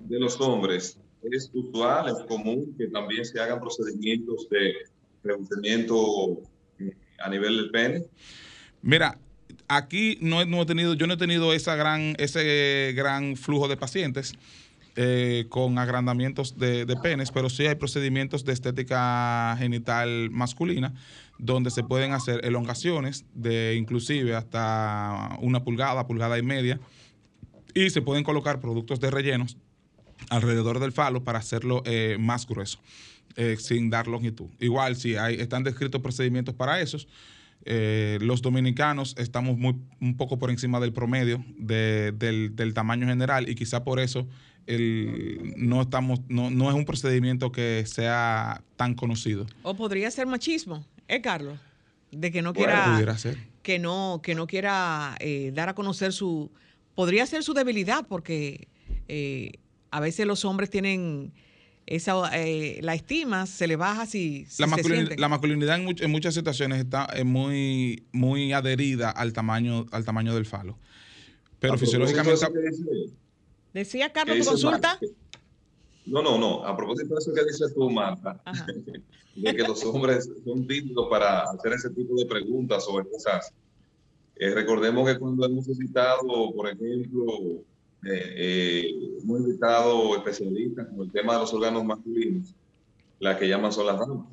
de 0.00 0.18
los 0.18 0.40
hombres, 0.40 0.98
¿es 1.22 1.52
usual, 1.54 2.08
es 2.08 2.24
común 2.26 2.74
que 2.76 2.88
también 2.88 3.24
se 3.24 3.38
hagan 3.38 3.60
procedimientos 3.60 4.48
de 4.50 4.74
reducimiento 5.22 6.42
eh, 6.80 6.96
a 7.20 7.30
nivel 7.30 7.58
del 7.58 7.70
pene? 7.70 8.02
Mira, 8.82 9.20
aquí 9.68 10.18
no 10.20 10.40
he, 10.40 10.66
tenido, 10.66 10.94
yo 10.94 11.06
no 11.06 11.14
he 11.14 11.16
tenido 11.16 11.52
esa 11.52 11.76
gran, 11.76 12.16
ese 12.18 12.92
gran 12.96 13.36
flujo 13.36 13.68
de 13.68 13.76
pacientes. 13.76 14.34
Eh, 14.98 15.44
con 15.50 15.78
agrandamientos 15.78 16.56
de, 16.56 16.86
penes, 17.02 17.30
pero 17.30 17.50
sí 17.50 17.66
hay 17.66 17.74
procedimientos 17.74 18.46
de 18.46 18.54
estética 18.54 19.54
genital 19.58 20.30
masculina 20.30 20.94
donde 21.38 21.70
se 21.70 21.82
pueden 21.82 22.12
hacer 22.12 22.42
elongaciones 22.46 23.26
de 23.34 23.74
inclusive 23.76 24.34
hasta 24.34 25.36
una 25.42 25.62
pulgada, 25.62 26.06
pulgada 26.06 26.38
y 26.38 26.42
media, 26.42 26.80
y 27.74 27.90
se 27.90 28.00
pueden 28.00 28.24
colocar 28.24 28.58
productos 28.58 28.98
de 28.98 29.10
rellenos 29.10 29.58
alrededor 30.30 30.80
del 30.80 30.92
falo 30.92 31.22
para 31.24 31.40
hacerlo 31.40 31.82
eh, 31.84 32.16
más 32.18 32.46
grueso, 32.46 32.78
eh, 33.36 33.56
sin 33.58 33.90
dar 33.90 34.08
longitud. 34.08 34.48
Igual, 34.60 34.96
si 34.96 35.16
hay, 35.16 35.34
están 35.34 35.62
descritos 35.62 36.00
procedimientos 36.00 36.54
para 36.54 36.80
esos, 36.80 37.06
los 37.66 38.42
dominicanos 38.42 39.14
estamos 39.18 39.58
muy, 39.58 39.74
un 40.00 40.16
poco 40.16 40.38
por 40.38 40.50
encima 40.50 40.78
del 40.78 40.92
promedio 40.92 41.44
del, 41.58 42.54
del, 42.54 42.74
tamaño 42.74 43.08
general 43.08 43.48
y 43.48 43.56
quizá 43.56 43.82
por 43.82 43.98
eso 43.98 44.28
el, 44.66 45.54
no 45.56 45.82
estamos, 45.82 46.20
no, 46.28 46.50
no 46.50 46.68
es 46.68 46.74
un 46.74 46.84
procedimiento 46.84 47.52
que 47.52 47.84
sea 47.86 48.62
tan 48.76 48.94
conocido. 48.94 49.46
O 49.62 49.74
podría 49.74 50.10
ser 50.10 50.26
machismo, 50.26 50.86
¿eh, 51.08 51.20
Carlos? 51.20 51.58
De 52.10 52.30
que 52.30 52.42
no 52.42 52.52
quiera, 52.52 53.16
que 53.62 53.78
no, 53.78 54.20
que 54.22 54.34
no 54.34 54.46
quiera 54.46 55.16
eh, 55.20 55.50
dar 55.54 55.68
a 55.68 55.74
conocer 55.74 56.12
su, 56.12 56.50
podría 56.94 57.26
ser 57.26 57.42
su 57.42 57.52
debilidad, 57.54 58.06
porque 58.08 58.68
eh, 59.08 59.52
a 59.90 60.00
veces 60.00 60.26
los 60.26 60.44
hombres 60.44 60.70
tienen 60.70 61.32
esa, 61.86 62.30
eh, 62.32 62.80
la 62.82 62.94
estima 62.94 63.46
se 63.46 63.66
le 63.66 63.76
baja 63.76 64.06
si, 64.06 64.46
la, 64.58 64.66
la, 65.16 65.28
masculinidad 65.28 65.80
en, 65.80 65.96
en, 65.98 66.10
muchas 66.10 66.34
situaciones 66.34 66.80
está 66.80 67.08
muy, 67.24 68.04
muy 68.12 68.52
adherida 68.52 69.10
al 69.10 69.32
tamaño, 69.32 69.86
al 69.92 70.04
tamaño 70.04 70.34
del 70.34 70.46
falo. 70.46 70.78
Pero 71.58 71.78
fisiológicamente... 71.78 72.46
Decía 73.76 74.10
Carlos, 74.10 74.38
tu 74.38 74.44
consulta. 74.46 74.98
No, 76.06 76.22
no, 76.22 76.38
no. 76.38 76.64
A 76.64 76.74
propósito 76.74 77.12
de 77.12 77.18
eso 77.18 77.34
que 77.34 77.44
dices 77.44 77.74
tú, 77.74 77.90
Marta, 77.90 78.40
de 79.36 79.54
que 79.54 79.62
los 79.64 79.84
hombres 79.84 80.30
son 80.46 80.66
típicos 80.66 81.06
para 81.10 81.42
hacer 81.42 81.74
ese 81.74 81.90
tipo 81.90 82.14
de 82.14 82.24
preguntas 82.24 82.86
sobre 82.86 83.06
cosas. 83.06 83.52
Eh, 84.36 84.54
recordemos 84.54 85.06
que 85.06 85.18
cuando 85.18 85.44
hemos 85.44 85.66
visitado, 85.66 86.54
por 86.54 86.70
ejemplo, 86.70 87.26
eh, 88.02 88.34
eh, 88.36 88.94
hemos 89.22 89.40
invitado 89.40 90.16
especialistas 90.16 90.86
con 90.86 91.02
el 91.02 91.12
tema 91.12 91.34
de 91.34 91.40
los 91.40 91.52
órganos 91.52 91.84
masculinos, 91.84 92.54
las 93.18 93.36
que 93.36 93.46
llaman 93.46 93.72
son 93.72 93.88
las 93.88 93.98
damas. 93.98 94.26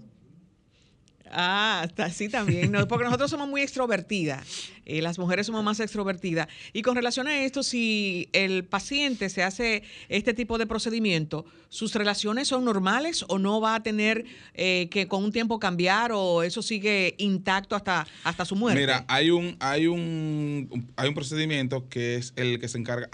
Ah, 1.35 1.87
sí 2.13 2.29
también, 2.29 2.71
no, 2.71 2.87
porque 2.87 3.05
nosotros 3.05 3.31
somos 3.31 3.47
muy 3.47 3.61
extrovertidas, 3.61 4.69
eh, 4.85 5.01
las 5.01 5.17
mujeres 5.17 5.47
somos 5.47 5.63
más 5.63 5.79
extrovertidas. 5.79 6.47
Y 6.73 6.83
con 6.83 6.95
relación 6.95 7.27
a 7.27 7.43
esto, 7.43 7.63
si 7.63 8.29
el 8.33 8.63
paciente 8.65 9.29
se 9.29 9.41
hace 9.41 9.83
este 10.09 10.33
tipo 10.33 10.57
de 10.57 10.67
procedimiento, 10.67 11.45
¿sus 11.69 11.95
relaciones 11.95 12.47
son 12.47 12.65
normales 12.65 13.25
o 13.27 13.39
no 13.39 13.59
va 13.59 13.75
a 13.75 13.83
tener 13.83 14.25
eh, 14.53 14.89
que 14.91 15.07
con 15.07 15.23
un 15.23 15.31
tiempo 15.31 15.59
cambiar 15.59 16.11
o 16.13 16.43
eso 16.43 16.61
sigue 16.61 17.15
intacto 17.17 17.75
hasta, 17.75 18.05
hasta 18.23 18.45
su 18.45 18.55
muerte? 18.55 18.81
Mira, 18.81 19.03
hay 19.07 19.31
un, 19.31 19.55
hay 19.59 19.87
un, 19.87 20.87
hay 20.95 21.09
un 21.09 21.15
procedimiento 21.15 21.89
que 21.89 22.15
es 22.15 22.33
el 22.35 22.59
que 22.59 22.67
se 22.67 22.77
encarga, 22.77 23.09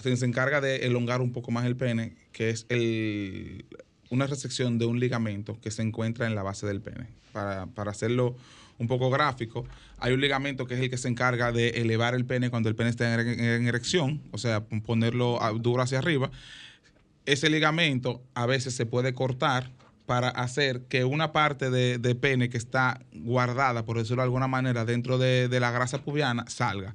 se 0.00 0.24
encarga 0.24 0.60
de 0.60 0.86
elongar 0.86 1.20
un 1.20 1.32
poco 1.32 1.50
más 1.50 1.66
el 1.66 1.76
pene, 1.76 2.14
que 2.32 2.50
es 2.50 2.66
el 2.68 3.64
una 4.14 4.26
resección 4.28 4.78
de 4.78 4.86
un 4.86 5.00
ligamento 5.00 5.58
que 5.60 5.70
se 5.72 5.82
encuentra 5.82 6.26
en 6.26 6.36
la 6.36 6.42
base 6.42 6.66
del 6.66 6.80
pene. 6.80 7.08
Para, 7.32 7.90
hacerlo 7.90 8.36
un 8.78 8.86
poco 8.86 9.10
gráfico, 9.10 9.66
hay 9.98 10.12
un 10.12 10.20
ligamento 10.20 10.66
que 10.66 10.74
es 10.74 10.80
el 10.80 10.88
que 10.88 10.96
se 10.96 11.08
encarga 11.08 11.50
de 11.50 11.70
elevar 11.70 12.14
el 12.14 12.24
pene 12.24 12.48
cuando 12.48 12.68
el 12.68 12.76
pene 12.76 12.90
está 12.90 13.20
en, 13.20 13.66
erección, 13.66 14.22
o 14.30 14.38
sea, 14.38 14.64
ponerlo 14.64 15.40
duro 15.60 15.82
hacia 15.82 15.98
arriba. 15.98 16.30
Ese 17.26 17.50
ligamento 17.50 18.22
a 18.34 18.46
veces 18.46 18.74
se 18.74 18.86
puede 18.86 19.14
cortar 19.14 19.72
para 20.06 20.28
hacer 20.28 20.82
que 20.82 21.04
una 21.04 21.32
parte 21.32 21.70
de, 21.70 22.14
pene 22.14 22.48
que 22.48 22.58
está 22.58 23.00
guardada, 23.12 23.84
por 23.84 23.98
decirlo 23.98 24.22
de 24.22 24.26
alguna 24.26 24.46
manera, 24.46 24.84
dentro 24.84 25.18
de, 25.18 25.48
de 25.48 25.60
la 25.60 25.72
grasa 25.72 25.98
pubiana 25.98 26.44
salga. 26.46 26.94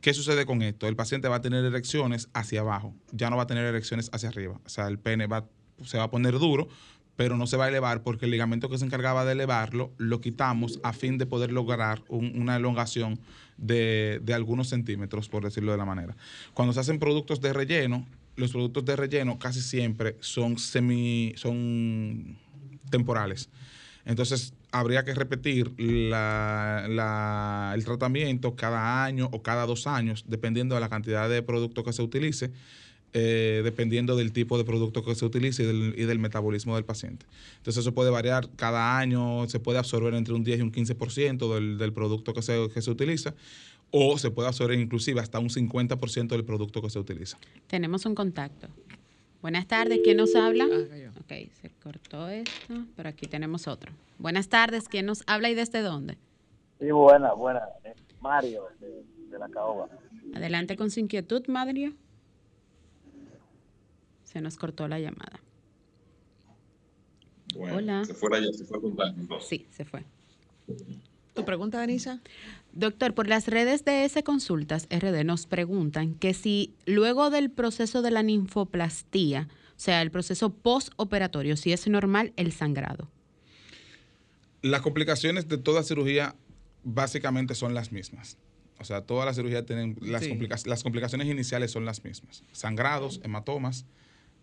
¿Qué 0.00 0.14
sucede 0.14 0.46
con 0.46 0.62
esto? 0.62 0.86
El 0.86 0.96
paciente 0.96 1.28
va 1.28 1.36
a 1.36 1.42
tener 1.42 1.64
erecciones 1.64 2.28
hacia 2.32 2.60
abajo, 2.60 2.94
ya 3.12 3.28
no 3.28 3.36
va 3.36 3.42
a 3.42 3.46
tener 3.46 3.64
erecciones 3.64 4.08
hacia 4.12 4.28
arriba. 4.28 4.58
O 4.64 4.68
sea, 4.68 4.86
el 4.86 4.98
pene 4.98 5.26
va 5.26 5.44
se 5.84 5.98
va 5.98 6.04
a 6.04 6.10
poner 6.10 6.38
duro, 6.38 6.68
pero 7.16 7.36
no 7.36 7.46
se 7.46 7.56
va 7.56 7.64
a 7.64 7.68
elevar 7.68 8.02
porque 8.02 8.26
el 8.26 8.30
ligamento 8.30 8.68
que 8.68 8.78
se 8.78 8.84
encargaba 8.84 9.24
de 9.24 9.32
elevarlo 9.32 9.90
lo 9.96 10.20
quitamos 10.20 10.78
a 10.82 10.92
fin 10.92 11.18
de 11.18 11.26
poder 11.26 11.50
lograr 11.50 12.02
una 12.08 12.56
elongación 12.56 13.18
de, 13.56 14.20
algunos 14.34 14.68
centímetros, 14.68 15.28
por 15.28 15.42
decirlo 15.42 15.72
de 15.72 15.78
la 15.78 15.86
manera. 15.86 16.14
Cuando 16.52 16.72
se 16.74 16.80
hacen 16.80 16.98
productos 16.98 17.40
de 17.40 17.52
relleno, 17.52 18.06
los 18.36 18.52
productos 18.52 18.84
de 18.84 18.96
relleno 18.96 19.38
casi 19.38 19.62
siempre 19.62 20.16
son 20.20 20.58
semi, 20.58 21.32
son 21.36 22.36
temporales. 22.90 23.48
Entonces, 24.04 24.52
habría 24.70 25.04
que 25.04 25.14
repetir 25.14 25.72
el 25.78 26.10
tratamiento 27.84 28.54
cada 28.54 29.04
año 29.04 29.30
o 29.32 29.42
cada 29.42 29.64
dos 29.66 29.86
años, 29.86 30.24
dependiendo 30.28 30.74
de 30.74 30.82
la 30.82 30.90
cantidad 30.90 31.28
de 31.28 31.42
producto 31.42 31.82
que 31.82 31.92
se 31.94 32.02
utilice 32.02 32.52
eh, 33.18 33.62
dependiendo 33.64 34.14
del 34.14 34.30
tipo 34.30 34.58
de 34.58 34.64
producto 34.64 35.02
que 35.02 35.14
se 35.14 35.24
utilice 35.24 35.62
y 35.62 36.04
del, 36.04 36.18
metabolismo 36.18 36.74
del 36.74 36.84
paciente. 36.84 37.24
Entonces 37.56 37.80
eso 37.80 37.94
puede 37.94 38.10
variar 38.10 38.50
cada 38.56 38.98
año, 38.98 39.48
se 39.48 39.58
puede 39.58 39.78
absorber 39.78 40.12
entre 40.12 40.34
un 40.34 40.44
10 40.44 40.58
y 40.58 40.62
un 40.62 40.70
15% 40.70 41.54
del, 41.54 41.78
del 41.78 41.94
producto 41.94 42.34
que 42.34 42.42
se, 42.42 42.68
que 42.68 42.82
se 42.82 42.90
utiliza 42.90 43.34
o 43.90 44.18
se 44.18 44.30
puede 44.30 44.48
absorber 44.48 44.78
inclusive 44.78 45.18
hasta 45.18 45.38
un 45.38 45.48
50% 45.48 46.28
del 46.28 46.44
producto 46.44 46.82
que 46.82 46.90
se 46.90 46.98
utiliza. 46.98 47.38
Tenemos 47.68 48.04
un 48.04 48.14
contacto. 48.14 48.68
Buenas 49.40 49.66
tardes, 49.66 50.00
¿quién 50.04 50.18
nos 50.18 50.34
habla? 50.34 50.66
Ah, 50.70 51.10
ok, 51.18 51.48
se 51.62 51.70
cortó 51.82 52.28
esto, 52.28 52.84
pero 52.96 53.08
aquí 53.08 53.26
tenemos 53.26 53.66
otro. 53.66 53.92
Buenas 54.18 54.50
tardes, 54.50 54.90
¿quién 54.90 55.06
nos 55.06 55.22
habla 55.26 55.48
y 55.48 55.54
desde 55.54 55.80
dónde? 55.80 56.18
Sí, 56.78 56.90
buena, 56.90 57.32
buena. 57.32 57.62
Mario, 58.20 58.64
de, 58.78 59.02
de 59.30 59.38
la 59.38 59.48
Caoba. 59.48 59.88
Adelante 60.34 60.76
con 60.76 60.90
su 60.90 61.00
inquietud, 61.00 61.46
Mario 61.46 61.94
se 64.36 64.42
nos 64.42 64.58
cortó 64.58 64.86
la 64.86 65.00
llamada. 65.00 65.40
Hola. 67.58 68.04
Se 68.04 68.12
fue, 68.12 68.52
se 68.52 68.66
fue 68.66 68.78
a 68.78 69.40
Sí, 69.40 69.66
se 69.70 69.86
fue. 69.86 70.04
¿Tu 71.32 71.44
pregunta, 71.46 71.80
Denisa? 71.80 72.20
Doctor, 72.74 73.14
por 73.14 73.28
las 73.28 73.48
redes 73.48 73.86
de 73.86 74.04
S 74.04 74.22
Consultas 74.24 74.88
RD 74.90 75.24
nos 75.24 75.46
preguntan 75.46 76.16
que 76.16 76.34
si 76.34 76.74
luego 76.84 77.30
del 77.30 77.50
proceso 77.50 78.02
de 78.02 78.10
la 78.10 78.22
ninfoplastía, 78.22 79.48
o 79.70 79.80
sea, 79.80 80.02
el 80.02 80.10
proceso 80.10 80.50
postoperatorio, 80.50 81.56
si 81.56 81.72
es 81.72 81.88
normal 81.88 82.34
el 82.36 82.52
sangrado. 82.52 83.08
Las 84.60 84.82
complicaciones 84.82 85.48
de 85.48 85.56
toda 85.56 85.82
cirugía 85.82 86.36
básicamente 86.84 87.54
son 87.54 87.72
las 87.72 87.90
mismas. 87.90 88.36
O 88.78 88.84
sea, 88.84 89.00
todas 89.00 89.24
las 89.24 89.36
cirugías 89.36 89.64
tienen 89.64 89.96
las, 90.02 90.66
las 90.66 90.82
complicaciones 90.82 91.26
iniciales 91.26 91.70
son 91.70 91.86
las 91.86 92.04
mismas. 92.04 92.44
Sangrados, 92.52 93.22
hematomas, 93.24 93.86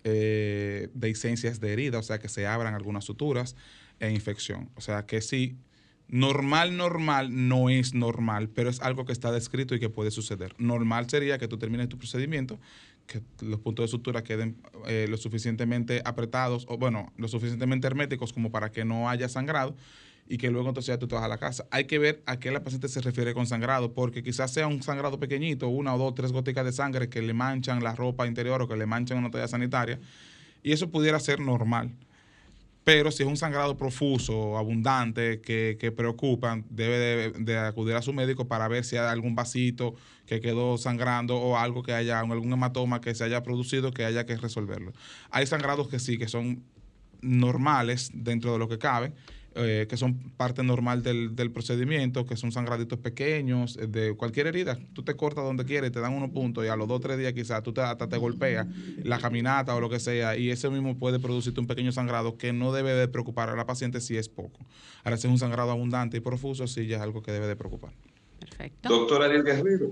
eh, 0.04 0.89
de 0.93 1.10
esencias 1.10 1.60
de 1.60 1.74
herida, 1.74 1.99
o 1.99 2.04
sea, 2.04 2.20
que 2.20 2.30
se 2.30 2.45
abran 2.45 2.74
algunas 2.74 3.06
suturas 3.06 3.56
e 3.99 4.12
infección. 4.12 4.70
O 4.76 4.82
sea, 4.82 5.06
que 5.06 5.22
sí, 5.22 5.58
normal, 6.08 6.76
normal 6.78 7.47
no 7.47 7.70
es 7.70 7.93
normal, 7.93 8.49
pero 8.49 8.70
es 8.70 8.82
algo 8.82 9.06
que 9.06 9.14
está 9.14 9.32
descrito 9.32 9.76
y 9.76 9.80
que 9.80 9.89
puede 9.89 10.12
suceder. 10.12 10.54
Normal 10.58 11.10
sería 11.10 11.38
que 11.38 11.47
tú 11.47 11.58
termines 11.58 11.89
tu 11.89 11.97
procedimiento, 11.97 12.60
que 13.08 13.22
los 13.41 13.60
puntos 13.60 13.86
de 13.86 13.88
sutura 13.89 14.24
queden 14.24 14.58
eh, 14.88 15.08
lo 15.10 15.18
suficientemente 15.18 16.01
apretados 16.06 16.66
o, 16.70 16.78
bueno, 16.78 17.12
lo 17.18 17.28
suficientemente 17.28 17.88
herméticos 17.88 18.34
como 18.34 18.51
para 18.51 18.72
que 18.72 18.86
no 18.86 19.10
haya 19.10 19.28
sangrado 19.30 19.76
y 20.28 20.38
que 20.38 20.49
luego 20.49 20.69
entonces 20.69 20.93
ya 20.93 20.99
tú 20.99 21.07
te 21.07 21.15
vas 21.15 21.24
a 21.24 21.28
la 21.28 21.38
casa. 21.38 21.65
Hay 21.71 21.86
que 21.86 21.99
ver 21.99 22.24
a 22.26 22.39
qué 22.39 22.51
la 22.51 22.63
paciente 22.63 22.88
se 22.88 23.01
refiere 23.01 23.34
con 23.34 23.45
sangrado, 23.45 23.93
porque 23.93 24.24
quizás 24.24 24.51
sea 24.51 24.67
un 24.67 24.82
sangrado 24.82 25.19
pequeño, 25.19 25.67
una 25.67 25.95
o 25.95 25.97
dos, 25.97 26.15
tres 26.15 26.32
goticas 26.32 26.65
de 26.65 26.71
sangre 26.71 27.09
que 27.09 27.21
le 27.21 27.34
manchan 27.34 27.84
la 27.84 27.95
ropa 27.95 28.28
interior 28.28 28.61
o 28.61 28.67
que 28.67 28.78
le 28.78 28.86
manchan 28.86 29.17
una 29.17 29.32
toalla 29.32 29.47
sanitaria, 29.47 29.99
y 30.63 30.71
eso 30.71 30.89
pudiera 30.89 31.19
ser 31.19 31.39
normal. 31.39 31.91
Pero 32.84 33.11
si 33.11 33.24
es 33.24 33.30
un 33.30 33.38
sangrado 33.38 33.78
profuso, 33.78 34.57
abundante, 34.57 35.39
que, 35.39 35.78
que 35.80 35.91
preocupa, 35.91 36.61
debe 36.69 37.32
de, 37.32 37.57
acudir 37.57 37.95
a 37.95 38.01
su 38.01 38.11
médico 38.11 38.47
para 38.47 38.67
ver 38.67 38.84
si 38.84 38.97
hay 38.97 39.07
algún 39.07 39.36
vasito 39.36 39.95
que 40.26 40.41
quedó 40.41 40.78
sangrando 40.78 41.38
o 41.38 41.57
algo 41.57 41.82
que 41.82 41.93
haya, 41.93 42.19
algún 42.19 42.51
hematoma 42.51 42.99
que 42.99 43.15
se 43.15 43.24
haya 43.24 43.41
producido 43.41 43.93
que 43.93 44.03
haya 44.03 44.26
que 44.26 44.36
resolverlo. 44.36 44.91
Hay 45.30 45.45
sangrados 45.45 45.88
que 45.88 45.99
sí, 45.99 46.17
que 46.17 46.28
son 46.28 46.63
normales 47.21 48.11
dentro 48.13 48.51
de 48.51 48.59
lo 48.59 48.67
que 48.67 48.78
cabe, 48.78 49.13
eh, 49.56 49.86
que 49.88 49.97
son 49.97 50.16
parte 50.36 50.64
normal 50.64 51.04
del, 51.04 51.36
del, 51.36 51.51
procedimiento, 51.51 52.26
que 52.26 52.36
son 52.36 52.51
sangraditos 52.51 52.97
pequeños, 52.99 53.78
eh, 53.78 53.88
de 53.88 54.16
cualquier 54.16 54.47
herida. 54.47 54.80
Tú 54.93 55.04
te 55.04 55.16
cortas 55.16 55.43
donde 55.43 55.64
quieres, 55.64 55.91
te 55.91 55.99
dan 55.99 56.14
unos 56.14 56.32
puntos 56.32 56.66
y 56.66 56.70
a 56.70 56.76
los 56.76 56.88
dos 56.88 56.97
o 56.97 56.99
tres 56.99 57.18
días 57.18 57.34
quizás 57.34 57.62
tú 57.62 57.72
te, 57.72 57.82
hasta 57.82 58.10
te 58.10 58.18
golpeas 58.18 58.66
la 59.04 59.20
caminata 59.20 59.76
o 59.76 59.80
lo 59.80 59.89
que 59.89 59.99
sea 59.99 60.36
y 60.38 60.49
ese 60.49 60.70
mismo 60.70 60.97
puede 60.97 61.20
producirte 61.20 61.60
un 61.60 61.68
pequeño 61.68 61.91
sangrado 61.91 62.38
que 62.38 62.51
no 62.51 62.74
debe 62.74 62.93
de 62.93 63.08
preocupar 63.08 63.49
a 63.49 63.56
la 63.56 63.66
paciente 63.66 64.01
si 64.01 64.18
es 64.18 64.28
poco. 64.28 64.60
Ahora, 65.04 65.18
si 65.18 65.28
es 65.28 65.32
un 65.32 65.39
sangrado 65.39 65.72
abundante 65.72 66.18
y 66.18 66.20
profuso, 66.20 66.66
sí 66.66 66.88
ya 66.88 66.97
es 66.97 67.04
algo 67.04 67.22
que 67.22 67.32
debe 67.32 67.47
de 67.47 67.56
preocupar. 67.56 67.93
Perfecto. 68.39 68.89
Doctor 68.89 69.24
Ariel 69.24 69.43
Guerrero, 69.43 69.91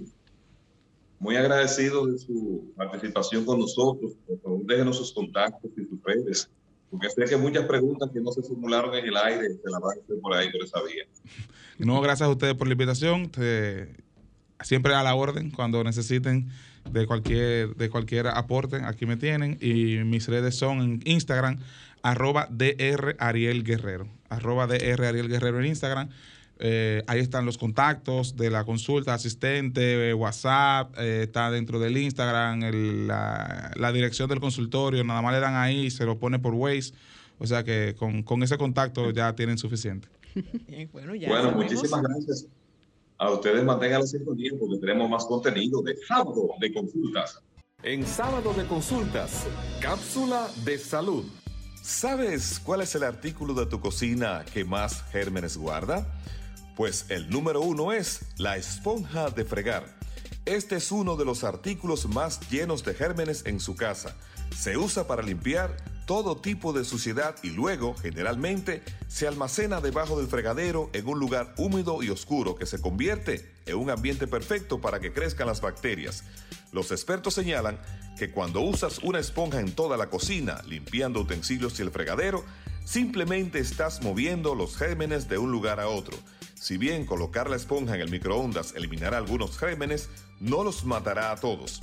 muy 1.19 1.35
agradecido 1.35 2.07
de 2.07 2.17
su 2.17 2.73
participación 2.75 3.45
con 3.45 3.59
nosotros. 3.59 4.13
Por 4.27 4.39
favor, 4.41 4.65
déjenos 4.65 4.97
sus 4.97 5.13
contactos 5.13 5.69
y 5.77 5.85
sus 5.85 6.01
redes 6.03 6.49
porque 6.91 7.09
sé 7.09 7.25
que 7.25 7.37
muchas 7.37 7.65
preguntas 7.65 8.09
que 8.13 8.19
no 8.19 8.31
se 8.31 8.43
formularon 8.43 8.93
en 8.93 9.05
el 9.05 9.17
aire 9.17 9.47
se 9.47 9.69
las 9.69 9.81
van 9.81 9.97
a 9.97 10.01
hacer 10.03 10.19
por 10.21 10.33
ahí, 10.33 10.51
por 10.51 10.63
esa 10.63 10.79
vía. 10.83 11.05
No, 11.77 11.99
gracias 11.99 12.27
a 12.27 12.31
ustedes 12.31 12.53
por 12.53 12.67
la 12.67 12.73
invitación. 12.73 13.31
siempre 14.61 14.93
a 14.93 15.01
la 15.01 15.15
orden 15.15 15.49
cuando 15.49 15.83
necesiten 15.83 16.51
de 16.91 17.07
cualquier, 17.07 17.75
de 17.75 17.89
cualquier 17.89 18.27
aporte, 18.27 18.77
aquí 18.83 19.07
me 19.07 19.17
tienen. 19.17 19.57
Y 19.59 19.97
mis 20.03 20.27
redes 20.27 20.55
son 20.55 20.81
en 20.81 20.99
Instagram, 21.05 21.57
arroba 22.03 22.47
DR 22.51 23.15
Ariel 23.17 23.63
Guerrero. 23.63 24.07
Arroba 24.29 24.67
DR 24.67 25.05
Ariel 25.05 25.27
Guerrero 25.27 25.59
en 25.59 25.67
Instagram. 25.67 26.09
Eh, 26.63 27.03
ahí 27.07 27.19
están 27.19 27.43
los 27.43 27.57
contactos 27.57 28.35
de 28.35 28.51
la 28.51 28.63
consulta, 28.65 29.15
asistente, 29.15 30.13
WhatsApp, 30.13 30.93
eh, 30.99 31.23
está 31.23 31.49
dentro 31.49 31.79
del 31.79 31.97
Instagram, 31.97 32.59
la, 33.07 33.91
dirección 33.91 34.29
del 34.29 34.39
consultorio, 34.39 35.03
nada 35.03 35.23
más 35.23 35.33
le 35.33 35.39
dan 35.39 35.55
ahí, 35.55 35.89
se 35.89 36.05
lo 36.05 36.19
pone 36.19 36.37
por 36.37 36.53
Waze. 36.53 36.93
O 37.39 37.47
sea 37.47 37.63
que 37.63 37.95
con, 37.97 38.43
ese 38.43 38.59
contacto 38.59 39.09
ya 39.09 39.33
tienen 39.33 39.57
suficiente. 39.57 40.07
bueno, 40.93 41.51
muchísimas 41.53 42.03
gracias. 42.03 42.45
A 43.17 43.31
ustedes 43.31 43.63
mantengan 43.63 44.01
el 44.01 44.37
tiempo 44.37 44.67
porque 44.67 44.79
tenemos 44.79 45.09
más 45.09 45.25
contenido 45.25 45.81
de 45.81 45.95
sábado 46.07 46.49
de 46.59 46.71
consultas. 46.71 47.41
En 47.81 48.05
sábado 48.05 48.53
de 48.53 48.65
consultas, 48.65 49.47
cápsula 49.79 50.47
de 50.63 50.77
salud. 50.77 51.25
¿Sabes 51.81 52.59
cuál 52.59 52.81
es 52.81 52.93
el 52.93 53.01
artículo 53.01 53.55
de 53.55 53.65
tu 53.65 53.79
cocina 53.79 54.45
que 54.53 54.63
más 54.63 55.03
gérmenes 55.11 55.57
guarda? 55.57 56.07
Pues 56.75 57.05
el 57.09 57.29
número 57.29 57.61
uno 57.61 57.91
es 57.91 58.21
la 58.37 58.57
esponja 58.57 59.29
de 59.29 59.45
fregar. 59.45 59.97
Este 60.45 60.77
es 60.77 60.91
uno 60.91 61.17
de 61.17 61.25
los 61.25 61.43
artículos 61.43 62.07
más 62.07 62.39
llenos 62.49 62.83
de 62.83 62.93
gérmenes 62.93 63.45
en 63.45 63.59
su 63.59 63.75
casa. 63.75 64.15
Se 64.57 64.77
usa 64.77 65.05
para 65.07 65.21
limpiar 65.21 65.77
todo 66.05 66.37
tipo 66.37 66.73
de 66.73 66.83
suciedad 66.83 67.35
y 67.43 67.51
luego, 67.51 67.95
generalmente, 67.95 68.83
se 69.07 69.27
almacena 69.27 69.81
debajo 69.81 70.17
del 70.17 70.27
fregadero 70.27 70.89
en 70.93 71.07
un 71.07 71.19
lugar 71.19 71.53
húmedo 71.57 72.03
y 72.03 72.09
oscuro 72.09 72.55
que 72.55 72.65
se 72.65 72.81
convierte 72.81 73.53
en 73.65 73.75
un 73.75 73.89
ambiente 73.89 74.27
perfecto 74.27 74.81
para 74.81 74.99
que 74.99 75.13
crezcan 75.13 75.47
las 75.47 75.61
bacterias. 75.61 76.23
Los 76.71 76.91
expertos 76.91 77.33
señalan 77.33 77.79
que 78.17 78.31
cuando 78.31 78.61
usas 78.61 78.99
una 78.99 79.19
esponja 79.19 79.59
en 79.59 79.73
toda 79.73 79.97
la 79.97 80.09
cocina, 80.09 80.61
limpiando 80.67 81.21
utensilios 81.21 81.79
y 81.79 81.83
el 81.83 81.91
fregadero, 81.91 82.43
simplemente 82.83 83.59
estás 83.59 84.01
moviendo 84.01 84.55
los 84.55 84.75
gérmenes 84.75 85.29
de 85.29 85.37
un 85.37 85.51
lugar 85.51 85.79
a 85.79 85.87
otro. 85.87 86.17
Si 86.61 86.77
bien 86.77 87.07
colocar 87.07 87.49
la 87.49 87.55
esponja 87.55 87.95
en 87.95 88.01
el 88.01 88.11
microondas 88.11 88.75
eliminará 88.75 89.17
algunos 89.17 89.57
gérmenes, 89.57 90.09
no 90.39 90.63
los 90.63 90.85
matará 90.85 91.31
a 91.31 91.35
todos. 91.37 91.81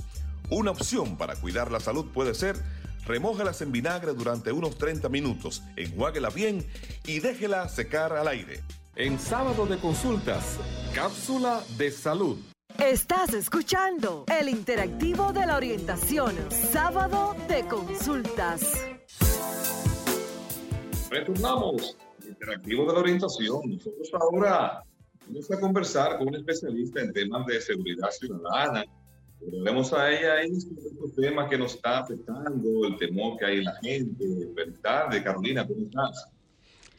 Una 0.49 0.71
opción 0.71 1.17
para 1.17 1.35
cuidar 1.35 1.69
la 1.69 1.81
salud 1.81 2.05
puede 2.13 2.33
ser 2.33 2.55
remójalas 3.05 3.61
en 3.61 3.73
vinagre 3.73 4.13
durante 4.13 4.53
unos 4.53 4.77
30 4.77 5.09
minutos, 5.09 5.63
enjuáguela 5.75 6.29
bien 6.29 6.65
y 7.05 7.19
déjela 7.19 7.67
secar 7.67 8.13
al 8.13 8.29
aire. 8.29 8.63
En 8.95 9.19
sábado 9.19 9.65
de 9.65 9.77
consultas, 9.79 10.57
cápsula 10.95 11.61
de 11.77 11.91
salud. 11.91 12.37
Estás 12.77 13.33
escuchando 13.33 14.23
el 14.39 14.47
interactivo 14.47 15.33
de 15.33 15.45
la 15.45 15.57
orientación, 15.57 16.37
sábado 16.71 17.35
de 17.49 17.67
consultas. 17.67 18.61
Retornamos 21.11 21.97
interactivo 22.39 22.85
de 22.85 22.93
la 22.93 22.99
orientación. 22.99 23.61
Nosotros 23.65 24.09
ahora 24.13 24.83
vamos 25.27 25.51
a 25.51 25.59
conversar 25.59 26.17
con 26.17 26.29
un 26.29 26.35
especialista 26.35 27.01
en 27.01 27.11
temas 27.11 27.45
de 27.45 27.59
seguridad 27.59 28.09
ciudadana. 28.11 28.85
Volvemos 29.41 29.93
a 29.93 30.11
ella 30.11 30.33
ahí 30.35 30.51
estos 30.51 31.15
temas 31.15 31.49
que 31.49 31.57
nos 31.57 31.75
está 31.75 31.99
afectando, 31.99 32.85
el 32.85 32.97
temor 32.97 33.37
que 33.37 33.45
hay 33.45 33.57
en 33.57 33.63
la 33.65 33.75
gente. 33.81 34.25
Buenas 34.53 34.79
tardes, 34.81 35.23
Carolina, 35.23 35.67
¿cómo 35.67 35.85
estás? 35.85 36.27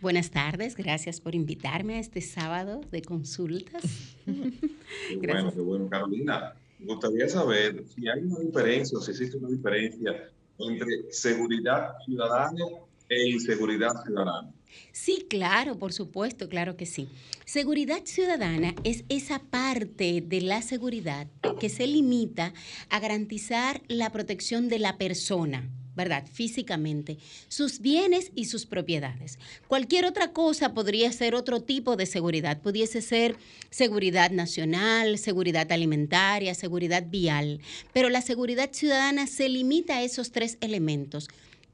Buenas 0.01 0.31
tardes, 0.31 0.77
gracias 0.77 1.21
por 1.21 1.35
invitarme 1.35 1.97
a 1.97 2.01
este 2.01 2.23
sábado 2.23 2.81
de 2.91 3.03
consultas. 3.03 3.83
qué 4.25 5.17
bueno, 5.27 5.53
qué 5.53 5.61
bueno, 5.61 5.89
Carolina. 5.89 6.55
Me 6.79 6.87
gustaría 6.87 7.29
saber 7.29 7.85
si 7.87 8.09
hay 8.09 8.21
una 8.23 8.41
diferencia 8.41 8.99
si 9.01 9.11
existe 9.11 9.37
una 9.37 9.49
diferencia 9.49 10.31
entre 10.59 11.13
seguridad 11.13 11.95
ciudadana 12.07 12.65
e 13.11 13.29
inseguridad 13.29 14.03
ciudadana. 14.05 14.55
Sí, 14.93 15.27
claro, 15.29 15.79
por 15.79 15.93
supuesto, 15.93 16.49
claro 16.49 16.77
que 16.77 16.87
sí. 16.87 17.09
Seguridad 17.45 18.03
ciudadana 18.05 18.75
es 18.85 19.05
esa 19.09 19.41
parte 19.41 20.23
de 20.25 20.41
la 20.41 20.63
seguridad 20.63 21.27
que 21.59 21.69
se 21.69 21.87
limita 21.87 22.55
a 22.89 23.01
garantizar 23.01 23.83
la 23.89 24.11
protección 24.11 24.69
de 24.69 24.79
la 24.79 24.97
persona. 24.97 25.69
¿verdad? 25.93 26.25
Físicamente, 26.33 27.19
sus 27.49 27.81
bienes 27.81 28.31
y 28.35 28.47
sus 28.47 28.65
propiedades. 28.65 29.39
Cualquier 29.67 30.07
otra 30.07 30.33
cosa 30.33 30.73
podría 30.73 31.13
ser 31.13 31.35
otro 31.35 31.63
tipo 31.63 31.97
de 31.97 32.07
seguridad. 32.07 32.63
Pudiese 32.63 33.03
ser 33.03 33.37
seguridad 33.69 34.31
nacional, 34.31 35.19
seguridad 35.19 35.71
alimentaria, 35.71 36.55
seguridad 36.55 37.05
vial. 37.11 37.61
Pero 37.93 38.09
la 38.09 38.23
seguridad 38.23 38.71
ciudadana 38.73 39.27
se 39.27 39.49
limita 39.51 39.97
a 39.97 40.03
esos 40.03 40.31
tres 40.33 40.57
elementos 40.63 41.29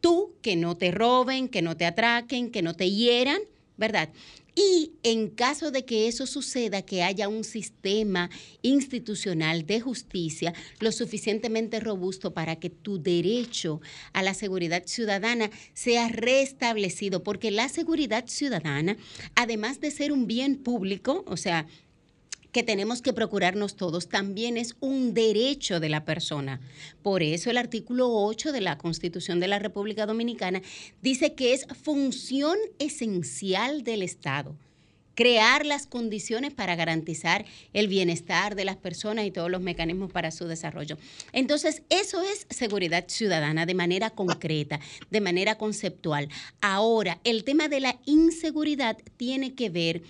tú, 0.06 0.36
que 0.40 0.54
no 0.54 0.76
te 0.76 0.92
roben, 0.92 1.48
que 1.48 1.62
no 1.62 1.76
te 1.76 1.84
atraquen, 1.84 2.52
que 2.52 2.62
no 2.62 2.74
te 2.74 2.88
hieran, 2.92 3.40
¿verdad? 3.76 4.08
Y 4.54 4.92
en 5.02 5.30
caso 5.30 5.72
de 5.72 5.84
que 5.84 6.06
eso 6.06 6.26
suceda, 6.26 6.82
que 6.82 7.02
haya 7.02 7.26
un 7.28 7.42
sistema 7.42 8.30
institucional 8.62 9.66
de 9.66 9.80
justicia 9.80 10.54
lo 10.78 10.92
suficientemente 10.92 11.80
robusto 11.80 12.32
para 12.34 12.54
que 12.54 12.70
tu 12.70 13.02
derecho 13.02 13.80
a 14.12 14.22
la 14.22 14.32
seguridad 14.32 14.84
ciudadana 14.86 15.50
sea 15.74 16.06
restablecido, 16.06 17.24
porque 17.24 17.50
la 17.50 17.68
seguridad 17.68 18.28
ciudadana, 18.28 18.96
además 19.34 19.80
de 19.80 19.90
ser 19.90 20.12
un 20.12 20.28
bien 20.28 20.54
público, 20.54 21.24
o 21.26 21.36
sea, 21.36 21.66
que 22.56 22.62
tenemos 22.62 23.02
que 23.02 23.12
procurarnos 23.12 23.76
todos, 23.76 24.08
también 24.08 24.56
es 24.56 24.76
un 24.80 25.12
derecho 25.12 25.78
de 25.78 25.90
la 25.90 26.06
persona. 26.06 26.58
Por 27.02 27.22
eso 27.22 27.50
el 27.50 27.58
artículo 27.58 28.10
8 28.10 28.50
de 28.50 28.62
la 28.62 28.78
Constitución 28.78 29.40
de 29.40 29.48
la 29.48 29.58
República 29.58 30.06
Dominicana 30.06 30.62
dice 31.02 31.34
que 31.34 31.52
es 31.52 31.66
función 31.82 32.56
esencial 32.78 33.82
del 33.82 34.00
Estado 34.02 34.56
crear 35.14 35.64
las 35.64 35.86
condiciones 35.86 36.52
para 36.52 36.76
garantizar 36.76 37.46
el 37.72 37.88
bienestar 37.88 38.54
de 38.54 38.66
las 38.66 38.76
personas 38.76 39.24
y 39.24 39.30
todos 39.30 39.50
los 39.50 39.62
mecanismos 39.62 40.12
para 40.12 40.30
su 40.30 40.46
desarrollo. 40.46 40.98
Entonces, 41.32 41.82
eso 41.88 42.20
es 42.20 42.46
seguridad 42.50 43.06
ciudadana 43.08 43.64
de 43.64 43.72
manera 43.72 44.10
concreta, 44.10 44.78
de 45.10 45.20
manera 45.22 45.56
conceptual. 45.56 46.28
Ahora, 46.60 47.18
el 47.24 47.44
tema 47.44 47.68
de 47.68 47.80
la 47.80 47.98
inseguridad 48.04 48.98
tiene 49.16 49.54
que 49.54 49.70
ver 49.70 50.02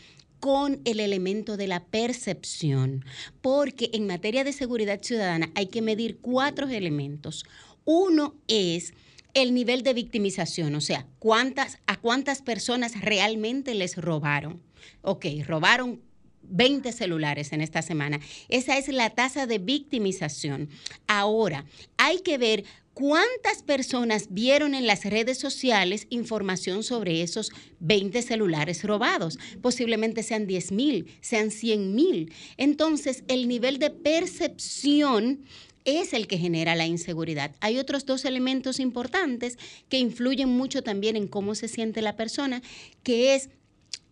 con 0.47 0.80
el 0.84 1.01
elemento 1.01 1.57
de 1.57 1.66
la 1.66 1.86
percepción, 1.86 3.05
porque 3.40 3.90
en 3.94 4.07
materia 4.07 4.44
de 4.44 4.53
seguridad 4.53 5.03
ciudadana 5.03 5.51
hay 5.57 5.66
que 5.66 5.82
medir 5.82 6.18
cuatro 6.18 6.68
elementos. 6.68 7.44
Uno 7.84 8.36
es 8.47 8.94
el 9.34 9.55
nivel 9.55 9.82
de 9.82 9.92
victimización, 9.92 10.76
o 10.76 10.80
sea, 10.80 11.01
a 11.01 11.97
cuántas 11.97 12.42
personas 12.42 13.01
realmente 13.01 13.74
les 13.74 13.97
robaron. 13.97 14.62
Ok, 15.03 15.26
robaron 15.44 16.01
20 16.42 16.92
celulares 16.92 17.53
en 17.53 17.61
esta 17.61 17.82
semana. 17.82 18.20
Esa 18.49 18.78
es 18.78 18.86
la 18.86 19.11
tasa 19.11 19.49
de 19.49 19.59
victimización. 19.59 20.68
Ahora, 21.09 21.64
hay 21.97 22.20
que 22.20 22.38
ver 22.38 22.62
¿Cuántas 22.97 23.62
personas 23.62 24.28
vieron 24.30 24.74
en 24.74 24.86
las 24.86 25.05
redes 25.05 25.36
sociales 25.36 26.07
información 26.09 26.82
sobre 26.82 27.20
esos 27.20 27.53
20 27.80 28.22
celulares 28.22 28.82
robados? 28.84 29.38
Posiblemente 29.61 30.22
sean 30.22 30.47
10 30.47 30.72
mil, 30.72 31.07
sean 31.20 31.51
100 31.51 31.94
mil. 31.94 32.32
Entonces, 32.57 33.22
el 33.28 33.49
nivel 33.49 33.78
de 33.78 33.90
percepción 33.90 35.44
es 35.84 36.14
el 36.14 36.26
que 36.26 36.38
genera 36.38 36.74
la 36.74 36.86
inseguridad. 36.86 37.55
Hay 37.61 37.76
otros 37.76 38.07
dos 38.07 38.24
elementos 38.24 38.80
importantes 38.80 39.59
que 39.90 39.99
influyen 39.99 40.49
mucho 40.49 40.82
también 40.82 41.16
en 41.16 41.28
cómo 41.28 41.55
se 41.55 41.68
siente 41.68 42.01
la 42.01 42.16
persona, 42.16 42.62
que 43.03 43.34
es 43.34 43.51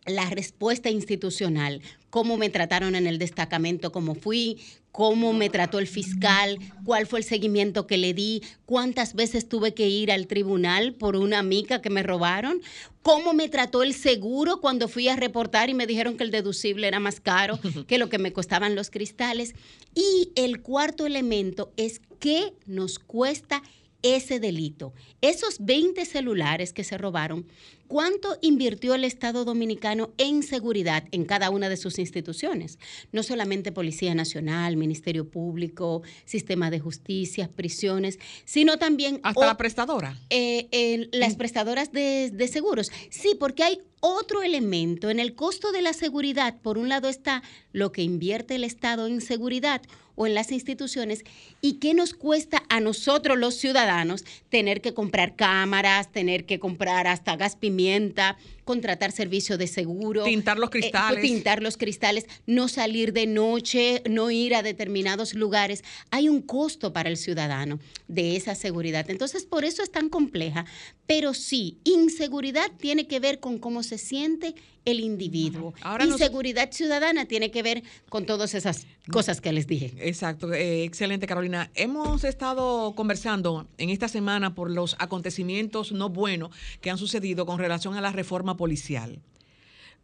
la 0.05 0.28
respuesta 0.28 0.91
institucional, 0.91 1.80
cómo 2.11 2.37
me 2.37 2.51
trataron 2.51 2.97
en 2.97 3.07
el 3.07 3.18
destacamento, 3.18 3.93
cómo 3.93 4.14
fui, 4.14 4.59
cómo 4.95 5.32
me 5.32 5.51
trató 5.51 5.80
el 5.80 5.88
fiscal, 5.88 6.57
cuál 6.84 7.09
fue 7.09 7.18
el 7.18 7.24
seguimiento 7.24 7.88
que 7.88 7.97
le 7.97 8.14
di, 8.14 8.45
cuántas 8.64 9.14
veces 9.14 9.49
tuve 9.49 9.74
que 9.74 9.88
ir 9.88 10.12
al 10.12 10.28
tribunal 10.28 10.95
por 10.95 11.16
una 11.16 11.40
amiga 11.40 11.82
que 11.82 11.90
me 11.90 12.05
robaron, 12.05 12.62
cómo 13.03 13.32
me 13.32 13.49
trató 13.49 13.82
el 13.82 13.92
seguro 13.92 14.61
cuando 14.61 14.86
fui 14.86 15.09
a 15.09 15.16
reportar 15.16 15.68
y 15.68 15.74
me 15.74 15.88
dijeron 15.88 16.16
que 16.16 16.22
el 16.22 16.30
deducible 16.30 16.86
era 16.86 17.01
más 17.01 17.18
caro 17.18 17.59
que 17.88 17.99
lo 17.99 18.09
que 18.09 18.18
me 18.18 18.32
costaban 18.32 18.76
los 18.76 18.90
cristales. 18.90 19.57
Y 19.97 20.30
el 20.36 20.62
cuarto 20.62 21.07
elemento 21.07 21.72
es 21.76 22.01
qué 22.20 22.53
nos 22.64 23.01
cuesta 23.01 23.64
ese 24.05 24.38
delito. 24.38 24.92
Esos 25.20 25.57
20 25.59 26.05
celulares 26.05 26.72
que 26.72 26.84
se 26.84 26.96
robaron 26.96 27.46
¿Cuánto 27.86 28.38
invirtió 28.40 28.94
el 28.94 29.05
Estado 29.05 29.44
dominicano 29.44 30.11
en 30.16 30.42
seguridad 30.42 31.05
en 31.12 31.26
cada 31.26 31.50
una 31.50 31.68
de 31.68 31.76
sus 31.76 31.98
instituciones? 31.98 32.78
No 33.12 33.22
solamente 33.22 33.72
Policía 33.72 34.14
Nacional, 34.14 34.76
Ministerio 34.76 35.28
Público, 35.28 36.02
Sistema 36.24 36.70
de 36.70 36.80
Justicia, 36.80 37.50
prisiones, 37.55 38.18
sino 38.46 38.78
también... 38.78 39.20
Hasta 39.22 39.46
la 39.46 39.57
prestadora. 39.59 40.18
Eh, 40.30 41.09
las 41.12 41.36
prestadoras 41.36 41.92
de, 41.92 42.30
de 42.32 42.48
seguros. 42.48 42.90
Sí, 43.11 43.36
porque 43.38 43.64
hay 43.64 43.78
otro 44.00 44.42
elemento. 44.42 45.11
En 45.11 45.20
el 45.20 45.34
costo 45.34 45.70
de 45.70 45.82
la 45.82 45.92
seguridad, 45.92 46.57
por 46.62 46.78
un 46.78 46.88
lado 46.88 47.09
está 47.09 47.42
lo 47.72 47.92
que 47.92 48.02
invierte 48.02 48.55
el 48.55 48.64
Estado 48.64 49.07
en 49.07 49.20
seguridad 49.20 49.82
o 50.17 50.27
en 50.27 50.35
las 50.35 50.53
instituciones 50.53 51.25
y 51.61 51.75
qué 51.75 51.95
nos 51.95 52.15
cuesta 52.15 52.62
a 52.69 52.81
nosotros 52.81 53.39
los 53.39 53.57
ciudadanos 53.57 54.25
tener 54.49 54.81
que 54.81 54.95
comprar 54.95 55.37
cámaras, 55.37 56.12
tener 56.12 56.47
que 56.47 56.59
comprar 56.59 57.07
hasta 57.07 57.37
gas 57.37 57.57
pimienta, 57.57 58.37
contratar 58.65 59.12
servicio 59.12 59.59
de 59.59 59.67
seguro. 59.67 60.25
Tintar 60.25 60.59
los 60.59 60.69
eh, 60.69 60.73
cristales. 60.73 61.23
tintar 61.23 61.62
los 61.62 61.77
cristales, 61.77 62.27
no 62.47 62.69
salir 62.69 63.12
de 63.12 63.27
noche, 63.27 64.03
no 64.09 64.31
ir 64.31 64.55
a 64.55 64.62
determinados 64.62 65.35
lugares. 65.35 65.85
Hay 66.11 66.29
un 66.29 66.43
costo 66.43 66.93
para 66.93 67.09
el 67.09 67.17
ciudadano 67.17 67.79
de 68.09 68.37
esa 68.37 68.55
seguridad. 68.55 69.09
Entonces, 69.11 69.45
por 69.45 69.65
eso 69.65 69.83
es 69.83 69.91
tan 69.91 70.09
compleja. 70.09 70.65
Pero 71.07 71.35
sí, 71.35 71.79
inseguridad 71.85 72.71
tiene 72.79 73.07
que 73.07 73.21
ver 73.21 73.41
con 73.41 73.59
cómo 73.59 73.83
se 73.83 73.99
siente 73.99 74.55
el 74.85 75.01
individuo. 75.01 75.75
Ahora 75.81 76.05
y 76.05 76.12
seguridad 76.12 76.71
ciudadana 76.71 77.25
tiene 77.25 77.51
que 77.51 77.62
ver 77.62 77.83
con 78.09 78.27
todas 78.27 78.55
esas 78.55 78.87
cosas 79.11 79.41
que 79.41 79.53
les 79.53 79.67
dije. 79.67 79.95
Exacto, 79.99 80.53
eh, 80.53 80.85
excelente 80.85 81.27
Carolina. 81.27 81.71
Hemos 81.75 82.25
estado 82.25 82.95
conversando 82.95 83.67
en 83.79 83.91
esta 83.91 84.09
semana 84.09 84.55
por 84.55 84.71
los 84.71 84.97
acontecimientos 84.99 85.93
no 85.93 86.11
buenos 86.11 86.51
que 86.81 86.91
han 86.91 86.99
sucedido 86.99 87.47
con 87.47 87.59
relación 87.59 87.95
a 87.95 88.01
la 88.01 88.12
reforma 88.12 88.53
policial. 88.57 89.20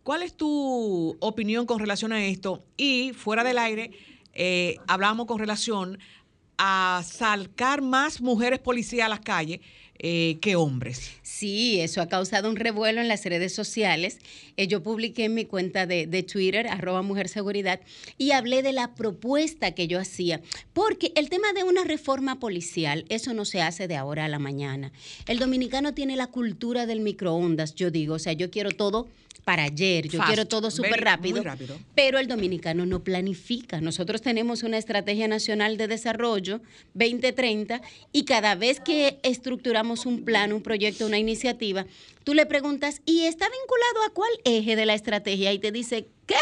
¿Cuál 0.02 0.22
es 0.22 0.34
tu 0.34 1.16
opinión 1.20 1.66
con 1.66 1.78
relación 1.78 2.12
a 2.12 2.24
esto? 2.24 2.64
Y 2.76 3.12
fuera 3.12 3.44
del 3.44 3.58
aire, 3.58 3.90
eh, 4.32 4.76
hablamos 4.86 5.26
con 5.26 5.38
relación 5.38 5.98
a 6.58 7.02
sacar 7.04 7.82
más 7.82 8.20
mujeres 8.20 8.58
policías 8.58 9.06
a 9.06 9.08
las 9.08 9.20
calles 9.20 9.60
eh, 10.02 10.38
que 10.40 10.56
hombres. 10.56 11.10
Sí, 11.22 11.80
eso 11.80 12.00
ha 12.00 12.08
causado 12.08 12.48
un 12.48 12.56
revuelo 12.56 13.02
en 13.02 13.08
las 13.08 13.24
redes 13.24 13.54
sociales. 13.54 14.18
Eh, 14.56 14.66
yo 14.66 14.82
publiqué 14.82 15.24
en 15.26 15.34
mi 15.34 15.44
cuenta 15.44 15.86
de, 15.86 16.06
de, 16.06 16.22
Twitter, 16.22 16.68
arroba 16.68 17.02
Mujer 17.02 17.28
Seguridad, 17.28 17.80
y 18.16 18.30
hablé 18.30 18.62
de 18.62 18.72
la 18.72 18.94
propuesta 18.94 19.72
que 19.72 19.88
yo 19.88 19.98
hacía. 19.98 20.40
Porque 20.72 21.12
el 21.16 21.28
tema 21.28 21.52
de 21.52 21.64
una 21.64 21.84
reforma 21.84 22.40
policial, 22.40 23.04
eso 23.10 23.34
no 23.34 23.44
se 23.44 23.60
hace 23.60 23.88
de 23.88 23.96
ahora 23.96 24.24
a 24.24 24.28
la 24.28 24.38
mañana. 24.38 24.90
El 25.26 25.38
dominicano 25.38 25.92
tiene 25.92 26.16
la 26.16 26.28
cultura 26.28 26.86
del 26.86 27.00
microondas, 27.00 27.74
yo 27.74 27.90
digo. 27.90 28.14
O 28.14 28.18
sea, 28.18 28.32
yo 28.32 28.50
quiero 28.50 28.70
todo 28.70 29.08
para 29.50 29.64
ayer. 29.64 30.06
Yo 30.06 30.20
quiero 30.28 30.46
todo 30.46 30.70
súper 30.70 31.00
rápido, 31.00 31.42
rápido, 31.42 31.76
Pero 31.96 32.20
el 32.20 32.28
dominicano 32.28 32.86
no 32.86 33.02
planifica. 33.02 33.80
Nosotros 33.80 34.22
tenemos 34.22 34.62
una 34.62 34.78
estrategia 34.78 35.26
nacional 35.26 35.76
de 35.76 35.88
desarrollo 35.88 36.60
2030 36.94 37.82
y 38.12 38.26
cada 38.26 38.54
vez 38.54 38.78
que 38.78 39.18
estructuramos 39.24 40.06
un 40.06 40.24
plan, 40.24 40.52
un 40.52 40.62
proyecto, 40.62 41.04
una 41.04 41.18
iniciativa, 41.18 41.84
tú 42.22 42.32
le 42.32 42.46
preguntas, 42.46 43.02
¿y 43.06 43.24
está 43.24 43.46
vinculado 43.46 44.06
a 44.06 44.14
cuál 44.14 44.30
eje 44.44 44.76
de 44.76 44.86
la 44.86 44.94
estrategia? 44.94 45.52
Y 45.52 45.58
te 45.58 45.72
dice, 45.72 46.06
¿qué? 46.26 46.36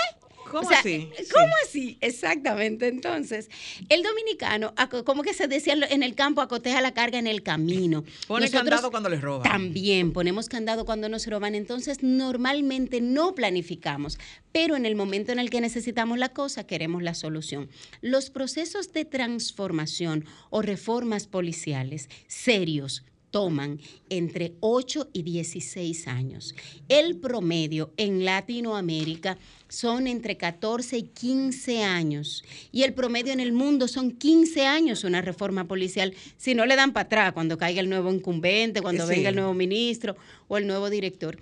¿Cómo 0.50 0.70
así? 0.70 1.10
¿Cómo 1.32 1.52
así? 1.64 1.98
Exactamente. 2.00 2.88
Entonces, 2.88 3.48
el 3.88 4.02
dominicano, 4.02 4.74
como 5.04 5.22
que 5.22 5.34
se 5.34 5.48
decía 5.48 5.74
en 5.74 6.02
el 6.02 6.14
campo, 6.14 6.40
acoteja 6.40 6.80
la 6.80 6.92
carga 6.92 7.18
en 7.18 7.26
el 7.26 7.42
camino. 7.42 8.04
Pone 8.26 8.50
candado 8.50 8.90
cuando 8.90 9.08
les 9.08 9.20
roban. 9.20 9.50
También 9.50 10.12
ponemos 10.12 10.48
candado 10.48 10.84
cuando 10.84 11.08
nos 11.08 11.26
roban. 11.26 11.54
Entonces, 11.54 12.02
normalmente 12.02 13.00
no 13.00 13.34
planificamos, 13.34 14.18
pero 14.52 14.76
en 14.76 14.86
el 14.86 14.94
momento 14.96 15.32
en 15.32 15.38
el 15.38 15.50
que 15.50 15.60
necesitamos 15.60 16.18
la 16.18 16.30
cosa, 16.30 16.66
queremos 16.66 17.02
la 17.02 17.14
solución. 17.14 17.68
Los 18.00 18.30
procesos 18.30 18.92
de 18.92 19.04
transformación 19.04 20.24
o 20.50 20.62
reformas 20.62 21.26
policiales 21.26 22.08
serios, 22.26 23.04
toman 23.30 23.80
entre 24.08 24.54
8 24.60 25.08
y 25.12 25.22
16 25.22 26.08
años. 26.08 26.54
El 26.88 27.16
promedio 27.16 27.92
en 27.96 28.24
Latinoamérica 28.24 29.38
son 29.68 30.06
entre 30.06 30.36
14 30.36 30.98
y 30.98 31.02
15 31.02 31.82
años. 31.82 32.44
Y 32.72 32.82
el 32.82 32.94
promedio 32.94 33.32
en 33.32 33.40
el 33.40 33.52
mundo 33.52 33.88
son 33.88 34.12
15 34.12 34.66
años 34.66 35.04
una 35.04 35.22
reforma 35.22 35.66
policial. 35.66 36.14
Si 36.36 36.54
no 36.54 36.66
le 36.66 36.76
dan 36.76 36.92
para 36.92 37.06
atrás 37.06 37.32
cuando 37.32 37.58
caiga 37.58 37.80
el 37.80 37.88
nuevo 37.88 38.12
incumbente, 38.12 38.82
cuando 38.82 39.06
venga 39.06 39.28
el 39.28 39.36
nuevo 39.36 39.54
ministro 39.54 40.16
o 40.48 40.56
el 40.56 40.66
nuevo 40.66 40.90
director. 40.90 41.38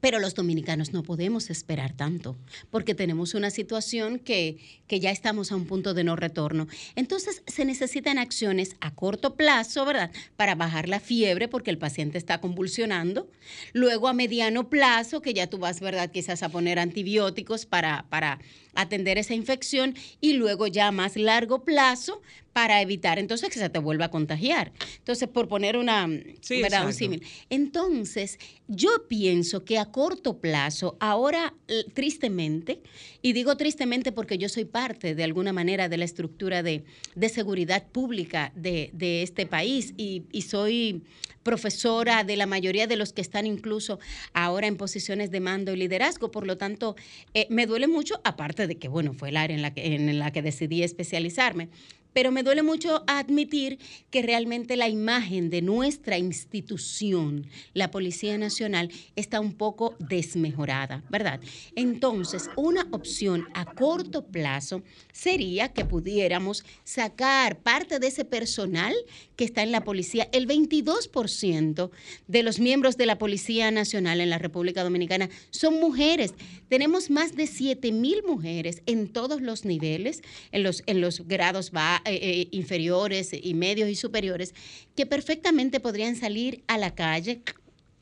Pero 0.00 0.18
los 0.18 0.34
dominicanos 0.34 0.92
no 0.92 1.02
podemos 1.02 1.50
esperar 1.50 1.92
tanto, 1.92 2.36
porque 2.70 2.94
tenemos 2.94 3.34
una 3.34 3.50
situación 3.50 4.18
que, 4.18 4.58
que, 4.86 5.00
ya 5.00 5.10
estamos 5.10 5.52
a 5.52 5.56
un 5.56 5.66
punto 5.66 5.94
de 5.94 6.04
no 6.04 6.16
retorno. 6.16 6.66
Entonces 6.96 7.42
se 7.46 7.64
necesitan 7.64 8.18
acciones 8.18 8.76
a 8.80 8.94
corto 8.94 9.34
plazo, 9.34 9.84
¿verdad? 9.84 10.10
Para 10.36 10.54
bajar 10.54 10.88
la 10.88 11.00
fiebre, 11.00 11.48
porque 11.48 11.70
el 11.70 11.78
paciente 11.78 12.18
está 12.18 12.40
convulsionando. 12.40 13.30
Luego 13.72 14.08
a 14.08 14.12
mediano 14.12 14.68
plazo, 14.68 15.20
que 15.20 15.34
ya 15.34 15.48
tú 15.48 15.58
vas, 15.58 15.80
¿verdad? 15.80 16.10
Quizás 16.10 16.42
a 16.42 16.48
poner 16.48 16.78
antibióticos 16.78 17.66
para, 17.66 18.06
para 18.08 18.38
atender 18.74 19.18
esa 19.18 19.34
infección. 19.34 19.94
Y 20.20 20.34
luego 20.34 20.66
ya 20.66 20.88
a 20.88 20.92
más 20.92 21.16
largo 21.16 21.64
plazo, 21.64 22.20
para 22.52 22.82
evitar 22.82 23.18
entonces 23.18 23.48
que 23.48 23.58
se 23.58 23.68
te 23.68 23.78
vuelva 23.78 24.06
a 24.06 24.10
contagiar. 24.10 24.72
Entonces, 24.98 25.28
por 25.28 25.48
poner 25.48 25.76
una, 25.76 26.06
¿verdad? 26.06 26.86
un 26.86 26.92
símil. 26.92 27.22
Entonces, 27.48 28.38
yo 28.68 28.90
pienso 29.08 29.64
que 29.64 29.78
a 29.78 29.86
corto 29.86 30.38
plazo, 30.38 30.96
ahora 31.00 31.54
tristemente, 31.94 32.80
y 33.22 33.32
digo 33.32 33.56
tristemente 33.56 34.12
porque 34.12 34.38
yo 34.38 34.48
soy 34.48 34.64
parte 34.64 35.14
de 35.14 35.24
alguna 35.24 35.52
manera 35.52 35.88
de 35.88 35.96
la 35.96 36.04
estructura 36.04 36.62
de, 36.62 36.84
de 37.14 37.28
seguridad 37.28 37.86
pública 37.86 38.52
de, 38.54 38.90
de 38.92 39.22
este 39.22 39.46
país 39.46 39.94
y, 39.96 40.24
y 40.32 40.42
soy 40.42 41.02
profesora 41.42 42.22
de 42.24 42.36
la 42.36 42.46
mayoría 42.46 42.86
de 42.86 42.96
los 42.96 43.12
que 43.12 43.22
están 43.22 43.46
incluso 43.46 43.98
ahora 44.32 44.66
en 44.66 44.76
posiciones 44.76 45.30
de 45.30 45.40
mando 45.40 45.72
y 45.72 45.76
liderazgo. 45.76 46.30
Por 46.30 46.46
lo 46.46 46.56
tanto, 46.58 46.96
eh, 47.34 47.46
me 47.50 47.66
duele 47.66 47.86
mucho, 47.86 48.20
aparte 48.24 48.66
de 48.66 48.76
que, 48.76 48.88
bueno, 48.88 49.14
fue 49.14 49.30
el 49.30 49.36
área 49.36 49.56
en 49.56 49.62
la 49.62 49.72
que, 49.72 49.94
en 49.94 50.18
la 50.18 50.32
que 50.32 50.42
decidí 50.42 50.82
especializarme 50.82 51.68
pero 52.12 52.32
me 52.32 52.42
duele 52.42 52.62
mucho 52.62 53.02
admitir 53.06 53.78
que 54.10 54.22
realmente 54.22 54.76
la 54.76 54.88
imagen 54.88 55.50
de 55.50 55.62
nuestra 55.62 56.18
institución, 56.18 57.46
la 57.74 57.90
Policía 57.90 58.38
Nacional, 58.38 58.90
está 59.16 59.40
un 59.40 59.52
poco 59.52 59.96
desmejorada, 59.98 61.02
¿verdad? 61.10 61.40
Entonces, 61.76 62.48
una 62.56 62.86
opción 62.90 63.46
a 63.54 63.64
corto 63.64 64.26
plazo 64.26 64.82
sería 65.12 65.72
que 65.72 65.84
pudiéramos 65.84 66.64
sacar 66.84 67.58
parte 67.58 67.98
de 67.98 68.08
ese 68.08 68.24
personal 68.24 68.94
que 69.36 69.44
está 69.44 69.62
en 69.62 69.72
la 69.72 69.84
policía. 69.84 70.28
El 70.32 70.46
22% 70.46 71.90
de 72.26 72.42
los 72.42 72.60
miembros 72.60 72.96
de 72.96 73.06
la 73.06 73.18
Policía 73.18 73.70
Nacional 73.70 74.20
en 74.20 74.30
la 74.30 74.38
República 74.38 74.82
Dominicana 74.82 75.28
son 75.50 75.80
mujeres. 75.80 76.34
Tenemos 76.68 77.10
más 77.10 77.36
de 77.36 77.46
7 77.46 77.92
mil 77.92 78.22
mujeres 78.26 78.82
en 78.86 79.08
todos 79.08 79.40
los 79.40 79.64
niveles, 79.64 80.22
en 80.52 80.62
los, 80.62 80.82
en 80.86 81.00
los 81.00 81.26
grados 81.26 81.70
bajos 81.70 81.99
eh, 82.04 82.18
eh, 82.22 82.48
inferiores 82.50 83.30
y 83.32 83.54
medios 83.54 83.88
y 83.88 83.94
superiores 83.94 84.54
que 84.96 85.06
perfectamente 85.06 85.80
podrían 85.80 86.16
salir 86.16 86.62
a 86.66 86.78
la 86.78 86.94
calle, 86.94 87.42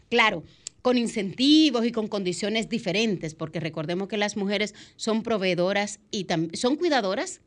claro, 0.09 0.43
con 0.83 0.97
incentivos 0.97 1.85
y 1.85 1.93
con 1.93 2.09
condiciones 2.09 2.69
diferentes, 2.69 3.35
porque 3.35 3.61
recordemos 3.61 4.09
que 4.09 4.17
las 4.17 4.37
mujeres 4.37 4.75
son 4.97 5.23
proveedoras 5.23 6.01
y 6.11 6.27
son 6.55 6.77
cuidadoras 6.77 7.41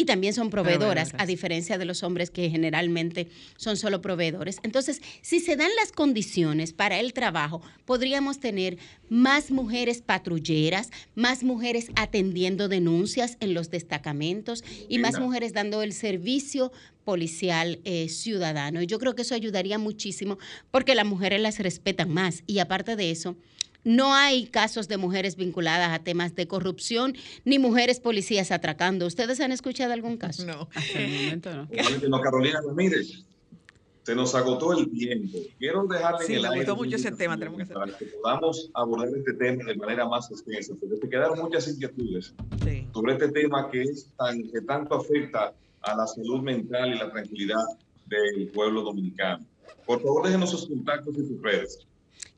y 0.00 0.06
también 0.06 0.32
son 0.32 0.48
proveedoras, 0.48 1.12
a 1.18 1.26
diferencia 1.26 1.76
de 1.76 1.84
los 1.84 2.02
hombres 2.02 2.30
que 2.30 2.48
generalmente 2.48 3.28
son 3.58 3.76
solo 3.76 4.00
proveedores. 4.00 4.56
Entonces, 4.62 5.02
si 5.20 5.40
se 5.40 5.56
dan 5.56 5.68
las 5.78 5.92
condiciones 5.92 6.72
para 6.72 6.98
el 6.98 7.12
trabajo, 7.12 7.60
podríamos 7.84 8.40
tener 8.40 8.78
más 9.10 9.50
mujeres 9.50 10.00
patrulleras, 10.00 10.90
más 11.14 11.42
mujeres 11.42 11.90
atendiendo 11.96 12.68
denuncias 12.68 13.36
en 13.40 13.52
los 13.52 13.70
destacamentos 13.70 14.64
y 14.88 14.98
más 15.00 15.20
mujeres 15.20 15.52
dando 15.52 15.82
el 15.82 15.92
servicio 15.92 16.72
policial 17.04 17.78
eh, 17.84 18.08
ciudadano. 18.08 18.80
Y 18.80 18.86
yo 18.86 18.98
creo 18.98 19.14
que 19.14 19.20
eso 19.20 19.34
ayudaría 19.34 19.76
muchísimo 19.76 20.38
porque 20.70 20.94
las 20.94 21.04
mujeres 21.04 21.42
las 21.42 21.58
respetan 21.58 22.08
más 22.08 22.42
y 22.46 22.60
aparte 22.60 22.96
de 22.96 23.10
eso, 23.10 23.36
no 23.84 24.14
hay 24.14 24.46
casos 24.46 24.88
de 24.88 24.96
mujeres 24.96 25.36
vinculadas 25.36 25.90
a 25.90 26.02
temas 26.02 26.34
de 26.34 26.46
corrupción 26.46 27.14
ni 27.44 27.58
mujeres 27.58 28.00
policías 28.00 28.50
atracando. 28.50 29.06
¿Ustedes 29.06 29.40
han 29.40 29.52
escuchado 29.52 29.92
algún 29.92 30.16
caso? 30.16 30.44
No. 30.44 30.68
Hasta 30.74 31.00
el 31.00 31.12
momento 31.12 31.68
no. 32.08 32.20
Carolina 32.20 32.60
Ramírez, 32.66 33.24
se 34.02 34.14
nos 34.14 34.34
agotó 34.34 34.78
el 34.78 34.90
tiempo. 34.90 35.38
Quiero 35.58 35.86
dejarle 35.86 36.26
sí, 36.26 36.32
en 36.34 36.44
el 36.44 36.50
me 36.50 36.56
gustó 36.56 36.76
mucho 36.76 36.96
ese 36.96 37.12
tema. 37.12 37.38
Tenemos 37.38 37.58
que 37.58 37.74
para 37.74 37.96
que 37.96 38.06
podamos 38.06 38.70
abordar 38.74 39.08
este 39.16 39.34
tema 39.34 39.64
de 39.64 39.74
manera 39.76 40.08
más 40.08 40.30
extensa, 40.30 40.74
porque 40.80 40.96
te 40.96 41.08
quedaron 41.08 41.38
muchas 41.38 41.68
inquietudes 41.68 42.34
sobre 42.92 43.12
este 43.12 43.28
tema 43.28 43.70
que, 43.70 43.82
es 43.82 44.10
tan, 44.16 44.42
que 44.50 44.60
tanto 44.62 44.96
afecta 44.96 45.52
a 45.82 45.96
la 45.96 46.06
salud 46.06 46.42
mental 46.42 46.94
y 46.94 46.98
la 46.98 47.10
tranquilidad 47.10 47.64
del 48.06 48.48
pueblo 48.48 48.82
dominicano. 48.82 49.44
Por 49.86 50.02
favor, 50.02 50.26
déjenos 50.26 50.50
sus 50.50 50.66
contactos 50.66 51.14
y 51.16 51.26
sus 51.26 51.42
redes. 51.42 51.86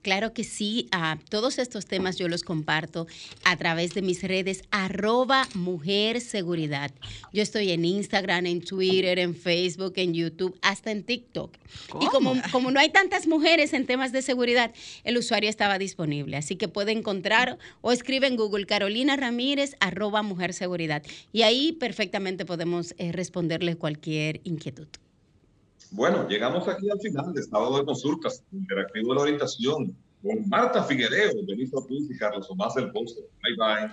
Claro 0.03 0.35
que 0.35 0.43
sí, 0.43 0.89
todos 1.29 1.59
estos 1.59 1.87
temas 1.87 2.17
yo 2.17 2.27
los 2.27 2.43
comparto 2.43 3.07
a 3.45 3.57
través 3.57 3.95
de 3.95 4.03
mis 4.03 4.23
redes 4.23 4.63
arroba 4.73 5.49
mujer 5.55 6.21
seguridad. 6.21 6.91
Yo 7.33 7.43
estoy 7.43 7.71
en 7.71 7.85
Instagram, 7.85 8.47
en 8.47 8.63
Twitter, 8.63 9.21
en 9.21 9.37
Facebook, 9.37 9.93
en 9.97 10.13
YouTube, 10.13 10.59
hasta 10.61 10.91
en 10.91 11.05
TikTok. 11.05 11.57
Y 12.01 12.07
como, 12.07 12.35
como 12.51 12.73
no 12.73 12.81
hay 12.81 12.91
tantas 12.91 13.29
mujeres 13.29 13.73
en 13.73 13.87
temas 13.87 14.11
de 14.11 14.23
seguridad, 14.23 14.73
el 15.05 15.17
usuario 15.19 15.49
estaba 15.49 15.79
disponible. 15.79 16.37
Así 16.37 16.57
que 16.57 16.67
puede 16.67 16.91
encontrar 16.91 17.59
o 17.81 17.93
escribe 17.93 18.27
en 18.27 18.37
Google 18.37 18.67
Carolina 18.67 19.17
Ramírez 19.17 19.77
arroba 19.79 20.23
mujer 20.23 20.53
seguridad. 20.53 21.03
Y 21.33 21.43
ahí 21.43 21.73
perfectamente 21.73 22.45
podemos 22.45 22.95
eh, 22.99 23.13
responderle 23.13 23.77
cualquier 23.77 24.41
inquietud. 24.43 24.89
Bueno, 25.93 26.27
llegamos 26.27 26.67
aquí 26.69 26.89
al 26.89 26.99
final 27.01 27.35
de 27.35 27.41
Estado 27.41 27.79
de 27.79 27.85
Consultas, 27.85 28.43
interactivo 28.51 29.11
de 29.11 29.15
la 29.15 29.23
orientación, 29.23 29.95
con 30.23 30.49
Marta 30.49 30.83
Figuereo, 30.85 31.33
Benito 31.47 31.85
Cruz 31.85 32.11
y 32.11 32.17
Carlos 32.17 32.49
Tomás 32.49 32.75
del 32.75 32.91
Pozo. 32.93 33.21
Bye 33.43 33.57
bye. 33.57 33.91